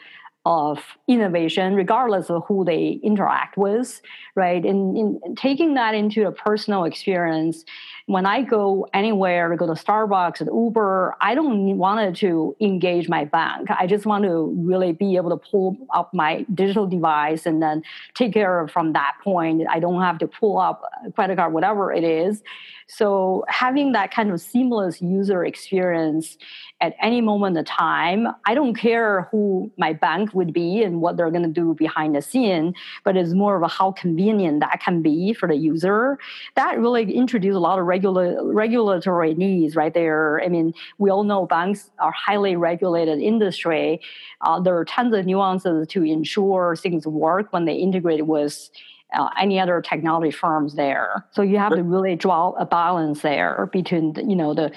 of 0.44 0.82
innovation, 1.06 1.74
regardless 1.74 2.30
of 2.30 2.42
who 2.48 2.64
they 2.64 3.00
interact 3.02 3.58
with, 3.58 4.00
right? 4.34 4.64
And 4.64 4.96
in 4.96 5.34
taking 5.36 5.74
that 5.74 5.94
into 5.94 6.26
a 6.26 6.32
personal 6.32 6.84
experience, 6.84 7.64
when 8.08 8.24
I 8.24 8.40
go 8.40 8.88
anywhere, 8.94 9.54
go 9.54 9.66
to 9.66 9.74
Starbucks 9.74 10.40
and 10.40 10.48
Uber, 10.50 11.14
I 11.20 11.34
don't 11.34 11.76
want 11.76 12.16
to 12.16 12.56
engage 12.58 13.06
my 13.06 13.26
bank. 13.26 13.68
I 13.70 13.86
just 13.86 14.06
want 14.06 14.24
to 14.24 14.54
really 14.56 14.92
be 14.92 15.16
able 15.16 15.28
to 15.28 15.36
pull 15.36 15.76
up 15.92 16.14
my 16.14 16.46
digital 16.54 16.86
device 16.86 17.44
and 17.44 17.62
then 17.62 17.82
take 18.14 18.32
care 18.32 18.60
of 18.60 18.70
from 18.70 18.94
that 18.94 19.16
point. 19.22 19.62
I 19.70 19.78
don't 19.78 20.00
have 20.00 20.16
to 20.20 20.26
pull 20.26 20.58
up 20.58 20.90
credit 21.16 21.36
card, 21.36 21.52
whatever 21.52 21.92
it 21.92 22.02
is. 22.02 22.42
So 22.90 23.44
having 23.48 23.92
that 23.92 24.10
kind 24.10 24.30
of 24.30 24.40
seamless 24.40 25.02
user 25.02 25.44
experience 25.44 26.38
at 26.80 26.94
any 27.02 27.20
moment 27.20 27.58
of 27.58 27.66
time, 27.66 28.26
I 28.46 28.54
don't 28.54 28.74
care 28.74 29.28
who 29.30 29.70
my 29.76 29.92
bank 29.92 30.32
would 30.32 30.54
be 30.54 30.82
and 30.82 31.02
what 31.02 31.18
they're 31.18 31.30
going 31.30 31.42
to 31.42 31.50
do 31.50 31.74
behind 31.74 32.16
the 32.16 32.22
scene, 32.22 32.72
but 33.04 33.14
it's 33.14 33.34
more 33.34 33.62
of 33.62 33.70
how 33.70 33.92
convenient 33.92 34.60
that 34.60 34.80
can 34.80 35.02
be 35.02 35.34
for 35.34 35.46
the 35.46 35.56
user. 35.56 36.18
That 36.54 36.78
really 36.78 37.12
introduced 37.12 37.56
a 37.56 37.60
lot 37.60 37.78
of 37.78 37.84
regular 37.98 38.52
regulatory 38.52 39.34
needs 39.34 39.76
right 39.76 39.92
there. 39.92 40.40
I 40.42 40.48
mean, 40.48 40.72
we 40.98 41.10
all 41.10 41.24
know 41.24 41.46
banks 41.46 41.90
are 41.98 42.12
highly 42.12 42.56
regulated 42.56 43.20
industry. 43.20 44.00
Uh, 44.40 44.60
there 44.60 44.76
are 44.76 44.84
tons 44.84 45.14
of 45.14 45.26
nuances 45.26 45.88
to 45.88 46.02
ensure 46.04 46.76
things 46.76 47.06
work 47.06 47.52
when 47.52 47.64
they 47.64 47.74
integrate 47.74 48.26
with 48.26 48.70
uh, 49.14 49.30
any 49.40 49.58
other 49.58 49.80
technology 49.80 50.30
firms 50.30 50.74
there. 50.74 51.24
So 51.32 51.42
you 51.42 51.58
have 51.58 51.74
to 51.74 51.82
really 51.82 52.14
draw 52.14 52.50
a 52.52 52.66
balance 52.66 53.22
there 53.22 53.68
between 53.72 54.12
the, 54.12 54.22
you 54.22 54.36
know 54.36 54.54
the 54.54 54.70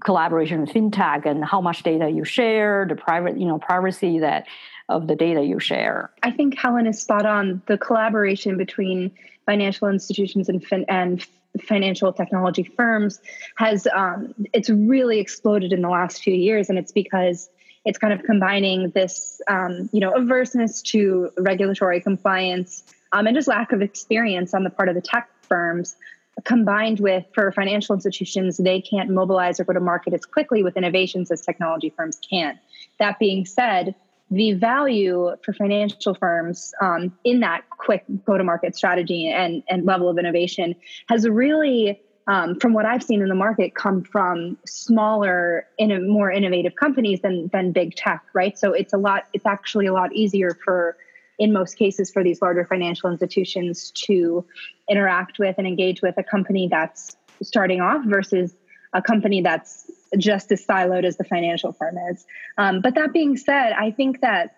collaboration 0.00 0.60
with 0.60 0.70
fintech 0.70 1.24
and 1.24 1.44
how 1.44 1.60
much 1.60 1.82
data 1.82 2.10
you 2.10 2.24
share, 2.24 2.86
the 2.88 2.96
private 2.96 3.38
you 3.38 3.46
know 3.46 3.58
privacy 3.58 4.18
that 4.18 4.46
of 4.88 5.06
the 5.06 5.16
data 5.16 5.42
you 5.42 5.58
share. 5.58 6.10
I 6.22 6.30
think 6.30 6.58
Helen 6.58 6.86
is 6.86 7.00
spot 7.00 7.26
on. 7.26 7.62
The 7.66 7.78
collaboration 7.78 8.56
between 8.56 9.12
financial 9.46 9.88
institutions 9.88 10.48
and 10.48 10.64
fin- 10.64 10.84
and 10.88 11.24
financial 11.62 12.12
technology 12.12 12.62
firms 12.62 13.20
has 13.56 13.86
um, 13.94 14.34
it's 14.52 14.70
really 14.70 15.18
exploded 15.18 15.72
in 15.72 15.82
the 15.82 15.88
last 15.88 16.22
few 16.22 16.34
years, 16.34 16.68
and 16.68 16.78
it's 16.78 16.92
because 16.92 17.48
it's 17.84 17.98
kind 17.98 18.12
of 18.12 18.22
combining 18.24 18.90
this 18.90 19.40
um, 19.48 19.88
you 19.92 20.00
know 20.00 20.12
averseness 20.12 20.82
to 20.82 21.30
regulatory 21.38 22.00
compliance 22.00 22.84
um, 23.12 23.26
and 23.26 23.36
just 23.36 23.48
lack 23.48 23.72
of 23.72 23.82
experience 23.82 24.54
on 24.54 24.64
the 24.64 24.70
part 24.70 24.88
of 24.88 24.94
the 24.94 25.00
tech 25.00 25.28
firms 25.42 25.96
combined 26.44 27.00
with 27.00 27.24
for 27.34 27.50
financial 27.52 27.94
institutions 27.94 28.58
they 28.58 28.80
can't 28.80 29.08
mobilize 29.08 29.58
or 29.58 29.64
go 29.64 29.72
to 29.72 29.80
market 29.80 30.12
as 30.12 30.24
quickly 30.26 30.62
with 30.62 30.76
innovations 30.76 31.30
as 31.30 31.40
technology 31.40 31.90
firms 31.96 32.18
can. 32.28 32.58
That 32.98 33.18
being 33.18 33.46
said 33.46 33.94
the 34.30 34.52
value 34.54 35.30
for 35.44 35.52
financial 35.52 36.14
firms 36.14 36.74
um, 36.80 37.16
in 37.24 37.40
that 37.40 37.62
quick 37.70 38.04
go 38.24 38.36
to 38.36 38.44
market 38.44 38.76
strategy 38.76 39.28
and, 39.28 39.62
and 39.68 39.84
level 39.84 40.08
of 40.08 40.18
innovation 40.18 40.74
has 41.08 41.28
really 41.28 42.00
um, 42.28 42.58
from 42.58 42.72
what 42.72 42.86
I've 42.86 43.04
seen 43.04 43.22
in 43.22 43.28
the 43.28 43.36
market, 43.36 43.76
come 43.76 44.02
from 44.02 44.58
smaller, 44.66 45.66
in 45.78 46.10
more 46.10 46.30
innovative 46.30 46.74
companies 46.74 47.20
than 47.20 47.48
than 47.52 47.70
big 47.70 47.94
tech, 47.94 48.24
right? 48.32 48.58
So 48.58 48.72
it's 48.72 48.92
a 48.92 48.96
lot. 48.96 49.28
It's 49.32 49.46
actually 49.46 49.86
a 49.86 49.92
lot 49.92 50.12
easier 50.12 50.58
for 50.64 50.96
in 51.38 51.52
most 51.52 51.76
cases 51.76 52.10
for 52.10 52.24
these 52.24 52.42
larger 52.42 52.64
financial 52.64 53.10
institutions 53.10 53.92
to 53.92 54.44
interact 54.90 55.38
with 55.38 55.54
and 55.58 55.66
engage 55.66 56.02
with 56.02 56.16
a 56.18 56.22
company 56.22 56.66
that's 56.68 57.16
starting 57.42 57.80
off 57.80 58.04
versus 58.06 58.54
a 58.92 59.02
company 59.02 59.42
that's 59.42 59.90
just 60.18 60.52
as 60.52 60.64
siloed 60.64 61.04
as 61.04 61.16
the 61.16 61.24
financial 61.24 61.72
firm 61.72 61.96
is. 62.10 62.26
Um, 62.58 62.80
but 62.80 62.94
that 62.94 63.12
being 63.12 63.36
said, 63.36 63.72
I 63.72 63.90
think 63.90 64.20
that 64.20 64.56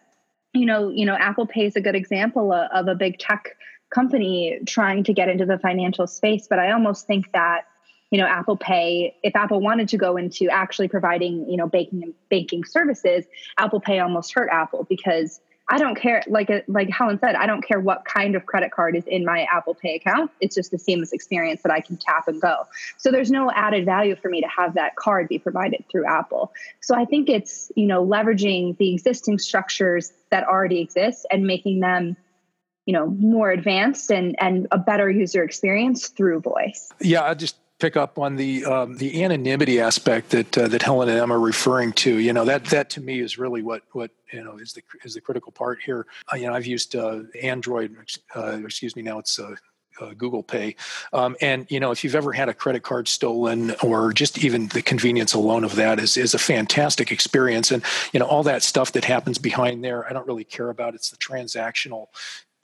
you 0.55 0.65
know, 0.65 0.89
you 0.89 1.05
know, 1.05 1.15
Apple 1.15 1.47
Pay 1.47 1.67
is 1.67 1.77
a 1.77 1.81
good 1.81 1.95
example 1.95 2.53
of, 2.53 2.71
of 2.73 2.89
a 2.89 2.95
big 2.95 3.19
tech 3.19 3.55
company 3.91 4.59
trying 4.67 5.05
to 5.05 5.13
get 5.13 5.29
into 5.29 5.47
the 5.47 5.59
financial 5.59 6.07
space. 6.07 6.47
But 6.49 6.59
I 6.59 6.73
almost 6.73 7.07
think 7.07 7.33
that 7.33 7.63
you 8.11 8.19
know 8.19 8.27
apple 8.27 8.57
pay 8.57 9.15
if 9.23 9.37
apple 9.37 9.61
wanted 9.61 9.89
to 9.89 9.99
go 9.99 10.17
into 10.17 10.49
actually 10.49 10.89
providing 10.89 11.49
you 11.49 11.59
know 11.59 11.67
banking 11.67 12.15
banking 12.31 12.65
services 12.65 13.27
apple 13.59 13.81
pay 13.81 13.99
almost 13.99 14.33
hurt 14.33 14.49
apple 14.51 14.87
because 14.89 15.41
I 15.71 15.79
don't 15.79 15.97
care. 15.97 16.23
Like 16.27 16.49
uh, 16.49 16.61
like 16.67 16.89
Helen 16.89 17.19
said, 17.19 17.35
I 17.35 17.47
don't 17.47 17.63
care 17.63 17.79
what 17.79 18.05
kind 18.05 18.35
of 18.35 18.47
credit 18.47 18.71
card 18.71 18.97
is 18.97 19.05
in 19.07 19.25
my 19.25 19.47
Apple 19.53 19.75
Pay 19.75 19.97
account. 19.97 20.31
It's 20.41 20.55
just 20.55 20.71
the 20.71 20.79
seamless 20.79 21.13
experience 21.13 21.63
that 21.63 21.73
I 21.73 21.81
can 21.81 21.97
tap 21.97 22.27
and 22.27 22.41
go. 22.41 22.67
So 22.97 23.11
there's 23.11 23.31
no 23.31 23.51
added 23.51 23.85
value 23.85 24.17
for 24.17 24.29
me 24.31 24.41
to 24.41 24.49
have 24.49 24.75
that 24.75 24.97
card 24.97 25.29
be 25.29 25.39
provided 25.39 25.85
through 25.91 26.07
Apple. 26.07 26.53
So 26.81 26.95
I 26.95 27.05
think 27.05 27.29
it's 27.29 27.71
you 27.77 27.87
know 27.87 28.05
leveraging 28.05 28.79
the 28.79 28.95
existing 28.95 29.39
structures 29.39 30.13
that 30.31 30.45
already 30.45 30.81
exist 30.81 31.27
and 31.31 31.47
making 31.47 31.81
them 31.81 32.17
you 32.87 32.95
know 32.95 33.07
more 33.07 33.51
advanced 33.51 34.11
and 34.11 34.37
and 34.41 34.69
a 34.71 34.79
better 34.79 35.11
user 35.11 35.43
experience 35.43 36.09
through 36.09 36.41
voice. 36.41 36.91
Yeah, 37.01 37.25
I 37.25 37.35
just 37.35 37.57
pick 37.79 37.97
up 37.97 38.19
on 38.19 38.37
the 38.37 38.65
um, 38.65 38.97
the 38.97 39.23
anonymity 39.23 39.81
aspect 39.81 40.31
that 40.31 40.57
uh, 40.59 40.69
that 40.69 40.83
Helen 40.83 41.09
and 41.09 41.19
Emma 41.19 41.35
are 41.35 41.41
referring 41.41 41.93
to. 41.95 42.19
You 42.19 42.33
know 42.33 42.45
that 42.45 42.65
that 42.67 42.91
to 42.91 43.01
me 43.01 43.21
is 43.21 43.39
really 43.39 43.63
what 43.63 43.83
what 43.93 44.11
you 44.33 44.43
know 44.43 44.59
is 44.59 44.73
the 44.73 44.83
is 45.05 45.15
the 45.15 45.21
critical 45.21 45.53
part 45.53 45.81
here. 45.85 46.07
Uh, 46.33 46.37
you 46.37 46.47
know 46.47 46.55
I've 46.55 46.67
used 46.67 46.97
uh, 46.97 47.21
Android, 47.43 47.97
uh, 48.35 48.59
excuse 48.65 48.97
me, 48.97 49.03
now 49.03 49.19
it's. 49.19 49.39
Uh, 49.39 49.55
uh, 50.01 50.15
Google 50.17 50.45
Pay, 50.45 50.77
um, 51.13 51.35
and 51.41 51.67
you 51.69 51.81
know 51.81 51.91
if 51.91 52.05
you've 52.05 52.15
ever 52.15 52.33
had 52.33 52.49
a 52.49 52.55
credit 52.55 52.85
card 52.85 53.09
stolen, 53.09 53.75
or 53.83 54.13
just 54.13 54.39
even 54.45 54.69
the 54.69 54.81
convenience 54.81 55.35
alone 55.35 55.65
of 55.65 55.75
that 55.75 55.99
is 55.99 56.17
is 56.17 56.35
a 56.35 56.39
fantastic 56.39 57.11
experience. 57.11 57.73
And 57.73 57.83
you 58.13 58.21
know 58.21 58.27
all 58.27 58.45
that 58.45 58.63
stuff 58.63 58.93
that 58.93 59.05
happens 59.05 59.39
behind 59.39 59.83
there, 59.83 60.09
I 60.09 60.13
don't 60.13 60.25
really 60.25 60.45
care 60.45 60.71
about. 60.71 60.95
It's 60.95 61.11
the 61.11 61.17
transactional 61.17 62.11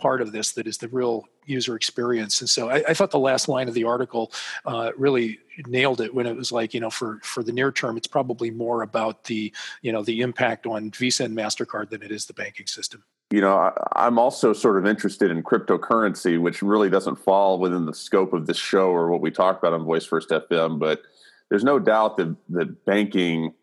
part 0.04 0.20
of 0.20 0.32
this 0.32 0.52
that 0.52 0.66
is 0.66 0.76
the 0.76 0.88
real 0.88 1.26
user 1.46 1.74
experience. 1.74 2.42
And 2.42 2.50
so 2.50 2.68
I, 2.68 2.84
I 2.90 2.92
thought 2.92 3.10
the 3.10 3.18
last 3.18 3.48
line 3.48 3.68
of 3.68 3.74
the 3.74 3.84
article 3.84 4.30
uh, 4.66 4.90
really 4.98 5.38
nailed 5.66 6.02
it 6.02 6.14
when 6.14 6.26
it 6.26 6.36
was 6.36 6.52
like, 6.52 6.74
you 6.74 6.80
know, 6.80 6.90
for 6.90 7.20
for 7.22 7.42
the 7.42 7.52
near 7.52 7.72
term, 7.72 7.96
it's 7.96 8.06
probably 8.06 8.50
more 8.50 8.82
about 8.82 9.24
the 9.24 9.50
you 9.80 9.92
know 9.92 10.02
the 10.02 10.20
impact 10.20 10.66
on 10.66 10.90
Visa 10.90 11.24
and 11.24 11.34
Mastercard 11.34 11.88
than 11.88 12.02
it 12.02 12.12
is 12.12 12.26
the 12.26 12.34
banking 12.34 12.66
system. 12.66 13.02
You 13.30 13.40
know, 13.40 13.56
I, 13.56 13.72
I'm 13.96 14.18
also 14.18 14.52
sort 14.52 14.76
of 14.76 14.84
interested 14.84 15.30
in 15.30 15.42
cryptocurrency, 15.42 16.38
which 16.38 16.60
really 16.60 16.90
doesn't 16.90 17.16
fall 17.16 17.58
within 17.58 17.86
the 17.86 17.94
scope 17.94 18.34
of 18.34 18.46
this 18.46 18.58
show 18.58 18.90
or 18.90 19.10
what 19.10 19.22
we 19.22 19.30
talk 19.30 19.58
about 19.58 19.72
on 19.72 19.84
Voice 19.84 20.04
First 20.04 20.28
FM. 20.28 20.78
But 20.78 21.00
there's 21.48 21.64
no 21.64 21.78
doubt 21.78 22.18
that 22.18 22.36
that 22.50 22.84
banking 22.84 23.54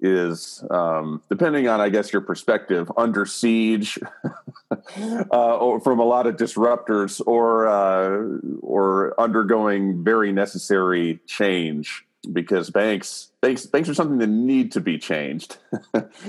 is 0.00 0.64
um, 0.70 1.22
depending 1.28 1.66
on 1.68 1.80
i 1.80 1.88
guess 1.88 2.12
your 2.12 2.22
perspective 2.22 2.90
under 2.96 3.26
siege 3.26 3.98
uh, 5.30 5.78
from 5.80 5.98
a 5.98 6.04
lot 6.04 6.26
of 6.26 6.36
disruptors 6.36 7.20
or 7.26 7.66
uh, 7.66 8.38
or 8.60 9.18
undergoing 9.20 10.04
very 10.04 10.32
necessary 10.32 11.18
change 11.26 12.04
because 12.32 12.70
banks 12.70 13.30
banks 13.40 13.66
banks 13.66 13.88
are 13.88 13.94
something 13.94 14.18
that 14.18 14.28
need 14.28 14.72
to 14.72 14.80
be 14.80 14.98
changed. 14.98 15.58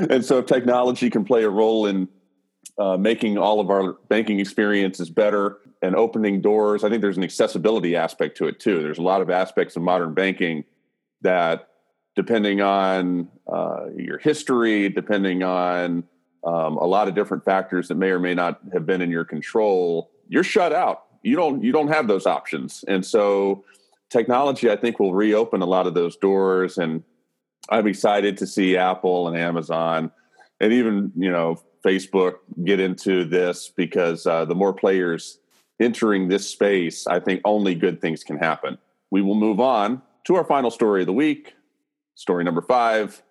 And 0.10 0.24
so 0.24 0.38
if 0.40 0.46
technology 0.46 1.10
can 1.10 1.26
play 1.26 1.44
a 1.44 1.50
role 1.50 1.86
in 1.86 2.08
uh, 2.78 2.96
making 2.98 3.38
all 3.38 3.60
of 3.60 3.70
our 3.70 3.94
banking 4.08 4.40
experiences 4.40 5.10
better 5.10 5.58
and 5.82 5.96
opening 5.96 6.42
doors 6.42 6.84
i 6.84 6.90
think 6.90 7.02
there's 7.02 7.18
an 7.18 7.24
accessibility 7.24 7.96
aspect 7.96 8.38
to 8.38 8.48
it 8.48 8.60
too. 8.60 8.82
There's 8.82 8.98
a 8.98 9.04
lot 9.04 9.22
of 9.22 9.30
aspects 9.30 9.76
of 9.76 9.82
modern 9.82 10.14
banking 10.14 10.64
that 11.22 11.69
depending 12.20 12.60
on 12.60 13.30
uh, 13.48 13.86
your 13.96 14.18
history, 14.18 14.90
depending 14.90 15.42
on 15.42 16.04
um, 16.44 16.76
a 16.76 16.86
lot 16.86 17.08
of 17.08 17.16
different 17.16 17.46
factors 17.46 17.88
that 17.88 17.96
may 17.96 18.10
or 18.10 18.20
may 18.20 18.34
not 18.34 18.60
have 18.74 18.86
been 18.86 19.02
in 19.02 19.10
your 19.10 19.24
control, 19.24 20.12
you're 20.28 20.44
shut 20.44 20.74
out. 20.74 21.06
You 21.24 21.38
don't 21.38 21.64
you 21.64 21.72
don't 21.72 21.88
have 21.88 22.10
those 22.10 22.26
options, 22.26 22.84
and 22.90 23.06
so 23.06 23.64
technology, 24.10 24.70
I 24.70 24.76
think, 24.76 25.00
will 25.00 25.14
reopen 25.14 25.62
a 25.62 25.66
lot 25.66 25.88
of 25.88 25.94
those 25.94 26.18
doors. 26.18 26.78
And 26.78 27.04
I'm 27.70 27.88
excited 27.88 28.36
to 28.40 28.46
see 28.46 28.76
Apple 28.76 29.30
and 29.30 29.38
Amazon, 29.38 30.12
and 30.60 30.74
even 30.74 31.14
you 31.16 31.32
know 31.32 31.62
Facebook 31.86 32.40
get 32.66 32.82
into 32.82 33.24
this 33.24 33.72
because 33.74 34.28
uh, 34.28 34.44
the 34.44 34.56
more 34.56 34.74
players 34.74 35.40
entering 35.80 36.28
this 36.28 36.50
space, 36.50 37.08
I 37.08 37.22
think 37.22 37.40
only 37.46 37.76
good 37.76 38.02
things 38.02 38.26
can 38.26 38.38
happen. 38.38 38.78
We 39.10 39.22
will 39.22 39.36
move 39.36 39.62
on 39.62 40.02
to 40.26 40.36
our 40.36 40.44
final 40.44 40.70
story 40.70 41.04
of 41.04 41.08
the 41.08 41.14
week 41.14 41.54
Story 42.20 42.44
number 42.44 42.62
five 42.62 43.24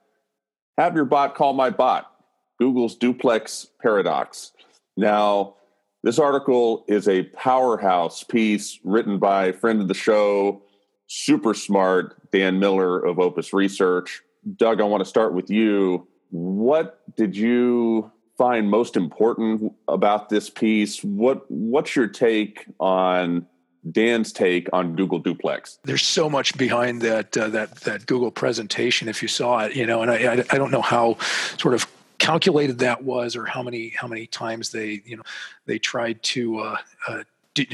have 0.78 0.96
your 0.96 1.04
bot 1.04 1.34
call 1.34 1.52
my 1.52 1.68
bot 1.68 2.10
Google's 2.58 2.96
duplex 2.96 3.66
paradox. 3.82 4.52
Now, 4.96 5.56
this 6.02 6.18
article 6.18 6.86
is 6.88 7.06
a 7.06 7.24
powerhouse 7.24 8.24
piece 8.24 8.80
written 8.84 9.18
by 9.18 9.52
friend 9.52 9.82
of 9.82 9.88
the 9.88 9.94
show, 9.94 10.62
super 11.06 11.52
smart 11.52 12.16
Dan 12.32 12.60
Miller 12.60 12.98
of 12.98 13.18
Opus 13.18 13.52
Research. 13.52 14.22
Doug, 14.56 14.80
I 14.80 14.84
want 14.84 15.02
to 15.02 15.08
start 15.08 15.34
with 15.34 15.50
you. 15.50 16.08
what 16.30 17.14
did 17.14 17.36
you 17.36 18.10
find 18.38 18.70
most 18.70 18.96
important 18.96 19.70
about 19.86 20.30
this 20.30 20.48
piece? 20.48 21.04
What 21.04 21.44
what's 21.50 21.94
your 21.94 22.08
take 22.08 22.64
on 22.80 23.46
Dan's 23.92 24.32
take 24.32 24.68
on 24.72 24.96
Google 24.96 25.18
Duplex? 25.18 25.78
There's 25.84 26.04
so 26.04 26.28
much 26.28 26.56
behind 26.56 27.02
that 27.02 27.36
uh, 27.36 27.48
that 27.48 27.74
that 27.82 28.06
Google 28.06 28.30
presentation. 28.30 29.08
If 29.08 29.22
you 29.22 29.28
saw 29.28 29.60
it, 29.60 29.76
you 29.76 29.86
know, 29.86 30.02
and 30.02 30.10
I, 30.10 30.44
I 30.50 30.58
don't 30.58 30.70
know 30.70 30.82
how 30.82 31.16
sort 31.58 31.74
of 31.74 31.86
calculated 32.18 32.80
that 32.80 33.02
was 33.02 33.36
or 33.36 33.46
how 33.46 33.62
many 33.62 33.90
how 33.90 34.08
many 34.08 34.26
times 34.26 34.70
they 34.70 35.02
you 35.04 35.16
know 35.16 35.22
they 35.66 35.78
tried 35.78 36.22
to 36.22 36.58
uh, 36.58 36.76
uh, 37.06 37.22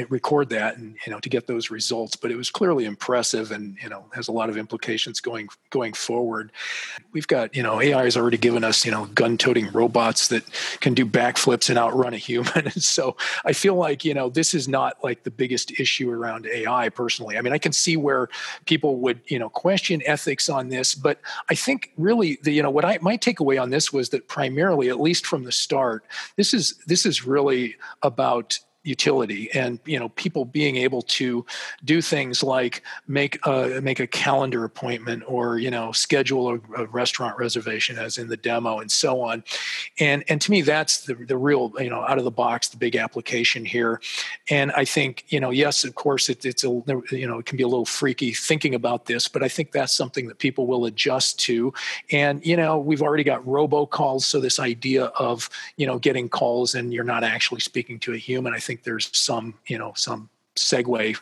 record 0.08 0.50
that 0.50 0.76
and 0.76 0.96
you 1.06 1.12
know 1.12 1.20
to 1.20 1.28
get 1.28 1.46
those 1.46 1.70
results 1.70 2.16
but 2.16 2.30
it 2.30 2.36
was 2.36 2.50
clearly 2.50 2.84
impressive 2.84 3.50
and 3.50 3.76
you 3.82 3.88
know 3.88 4.04
has 4.12 4.28
a 4.28 4.32
lot 4.32 4.48
of 4.48 4.56
implications 4.56 5.20
going 5.20 5.48
going 5.70 5.92
forward. 5.92 6.52
We've 7.12 7.26
got 7.26 7.54
you 7.54 7.62
know 7.62 7.80
ai 7.80 8.04
has 8.04 8.16
already 8.16 8.38
given 8.38 8.64
us 8.64 8.84
you 8.84 8.90
know 8.90 9.06
gun 9.06 9.36
toting 9.38 9.70
robots 9.72 10.28
that 10.28 10.44
can 10.80 10.94
do 10.94 11.04
backflips 11.06 11.68
and 11.68 11.78
outrun 11.78 12.14
a 12.14 12.18
human. 12.18 12.70
So 12.84 13.16
i 13.44 13.52
feel 13.52 13.74
like 13.74 14.04
you 14.04 14.14
know 14.14 14.28
this 14.28 14.52
is 14.52 14.68
not 14.68 15.02
like 15.02 15.22
the 15.22 15.30
biggest 15.30 15.80
issue 15.80 16.10
around 16.10 16.46
ai 16.46 16.88
personally. 16.88 17.38
I 17.38 17.40
mean 17.40 17.52
i 17.52 17.58
can 17.58 17.72
see 17.72 17.96
where 17.96 18.28
people 18.66 18.96
would 18.96 19.20
you 19.26 19.38
know 19.38 19.48
question 19.48 20.02
ethics 20.06 20.48
on 20.48 20.68
this 20.68 20.94
but 20.94 21.20
i 21.48 21.54
think 21.54 21.92
really 21.96 22.38
the 22.42 22.52
you 22.52 22.62
know 22.62 22.70
what 22.70 22.84
i 22.84 22.98
my 23.00 23.16
takeaway 23.16 23.60
on 23.60 23.70
this 23.70 23.92
was 23.92 24.10
that 24.10 24.28
primarily 24.28 24.88
at 24.88 25.00
least 25.00 25.26
from 25.26 25.44
the 25.44 25.52
start 25.52 26.04
this 26.36 26.52
is 26.54 26.74
this 26.86 27.06
is 27.06 27.26
really 27.26 27.76
about 28.02 28.58
utility 28.84 29.50
and 29.54 29.80
you 29.86 29.98
know 29.98 30.10
people 30.10 30.44
being 30.44 30.76
able 30.76 31.00
to 31.00 31.44
do 31.84 32.02
things 32.02 32.42
like 32.42 32.82
make 33.08 33.38
a 33.46 33.80
make 33.82 33.98
a 33.98 34.06
calendar 34.06 34.64
appointment 34.64 35.22
or 35.26 35.58
you 35.58 35.70
know 35.70 35.90
schedule 35.90 36.50
a, 36.50 36.82
a, 36.82 36.86
restaurant 36.86 37.36
reservation 37.38 37.98
as 37.98 38.18
in 38.18 38.28
the 38.28 38.36
demo 38.36 38.78
and 38.78 38.92
so 38.92 39.22
on. 39.22 39.42
And 39.98 40.22
and 40.28 40.40
to 40.42 40.50
me 40.50 40.60
that's 40.60 41.06
the 41.06 41.14
the 41.14 41.36
real 41.36 41.72
you 41.78 41.88
know 41.88 42.02
out 42.02 42.18
of 42.18 42.24
the 42.24 42.30
box 42.30 42.68
the 42.68 42.76
big 42.76 42.94
application 42.94 43.64
here. 43.64 44.00
And 44.50 44.70
i 44.72 44.84
think 44.84 45.24
you 45.28 45.40
know 45.40 45.50
yes 45.50 45.84
of 45.84 45.94
course 45.94 46.28
it, 46.28 46.44
it's 46.44 46.62
a 46.62 46.68
you 47.10 47.26
know 47.26 47.38
it 47.38 47.46
can 47.46 47.56
be 47.56 47.62
a 47.62 47.68
little 47.68 47.86
freaky 47.86 48.32
thinking 48.32 48.74
about 48.74 49.06
this 49.06 49.28
but 49.28 49.42
i 49.42 49.48
think 49.48 49.72
that's 49.72 49.94
something 49.94 50.26
that 50.28 50.38
people 50.38 50.66
will 50.66 50.84
adjust 50.84 51.38
to. 51.40 51.72
And 52.12 52.44
you 52.44 52.56
know 52.56 52.78
we've 52.78 53.02
already 53.02 53.24
got 53.24 53.42
robocalls 53.44 54.22
so 54.22 54.40
this 54.40 54.58
idea 54.58 55.06
of 55.18 55.48
you 55.78 55.86
know 55.86 55.98
getting 55.98 56.28
calls 56.28 56.74
and 56.74 56.92
you're 56.92 57.02
not 57.02 57.24
actually 57.24 57.60
speaking 57.60 57.98
to 58.00 58.12
a 58.12 58.16
human 58.16 58.52
i 58.52 58.58
think 58.58 58.73
think 58.74 58.84
there's 58.84 59.16
some, 59.16 59.54
you 59.66 59.78
know, 59.78 59.92
some 59.94 60.28
segue 60.56 61.18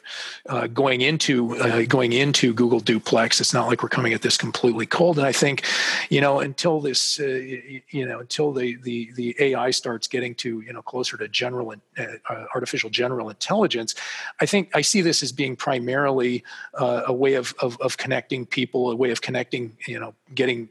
uh, 0.50 0.66
going 0.66 1.00
into 1.00 1.56
uh, 1.56 1.84
going 1.88 2.12
into 2.12 2.52
Google 2.52 2.80
Duplex. 2.80 3.40
It's 3.40 3.54
not 3.54 3.66
like 3.66 3.82
we're 3.82 3.88
coming 3.88 4.12
at 4.12 4.20
this 4.20 4.36
completely 4.36 4.84
cold. 4.84 5.16
And 5.18 5.26
I 5.26 5.32
think, 5.32 5.64
you 6.10 6.20
know, 6.20 6.40
until 6.40 6.80
this, 6.80 7.18
uh, 7.18 7.24
you 7.24 8.06
know, 8.06 8.20
until 8.20 8.52
the, 8.52 8.76
the 8.82 9.10
the 9.14 9.34
AI 9.38 9.70
starts 9.70 10.06
getting 10.06 10.34
to 10.36 10.60
you 10.60 10.72
know 10.72 10.82
closer 10.82 11.16
to 11.16 11.28
general 11.28 11.72
uh, 11.98 12.02
uh, 12.28 12.44
artificial 12.54 12.90
general 12.90 13.30
intelligence, 13.30 13.94
I 14.40 14.46
think 14.46 14.70
I 14.74 14.82
see 14.82 15.00
this 15.00 15.22
as 15.22 15.32
being 15.32 15.56
primarily 15.56 16.44
uh, 16.74 17.02
a 17.06 17.12
way 17.12 17.34
of, 17.34 17.54
of 17.60 17.80
of 17.80 17.96
connecting 17.96 18.44
people, 18.44 18.90
a 18.90 18.96
way 18.96 19.10
of 19.10 19.22
connecting, 19.22 19.76
you 19.86 19.98
know, 19.98 20.14
getting 20.34 20.68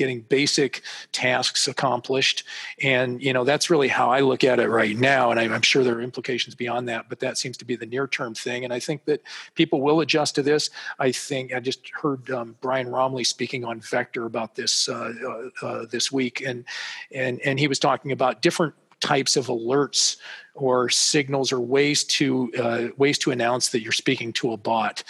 getting 0.00 0.22
basic 0.22 0.80
tasks 1.12 1.68
accomplished. 1.68 2.42
And, 2.82 3.22
you 3.22 3.34
know, 3.34 3.44
that's 3.44 3.68
really 3.68 3.88
how 3.88 4.10
I 4.10 4.20
look 4.20 4.44
at 4.44 4.58
it 4.58 4.68
right 4.68 4.96
now. 4.96 5.30
And 5.30 5.38
I'm 5.38 5.60
sure 5.60 5.84
there 5.84 5.98
are 5.98 6.00
implications 6.00 6.54
beyond 6.54 6.88
that, 6.88 7.10
but 7.10 7.20
that 7.20 7.36
seems 7.36 7.58
to 7.58 7.66
be 7.66 7.76
the 7.76 7.84
near 7.84 8.08
term 8.08 8.34
thing. 8.34 8.64
And 8.64 8.72
I 8.72 8.80
think 8.80 9.04
that 9.04 9.22
people 9.54 9.82
will 9.82 10.00
adjust 10.00 10.34
to 10.36 10.42
this. 10.42 10.70
I 10.98 11.12
think 11.12 11.52
I 11.52 11.60
just 11.60 11.86
heard 11.90 12.30
um, 12.30 12.56
Brian 12.62 12.86
Roemmele 12.88 13.26
speaking 13.26 13.62
on 13.62 13.80
Vector 13.80 14.24
about 14.24 14.54
this 14.54 14.88
uh, 14.88 15.12
uh, 15.22 15.66
uh, 15.66 15.86
this 15.90 16.10
week. 16.10 16.40
And, 16.40 16.64
and, 17.12 17.38
and 17.44 17.60
he 17.60 17.68
was 17.68 17.78
talking 17.78 18.10
about 18.10 18.40
different 18.40 18.72
types 19.00 19.36
of 19.36 19.46
alerts 19.46 20.16
or 20.54 20.88
signals 20.88 21.52
or 21.52 21.60
ways 21.60 22.04
to 22.04 22.52
uh, 22.58 22.88
ways 22.96 23.18
to 23.18 23.30
announce 23.30 23.70
that 23.70 23.82
you're 23.82 23.92
speaking 23.92 24.32
to 24.34 24.52
a 24.52 24.56
bot. 24.56 25.02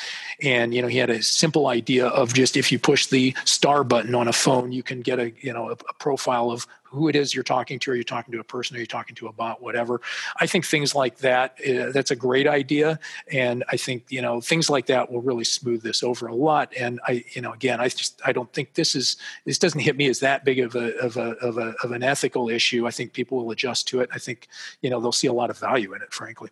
And 0.43 0.73
you 0.75 0.83
know, 0.83 0.89
he 0.89 0.99
had 0.99 1.11
a 1.11 1.23
simple 1.23 1.67
idea 1.67 2.07
of 2.07 2.35
just 2.35 2.57
if 2.57 2.71
you 2.71 2.79
push 2.79 3.07
the 3.07 3.35
star 3.45 3.85
button 3.85 4.15
on 4.15 4.29
a 4.29 4.33
phone, 4.33 4.73
you 4.73 4.83
can 4.83 5.01
get 5.01 5.19
a 5.19 5.33
you 5.41 5.53
know 5.53 5.69
a, 5.69 5.73
a 5.73 5.95
profile 5.99 6.51
of 6.51 6.67
who 6.91 7.09
it 7.09 7.17
is 7.17 7.35
you're 7.35 7.45
talking 7.45 7.79
to. 7.79 7.91
Are 7.93 7.95
you 7.95 8.05
talking 8.05 8.33
to 8.33 8.41
a 8.41 8.45
person? 8.45 8.77
Are 8.77 8.81
you 8.81 8.87
talking 8.87 9.15
to 9.17 9.29
a 9.29 9.33
bot? 9.33 9.63
Whatever. 9.63 10.01
I 10.39 10.47
think 10.47 10.65
things 10.67 10.95
like 10.95 11.19
that 11.19 11.57
uh, 11.67 11.93
that's 11.93 12.11
a 12.11 12.17
great 12.17 12.47
idea, 12.47 12.99
and 13.31 13.65
I 13.69 13.77
think 13.77 14.05
you 14.09 14.21
know 14.21 14.41
things 14.41 14.69
like 14.69 14.87
that 14.87 15.11
will 15.11 15.23
really 15.23 15.45
smooth 15.45 15.83
this 15.83 16.03
over 16.03 16.27
a 16.27 16.35
lot. 16.35 16.73
And 16.79 17.01
I 17.07 17.25
you 17.33 17.43
know 17.43 17.53
again 17.53 17.81
I 17.81 17.89
just 17.89 18.21
I 18.25 18.33
don't 18.33 18.53
think 18.53 18.75
this 18.75 18.95
is 18.95 19.17
this 19.45 19.59
doesn't 19.59 19.81
hit 19.81 19.97
me 19.97 20.09
as 20.09 20.21
that 20.21 20.45
big 20.45 20.59
of 20.59 20.75
a 20.75 20.97
of 20.99 21.17
a 21.17 21.31
of, 21.37 21.59
a, 21.59 21.75
of 21.83 21.93
an 21.93 22.03
ethical 22.03 22.49
issue. 22.49 22.87
I 22.87 22.91
think 22.91 23.13
people 23.13 23.39
will 23.39 23.51
adjust 23.51 23.89
to 23.89 24.01
it. 24.01 24.11
I 24.13 24.19
think 24.19 24.49
you 24.83 24.91
know 24.91 25.01
they'll 25.01 25.13
see 25.13 25.29
a 25.29 25.33
lot 25.33 25.51
of 25.51 25.59
value 25.59 25.95
in 25.95 26.03
it, 26.03 26.13
frankly. 26.13 26.51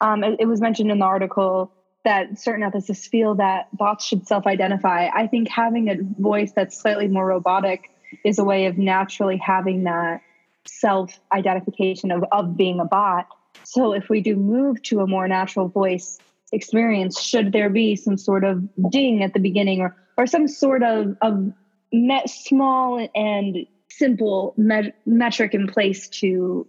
Um, 0.00 0.22
it, 0.22 0.36
it 0.40 0.46
was 0.46 0.60
mentioned 0.60 0.90
in 0.90 0.98
the 0.98 1.04
article 1.04 1.72
that 2.04 2.38
certain 2.38 2.70
ethicists 2.70 3.08
feel 3.08 3.34
that 3.36 3.74
bots 3.76 4.04
should 4.04 4.26
self-identify. 4.26 5.08
I 5.14 5.26
think 5.26 5.48
having 5.48 5.88
a 5.88 5.96
voice 6.20 6.52
that's 6.52 6.78
slightly 6.78 7.08
more 7.08 7.26
robotic 7.26 7.90
is 8.24 8.38
a 8.38 8.44
way 8.44 8.66
of 8.66 8.78
naturally 8.78 9.36
having 9.36 9.84
that 9.84 10.20
self-identification 10.66 12.10
of, 12.10 12.24
of 12.32 12.56
being 12.56 12.80
a 12.80 12.84
bot. 12.84 13.26
So 13.64 13.92
if 13.92 14.08
we 14.08 14.20
do 14.20 14.36
move 14.36 14.82
to 14.84 15.00
a 15.00 15.06
more 15.06 15.28
natural 15.28 15.68
voice 15.68 16.18
experience, 16.52 17.20
should 17.20 17.52
there 17.52 17.70
be 17.70 17.96
some 17.96 18.16
sort 18.16 18.44
of 18.44 18.62
ding 18.90 19.22
at 19.22 19.32
the 19.34 19.40
beginning 19.40 19.80
or 19.80 19.96
or 20.16 20.26
some 20.26 20.46
sort 20.46 20.82
of 20.82 21.16
of 21.22 21.52
met 21.92 22.28
small 22.28 23.08
and 23.14 23.66
simple 23.90 24.54
me- 24.56 24.92
metric 25.06 25.54
in 25.54 25.66
place 25.66 26.08
to 26.08 26.66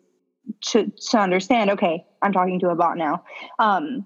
to 0.61 0.91
to 1.09 1.17
understand 1.17 1.71
okay 1.71 2.05
i'm 2.21 2.31
talking 2.31 2.59
to 2.59 2.69
a 2.69 2.75
bot 2.75 2.97
now 2.97 3.23
um 3.57 4.05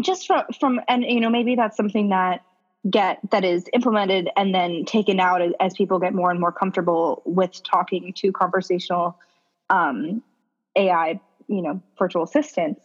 just 0.00 0.26
from 0.26 0.42
from 0.58 0.80
and 0.88 1.04
you 1.04 1.20
know 1.20 1.30
maybe 1.30 1.54
that's 1.54 1.76
something 1.76 2.08
that 2.08 2.42
get 2.88 3.18
that 3.30 3.44
is 3.44 3.64
implemented 3.72 4.28
and 4.36 4.54
then 4.54 4.84
taken 4.84 5.18
out 5.18 5.40
as, 5.60 5.74
people 5.74 5.98
get 5.98 6.14
more 6.14 6.30
and 6.30 6.38
more 6.38 6.52
comfortable 6.52 7.22
with 7.24 7.62
talking 7.64 8.12
to 8.14 8.30
conversational 8.30 9.18
um 9.70 10.22
ai 10.76 11.20
you 11.48 11.62
know 11.62 11.82
virtual 11.98 12.22
assistants 12.22 12.80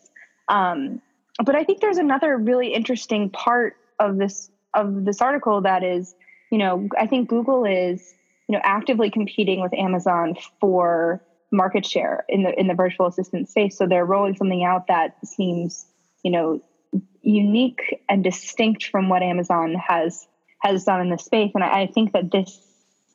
um 0.47 0.99
but 1.45 1.55
i 1.55 1.63
think 1.63 1.79
there's 1.81 1.97
another 1.97 2.35
really 2.37 2.73
interesting 2.73 3.29
part 3.29 3.75
of 3.99 4.17
this 4.17 4.49
of 4.73 5.05
this 5.05 5.21
article 5.21 5.61
that 5.61 5.83
is 5.83 6.15
you 6.51 6.57
know 6.57 6.89
i 6.97 7.05
think 7.05 7.29
google 7.29 7.63
is 7.63 8.15
you 8.49 8.55
know 8.55 8.61
actively 8.63 9.11
competing 9.11 9.61
with 9.61 9.73
amazon 9.75 10.35
for 10.59 11.21
market 11.51 11.85
share 11.85 12.25
in 12.29 12.43
the 12.43 12.57
in 12.59 12.67
the 12.67 12.73
virtual 12.73 13.07
assistant 13.07 13.49
space. 13.49 13.77
So 13.77 13.85
they're 13.85 14.05
rolling 14.05 14.35
something 14.35 14.63
out 14.63 14.87
that 14.87 15.15
seems, 15.25 15.85
you 16.23 16.31
know, 16.31 16.61
unique 17.21 18.01
and 18.09 18.23
distinct 18.23 18.85
from 18.85 19.09
what 19.09 19.21
Amazon 19.21 19.75
has 19.75 20.27
has 20.59 20.83
done 20.83 21.01
in 21.01 21.09
the 21.09 21.17
space. 21.17 21.51
And 21.55 21.63
I, 21.63 21.81
I 21.81 21.87
think 21.87 22.13
that 22.13 22.31
this 22.31 22.59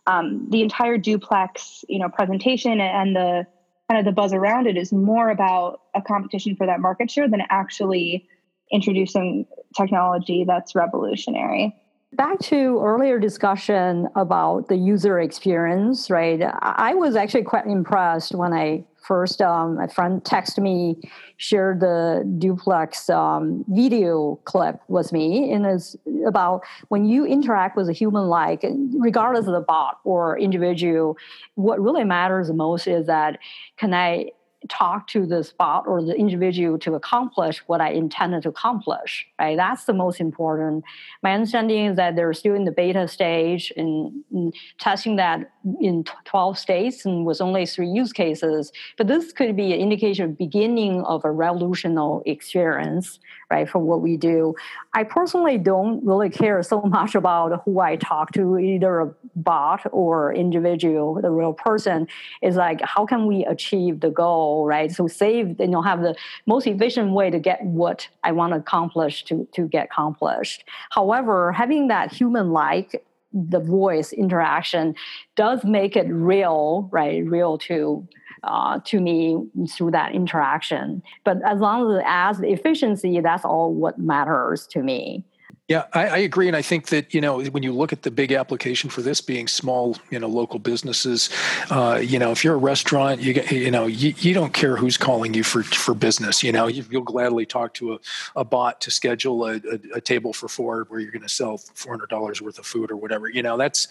um, 0.07 0.47
the 0.51 0.63
entire 0.63 0.99
duplex, 0.99 1.85
you 1.89 1.99
know, 1.99 2.09
presentation 2.09 2.81
and 2.81 3.17
the 3.17 3.47
kind 3.89 3.99
of 3.99 4.05
the 4.05 4.13
buzz 4.13 4.33
around 4.33 4.67
it 4.67 4.77
is 4.77 4.93
more 4.93 5.31
about 5.31 5.81
a 5.95 6.03
competition 6.03 6.57
for 6.57 6.67
that 6.67 6.81
market 6.81 7.11
share 7.11 7.29
than 7.29 7.43
actually 7.51 8.29
introducing 8.71 9.47
technology 9.77 10.45
that's 10.45 10.75
revolutionary 10.75 11.75
back 12.17 12.39
to 12.39 12.81
earlier 12.83 13.19
discussion 13.19 14.09
about 14.17 14.69
the 14.69 14.77
user 14.77 15.21
experience, 15.21 16.11
right? 16.11 16.41
I 16.63 16.95
was 16.95 17.15
actually 17.15 17.45
quite 17.45 17.67
impressed 17.67 18.35
when 18.35 18.53
I 18.53 18.85
first 19.07 19.41
um, 19.41 19.79
a 19.79 19.89
friend 19.89 20.23
texted 20.25 20.63
me, 20.63 20.97
shared 21.37 21.81
the 21.81 22.25
duplex 22.39 23.09
um, 23.09 23.65
video 23.69 24.39
clip 24.45 24.81
with 24.89 25.13
me, 25.13 25.53
and 25.53 25.65
it's 25.65 25.97
about 26.27 26.63
when 26.89 27.05
you 27.05 27.25
interact 27.25 27.77
with 27.77 27.89
a 27.89 27.93
human, 27.93 28.25
like 28.25 28.65
regardless 28.99 29.47
of 29.47 29.53
the 29.53 29.61
bot 29.61 29.99
or 30.05 30.39
individual, 30.39 31.17
what 31.55 31.81
really 31.81 32.05
matters 32.05 32.49
the 32.49 32.55
most 32.55 32.87
is 32.87 33.07
that 33.07 33.39
can 33.77 33.95
I 33.95 34.31
talk 34.69 35.07
to 35.09 35.27
the 35.27 35.43
spot 35.45 35.85
or 35.87 36.03
the 36.03 36.15
individual 36.15 36.79
to 36.81 36.95
accomplish 36.95 37.63
what 37.67 37.81
I 37.81 37.91
intended 37.91 38.43
to 38.43 38.51
accomplish. 38.51 39.27
Right, 39.39 39.57
that's 39.57 39.85
the 39.85 39.93
most 39.93 40.21
important. 40.21 40.85
My 41.23 41.33
understanding 41.33 41.87
is 41.87 41.97
that 41.97 42.17
they're 42.17 42.33
still 42.33 42.55
in 42.55 42.65
the 42.65 42.73
beta 42.73 43.09
stage 43.09 43.73
and, 43.77 44.25
mm, 44.33 44.53
testing 44.79 45.17
that 45.17 45.51
in 45.81 46.05
12 46.25 46.59
states 46.59 47.05
and 47.05 47.27
with 47.27 47.41
only 47.41 47.67
three 47.67 47.89
use 47.89 48.13
cases. 48.13 48.73
But 48.97 49.09
this 49.09 49.33
could 49.33 49.57
be 49.57 49.73
an 49.73 49.81
indication 49.81 50.25
of 50.25 50.39
beginning 50.39 51.03
of 51.03 51.25
a 51.25 51.31
revolutionary 51.31 52.23
experience 52.27 53.19
right, 53.51 53.69
for 53.69 53.79
what 53.79 54.01
we 54.01 54.17
do. 54.17 54.55
I 54.97 55.05
personally 55.05 55.59
don't 55.59 56.03
really 56.03 56.31
care 56.31 56.63
so 56.63 56.81
much 56.99 57.15
about 57.15 57.63
who 57.65 57.81
I 57.81 57.97
talk 57.97 58.33
to, 58.33 58.59
either 58.59 59.01
a 59.01 59.15
bot 59.37 59.83
or 59.93 60.33
individual, 60.33 61.21
the 61.21 61.31
real 61.31 61.53
person. 61.53 62.09
Is 62.41 62.57
like, 62.57 62.81
how 62.81 63.05
can 63.05 63.27
we 63.27 63.45
achieve 63.45 64.01
the 64.01 64.09
goal, 64.09 64.65
right? 64.65 64.91
So 64.91 65.07
save, 65.07 65.61
you 65.61 65.69
know, 65.69 65.83
have 65.83 66.01
the 66.01 66.17
most 66.47 66.67
efficient 66.67 67.13
way 67.13 67.29
to 67.29 67.39
get 67.39 67.63
what 67.63 68.09
I 68.25 68.33
want 68.33 68.55
to 68.55 68.59
accomplish 68.59 69.25
to, 69.25 69.47
to 69.53 69.69
get 69.69 69.85
accomplished. 69.85 70.65
However, 70.91 71.53
having 71.53 71.89
that 71.89 72.11
human-like 72.11 73.05
the 73.37 73.61
voice 73.61 74.15
interaction 74.15 74.95
does 75.35 75.63
make 75.63 75.95
it 75.95 76.07
real, 76.09 76.89
right? 76.91 77.23
Real 77.27 77.59
to 77.59 78.09
uh, 78.47 78.81
to 78.85 79.01
me 79.01 79.37
through 79.69 79.91
that 79.91 80.15
interaction. 80.15 81.03
But 81.25 81.39
as 81.45 81.61
long 81.61 81.93
as 81.93 82.03
adds 82.07 82.41
efficiency, 82.41 83.21
that's 83.21 83.45
all 83.45 83.75
what 83.75 83.99
matters 83.99 84.67
to 84.69 84.83
me. 84.83 85.25
Yeah, 85.69 85.87
I, 85.93 86.07
I, 86.07 86.17
agree, 86.19 86.47
and 86.47 86.57
I 86.57 86.63
think 86.63 86.91
that 86.91 87.13
you 87.13 87.21
know 87.21 87.43
when 87.43 87.65
you 87.65 87.73
look 87.73 87.93
at 87.93 88.03
the 88.03 88.11
big 88.13 88.31
application 88.31 88.89
for 88.89 89.03
this 89.03 89.21
being 89.21 89.49
small, 89.49 89.97
you 90.11 90.21
know, 90.21 90.29
local 90.29 90.61
businesses, 90.61 91.29
uh, 91.73 92.01
you 92.01 92.21
know, 92.21 92.31
if 92.31 92.45
you're 92.45 92.55
a 92.55 92.59
restaurant, 92.59 93.21
you 93.21 93.33
get, 93.33 93.51
you 93.51 93.73
know, 93.73 93.87
you, 93.87 94.15
you 94.19 94.33
don't 94.33 94.55
care 94.55 94.77
who's 94.77 94.97
calling 94.97 95.35
you 95.35 95.43
for 95.43 95.65
for 95.65 95.93
business. 95.93 96.45
You 96.45 96.53
know, 96.53 96.69
you, 96.69 96.85
will 96.93 97.01
gladly 97.03 97.47
talk 97.47 97.75
to 97.75 97.95
a, 97.95 97.99
a 98.37 98.45
bot 98.45 98.81
to 98.83 98.93
schedule 98.93 99.45
a, 99.45 99.55
a, 99.57 99.97
a 99.97 100.01
table 100.01 100.33
for 100.33 100.47
four 100.47 100.87
where 100.89 101.01
you're 101.01 101.11
going 101.11 101.23
to 101.23 101.29
sell 101.29 101.59
four 101.59 101.93
hundred 101.93 102.11
dollars 102.11 102.41
worth 102.41 102.61
of 102.61 102.67
food 102.67 102.93
or 102.93 102.97
whatever. 102.97 103.29
You 103.29 103.43
know, 103.43 103.57
that's 103.57 103.89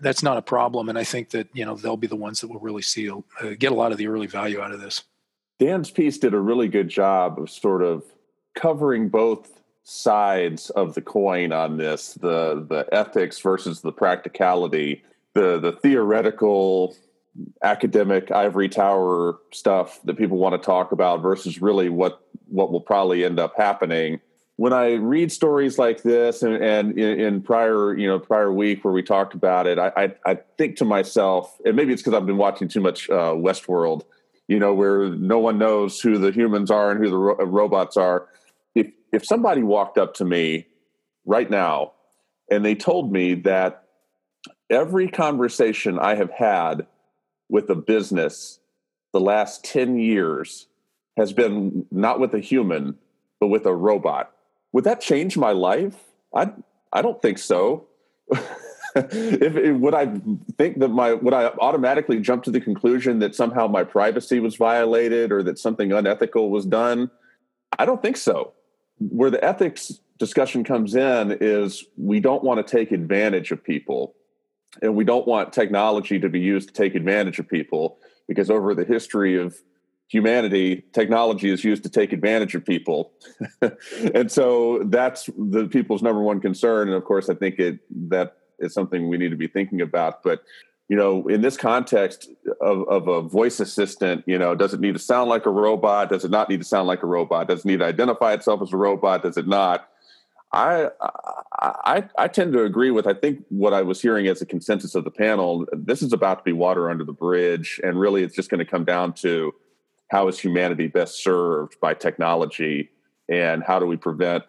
that's 0.00 0.22
not 0.22 0.38
a 0.38 0.42
problem, 0.42 0.88
and 0.88 0.98
I 0.98 1.04
think 1.04 1.28
that 1.30 1.48
you 1.52 1.66
know 1.66 1.74
they'll 1.74 1.98
be 1.98 2.06
the 2.06 2.16
ones 2.16 2.40
that 2.40 2.48
will 2.48 2.60
really 2.60 2.80
see 2.80 3.10
uh, 3.10 3.20
get 3.58 3.70
a 3.70 3.74
lot 3.74 3.92
of 3.92 3.98
the 3.98 4.06
early 4.06 4.28
value 4.28 4.62
out 4.62 4.72
of 4.72 4.80
this. 4.80 5.02
Dan's 5.58 5.90
piece 5.90 6.16
did 6.16 6.32
a 6.32 6.40
really 6.40 6.68
good 6.68 6.88
job 6.88 7.38
of 7.38 7.50
sort 7.50 7.82
of 7.82 8.02
covering 8.54 9.10
both 9.10 9.57
sides 9.90 10.68
of 10.70 10.92
the 10.92 11.00
coin 11.00 11.50
on 11.50 11.78
this 11.78 12.12
the 12.12 12.66
the 12.68 12.86
ethics 12.92 13.40
versus 13.40 13.80
the 13.80 13.90
practicality 13.90 15.02
the 15.32 15.58
the 15.58 15.72
theoretical 15.72 16.94
academic 17.62 18.30
ivory 18.30 18.68
tower 18.68 19.38
stuff 19.50 19.98
that 20.04 20.18
people 20.18 20.36
want 20.36 20.60
to 20.60 20.64
talk 20.64 20.92
about 20.92 21.22
versus 21.22 21.62
really 21.62 21.88
what 21.88 22.20
what 22.48 22.70
will 22.70 22.82
probably 22.82 23.24
end 23.24 23.38
up 23.40 23.54
happening. 23.56 24.20
When 24.56 24.74
i 24.74 24.94
read 24.94 25.32
stories 25.32 25.78
like 25.78 26.02
this 26.02 26.42
and, 26.42 26.62
and 26.62 26.98
in, 26.98 27.20
in, 27.20 27.42
prior 27.42 27.96
you 27.96 28.08
know 28.08 28.18
prior 28.18 28.52
week 28.52 28.84
where 28.84 28.92
we 28.92 29.02
talked 29.02 29.32
about 29.32 29.66
it 29.66 29.78
i 29.78 29.90
i, 29.96 30.14
I 30.26 30.38
think 30.58 30.76
to 30.78 30.84
myself 30.84 31.56
and 31.64 31.76
maybe 31.76 31.94
it's 31.94 32.02
because 32.02 32.12
i've 32.12 32.26
been 32.26 32.36
watching 32.36 32.68
too 32.68 32.80
much 32.80 33.08
uh, 33.08 33.32
westworld 33.32 34.02
you 34.48 34.58
know 34.58 34.74
where 34.74 35.10
no 35.10 35.38
one 35.38 35.58
knows 35.58 36.00
who 36.00 36.18
the 36.18 36.32
humans 36.32 36.72
are 36.72 36.90
and 36.90 37.02
who 37.02 37.08
the 37.08 37.16
ro- 37.16 37.36
robots 37.36 37.96
are 37.96 38.28
if 39.12 39.24
somebody 39.24 39.62
walked 39.62 39.98
up 39.98 40.14
to 40.14 40.24
me 40.24 40.66
right 41.24 41.50
now 41.50 41.92
and 42.50 42.64
they 42.64 42.74
told 42.74 43.12
me 43.12 43.34
that 43.34 43.84
every 44.70 45.08
conversation 45.08 45.98
I 45.98 46.14
have 46.14 46.30
had 46.30 46.86
with 47.48 47.70
a 47.70 47.74
business 47.74 48.60
the 49.12 49.20
last 49.20 49.64
10 49.64 49.98
years 49.98 50.66
has 51.16 51.32
been 51.32 51.86
not 51.90 52.20
with 52.20 52.34
a 52.34 52.40
human, 52.40 52.96
but 53.40 53.48
with 53.48 53.66
a 53.66 53.74
robot, 53.74 54.32
would 54.72 54.84
that 54.84 55.00
change 55.00 55.36
my 55.36 55.52
life? 55.52 55.96
I, 56.34 56.52
I 56.92 57.02
don't 57.02 57.20
think 57.20 57.38
so. 57.38 57.86
if, 58.94 59.56
if, 59.56 59.76
would 59.76 59.94
I 59.94 60.20
think 60.58 60.78
that 60.80 60.88
my 60.88 61.14
would 61.14 61.32
I 61.32 61.46
automatically 61.58 62.20
jump 62.20 62.44
to 62.44 62.50
the 62.50 62.60
conclusion 62.60 63.18
that 63.20 63.34
somehow 63.34 63.66
my 63.66 63.84
privacy 63.84 64.40
was 64.40 64.56
violated 64.56 65.32
or 65.32 65.42
that 65.44 65.58
something 65.58 65.92
unethical 65.92 66.50
was 66.50 66.66
done? 66.66 67.10
I 67.78 67.86
don't 67.86 68.02
think 68.02 68.16
so 68.16 68.52
where 68.98 69.30
the 69.30 69.42
ethics 69.44 70.00
discussion 70.18 70.64
comes 70.64 70.94
in 70.94 71.36
is 71.40 71.84
we 71.96 72.20
don't 72.20 72.42
want 72.42 72.64
to 72.64 72.76
take 72.76 72.92
advantage 72.92 73.50
of 73.52 73.62
people 73.62 74.14
and 74.82 74.94
we 74.94 75.04
don't 75.04 75.26
want 75.26 75.52
technology 75.52 76.18
to 76.18 76.28
be 76.28 76.40
used 76.40 76.68
to 76.68 76.74
take 76.74 76.94
advantage 76.94 77.38
of 77.38 77.48
people 77.48 77.98
because 78.26 78.50
over 78.50 78.74
the 78.74 78.84
history 78.84 79.40
of 79.40 79.56
humanity 80.08 80.84
technology 80.92 81.50
is 81.50 81.62
used 81.64 81.82
to 81.82 81.88
take 81.88 82.12
advantage 82.12 82.54
of 82.54 82.64
people. 82.64 83.12
And 84.14 84.30
so 84.30 84.82
that's 84.86 85.28
the 85.36 85.68
people's 85.68 86.02
number 86.02 86.22
one 86.22 86.40
concern 86.40 86.88
and 86.88 86.96
of 86.96 87.04
course 87.04 87.28
i 87.28 87.34
think 87.34 87.58
it 87.58 87.80
that 88.08 88.36
is 88.58 88.72
something 88.72 89.08
we 89.08 89.18
need 89.18 89.30
to 89.30 89.36
be 89.36 89.46
thinking 89.46 89.80
about 89.80 90.22
but 90.22 90.42
you 90.88 90.96
know, 90.96 91.28
in 91.28 91.42
this 91.42 91.56
context 91.56 92.30
of, 92.60 92.88
of 92.88 93.08
a 93.08 93.20
voice 93.20 93.60
assistant, 93.60 94.24
you 94.26 94.38
know, 94.38 94.54
does 94.54 94.72
it 94.72 94.80
need 94.80 94.94
to 94.94 94.98
sound 94.98 95.28
like 95.28 95.44
a 95.44 95.50
robot? 95.50 96.08
Does 96.08 96.24
it 96.24 96.30
not 96.30 96.48
need 96.48 96.60
to 96.60 96.66
sound 96.66 96.88
like 96.88 97.02
a 97.02 97.06
robot? 97.06 97.48
Does 97.48 97.60
it 97.60 97.66
need 97.66 97.80
to 97.80 97.84
identify 97.84 98.32
itself 98.32 98.62
as 98.62 98.72
a 98.72 98.76
robot? 98.76 99.22
Does 99.22 99.36
it 99.36 99.46
not? 99.46 99.88
I, 100.50 100.88
I 101.60 102.04
I 102.16 102.28
tend 102.28 102.54
to 102.54 102.64
agree 102.64 102.90
with 102.90 103.06
I 103.06 103.12
think 103.12 103.44
what 103.50 103.74
I 103.74 103.82
was 103.82 104.00
hearing 104.00 104.28
as 104.28 104.40
a 104.40 104.46
consensus 104.46 104.94
of 104.94 105.04
the 105.04 105.10
panel. 105.10 105.66
This 105.72 106.00
is 106.00 106.14
about 106.14 106.38
to 106.38 106.44
be 106.44 106.52
water 106.52 106.88
under 106.90 107.04
the 107.04 107.12
bridge, 107.12 107.78
and 107.84 108.00
really, 108.00 108.22
it's 108.22 108.34
just 108.34 108.48
going 108.48 108.58
to 108.58 108.64
come 108.64 108.84
down 108.84 109.12
to 109.14 109.54
how 110.10 110.26
is 110.26 110.38
humanity 110.38 110.86
best 110.86 111.22
served 111.22 111.78
by 111.80 111.92
technology, 111.92 112.88
and 113.28 113.62
how 113.62 113.78
do 113.78 113.84
we 113.84 113.98
prevent 113.98 114.44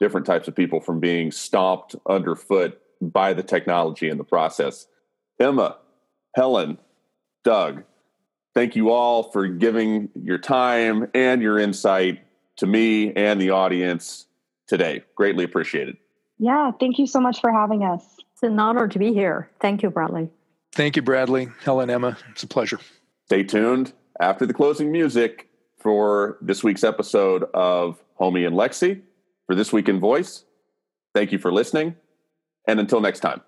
different 0.00 0.26
types 0.26 0.48
of 0.48 0.54
people 0.54 0.80
from 0.80 1.00
being 1.00 1.30
stomped 1.30 1.96
underfoot 2.06 2.78
by 3.00 3.32
the 3.32 3.42
technology 3.42 4.10
in 4.10 4.18
the 4.18 4.24
process. 4.24 4.86
Emma, 5.38 5.76
Helen, 6.34 6.78
Doug, 7.44 7.84
thank 8.54 8.76
you 8.76 8.90
all 8.90 9.30
for 9.30 9.46
giving 9.46 10.08
your 10.14 10.38
time 10.38 11.08
and 11.14 11.40
your 11.40 11.58
insight 11.58 12.20
to 12.56 12.66
me 12.66 13.12
and 13.14 13.40
the 13.40 13.50
audience 13.50 14.26
today. 14.66 15.04
Greatly 15.14 15.44
appreciated. 15.44 15.96
Yeah, 16.38 16.70
thank 16.78 16.98
you 16.98 17.06
so 17.06 17.20
much 17.20 17.40
for 17.40 17.52
having 17.52 17.84
us. 17.84 18.04
It's 18.32 18.42
an 18.42 18.58
honor 18.58 18.88
to 18.88 18.98
be 18.98 19.12
here. 19.12 19.50
Thank 19.60 19.82
you, 19.82 19.90
Bradley. 19.90 20.30
Thank 20.72 20.96
you, 20.96 21.02
Bradley, 21.02 21.48
Helen, 21.62 21.90
Emma. 21.90 22.16
It's 22.30 22.42
a 22.42 22.46
pleasure. 22.46 22.78
Stay 23.26 23.42
tuned 23.42 23.92
after 24.20 24.46
the 24.46 24.54
closing 24.54 24.92
music 24.92 25.48
for 25.78 26.38
this 26.40 26.62
week's 26.62 26.84
episode 26.84 27.44
of 27.54 28.02
Homie 28.20 28.46
and 28.46 28.54
Lexi 28.56 29.00
for 29.46 29.54
This 29.54 29.72
Week 29.72 29.88
in 29.88 29.98
Voice. 29.98 30.44
Thank 31.14 31.32
you 31.32 31.38
for 31.38 31.52
listening. 31.52 31.96
And 32.66 32.78
until 32.78 33.00
next 33.00 33.20
time. 33.20 33.40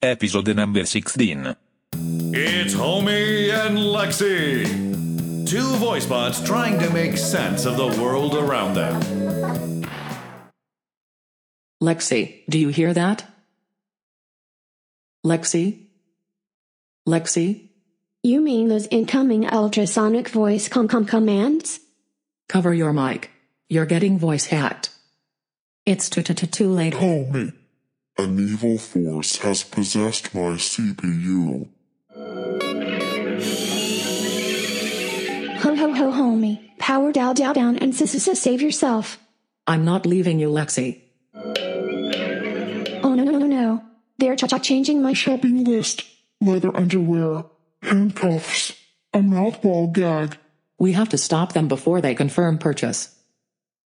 Episode 0.00 0.54
number 0.54 0.84
16. 0.84 1.56
It's 2.32 2.72
Homie 2.72 3.50
and 3.50 3.76
Lexi. 3.76 4.64
Two 5.44 5.74
voice 5.78 6.06
bots 6.06 6.40
trying 6.40 6.78
to 6.78 6.88
make 6.90 7.16
sense 7.16 7.66
of 7.66 7.76
the 7.76 8.00
world 8.00 8.36
around 8.36 8.74
them. 8.74 9.82
Lexi, 11.82 12.44
do 12.48 12.60
you 12.60 12.68
hear 12.68 12.94
that? 12.94 13.26
Lexi? 15.26 15.86
Lexi? 17.08 17.68
You 18.22 18.40
mean 18.40 18.68
those 18.68 18.86
incoming 18.86 19.46
ultrasonic 19.46 20.28
voice 20.28 20.68
com 20.68 20.86
com 20.86 21.06
commands? 21.06 21.80
Cover 22.48 22.72
your 22.72 22.92
mic. 22.92 23.32
You're 23.68 23.86
getting 23.86 24.16
voice 24.16 24.46
hacked. 24.46 24.90
It's 25.86 26.08
too 26.08 26.22
too 26.22 26.34
too 26.34 26.70
late. 26.70 26.94
Homie. 26.94 27.52
An 28.20 28.36
evil 28.40 28.78
force 28.78 29.36
has 29.36 29.62
possessed 29.62 30.34
my 30.34 30.58
CPU. 30.58 31.68
Ho 35.62 35.74
ho 35.76 35.92
ho 35.92 36.10
homie, 36.10 36.76
power 36.78 37.12
down 37.12 37.36
down 37.36 37.54
down 37.54 37.78
and 37.78 37.94
s 37.94 38.02
s 38.02 38.40
save 38.40 38.60
yourself. 38.60 39.18
I'm 39.68 39.84
not 39.84 40.04
leaving 40.04 40.40
you, 40.40 40.48
Lexi. 40.50 41.00
Oh 43.04 43.14
no 43.14 43.22
no 43.22 43.38
no 43.38 43.46
no. 43.46 43.82
They're 44.18 44.34
cha 44.34 44.48
cha 44.48 44.58
changing 44.58 45.00
my 45.00 45.12
shopping 45.12 45.62
list. 45.62 46.02
Leather 46.40 46.76
underwear, 46.76 47.44
handcuffs, 47.82 48.74
a 49.14 49.20
mouthball 49.20 49.92
gag. 49.92 50.36
We 50.76 50.94
have 50.94 51.10
to 51.10 51.18
stop 51.18 51.52
them 51.52 51.68
before 51.68 52.00
they 52.00 52.16
confirm 52.16 52.58
purchase. 52.58 53.14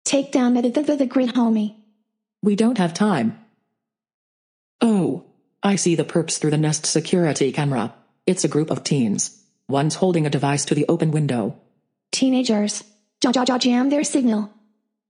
Take 0.04 0.32
down 0.32 0.52
the, 0.52 0.68
the, 0.68 0.82
the, 0.82 0.96
the 0.96 1.06
grid 1.06 1.32
homie. 1.32 1.76
We 2.42 2.56
don't 2.56 2.76
have 2.76 2.92
time. 2.92 3.47
Oh, 4.80 5.24
I 5.62 5.76
see 5.76 5.96
the 5.96 6.04
perps 6.04 6.38
through 6.38 6.52
the 6.52 6.58
Nest 6.58 6.86
security 6.86 7.52
camera. 7.52 7.94
It's 8.26 8.44
a 8.44 8.48
group 8.48 8.70
of 8.70 8.84
teens. 8.84 9.42
One's 9.68 9.96
holding 9.96 10.26
a 10.26 10.30
device 10.30 10.64
to 10.66 10.74
the 10.74 10.86
open 10.88 11.10
window. 11.10 11.56
Teenagers. 12.12 12.84
Ja 13.22 13.32
ja 13.34 13.44
ja 13.46 13.58
jam 13.58 13.90
their 13.90 14.04
signal. 14.04 14.50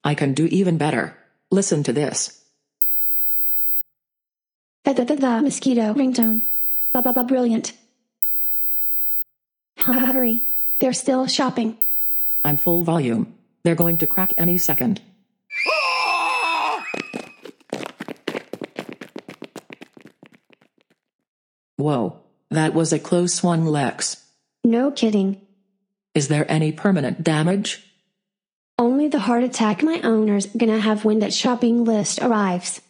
I 0.04 0.14
can 0.14 0.32
do 0.32 0.46
even 0.46 0.78
better. 0.78 1.16
Listen 1.50 1.82
to 1.84 1.92
this. 1.92 2.42
The 4.84 4.94
the 4.94 5.04
the, 5.04 5.16
the 5.16 5.42
mosquito 5.42 5.92
ringtone. 5.94 6.42
Blah 6.92 7.02
blah 7.02 7.12
blah 7.12 7.24
brilliant. 7.24 7.72
Hurry. 9.76 10.46
They're 10.80 10.92
still 10.92 11.26
shopping. 11.26 11.76
I'm 12.44 12.56
full 12.56 12.82
volume. 12.82 13.34
They're 13.64 13.74
going 13.74 13.98
to 13.98 14.06
crack 14.06 14.32
any 14.38 14.58
second. 14.58 15.00
Whoa, 21.78 22.18
that 22.50 22.74
was 22.74 22.92
a 22.92 22.98
close 22.98 23.40
one, 23.40 23.64
Lex. 23.64 24.24
No 24.64 24.90
kidding. 24.90 25.40
Is 26.12 26.26
there 26.26 26.50
any 26.50 26.72
permanent 26.72 27.22
damage? 27.22 27.84
Only 28.76 29.06
the 29.06 29.20
heart 29.20 29.44
attack 29.44 29.84
my 29.84 30.00
owner's 30.02 30.46
gonna 30.46 30.80
have 30.80 31.04
when 31.04 31.20
that 31.20 31.32
shopping 31.32 31.84
list 31.84 32.18
arrives. 32.20 32.80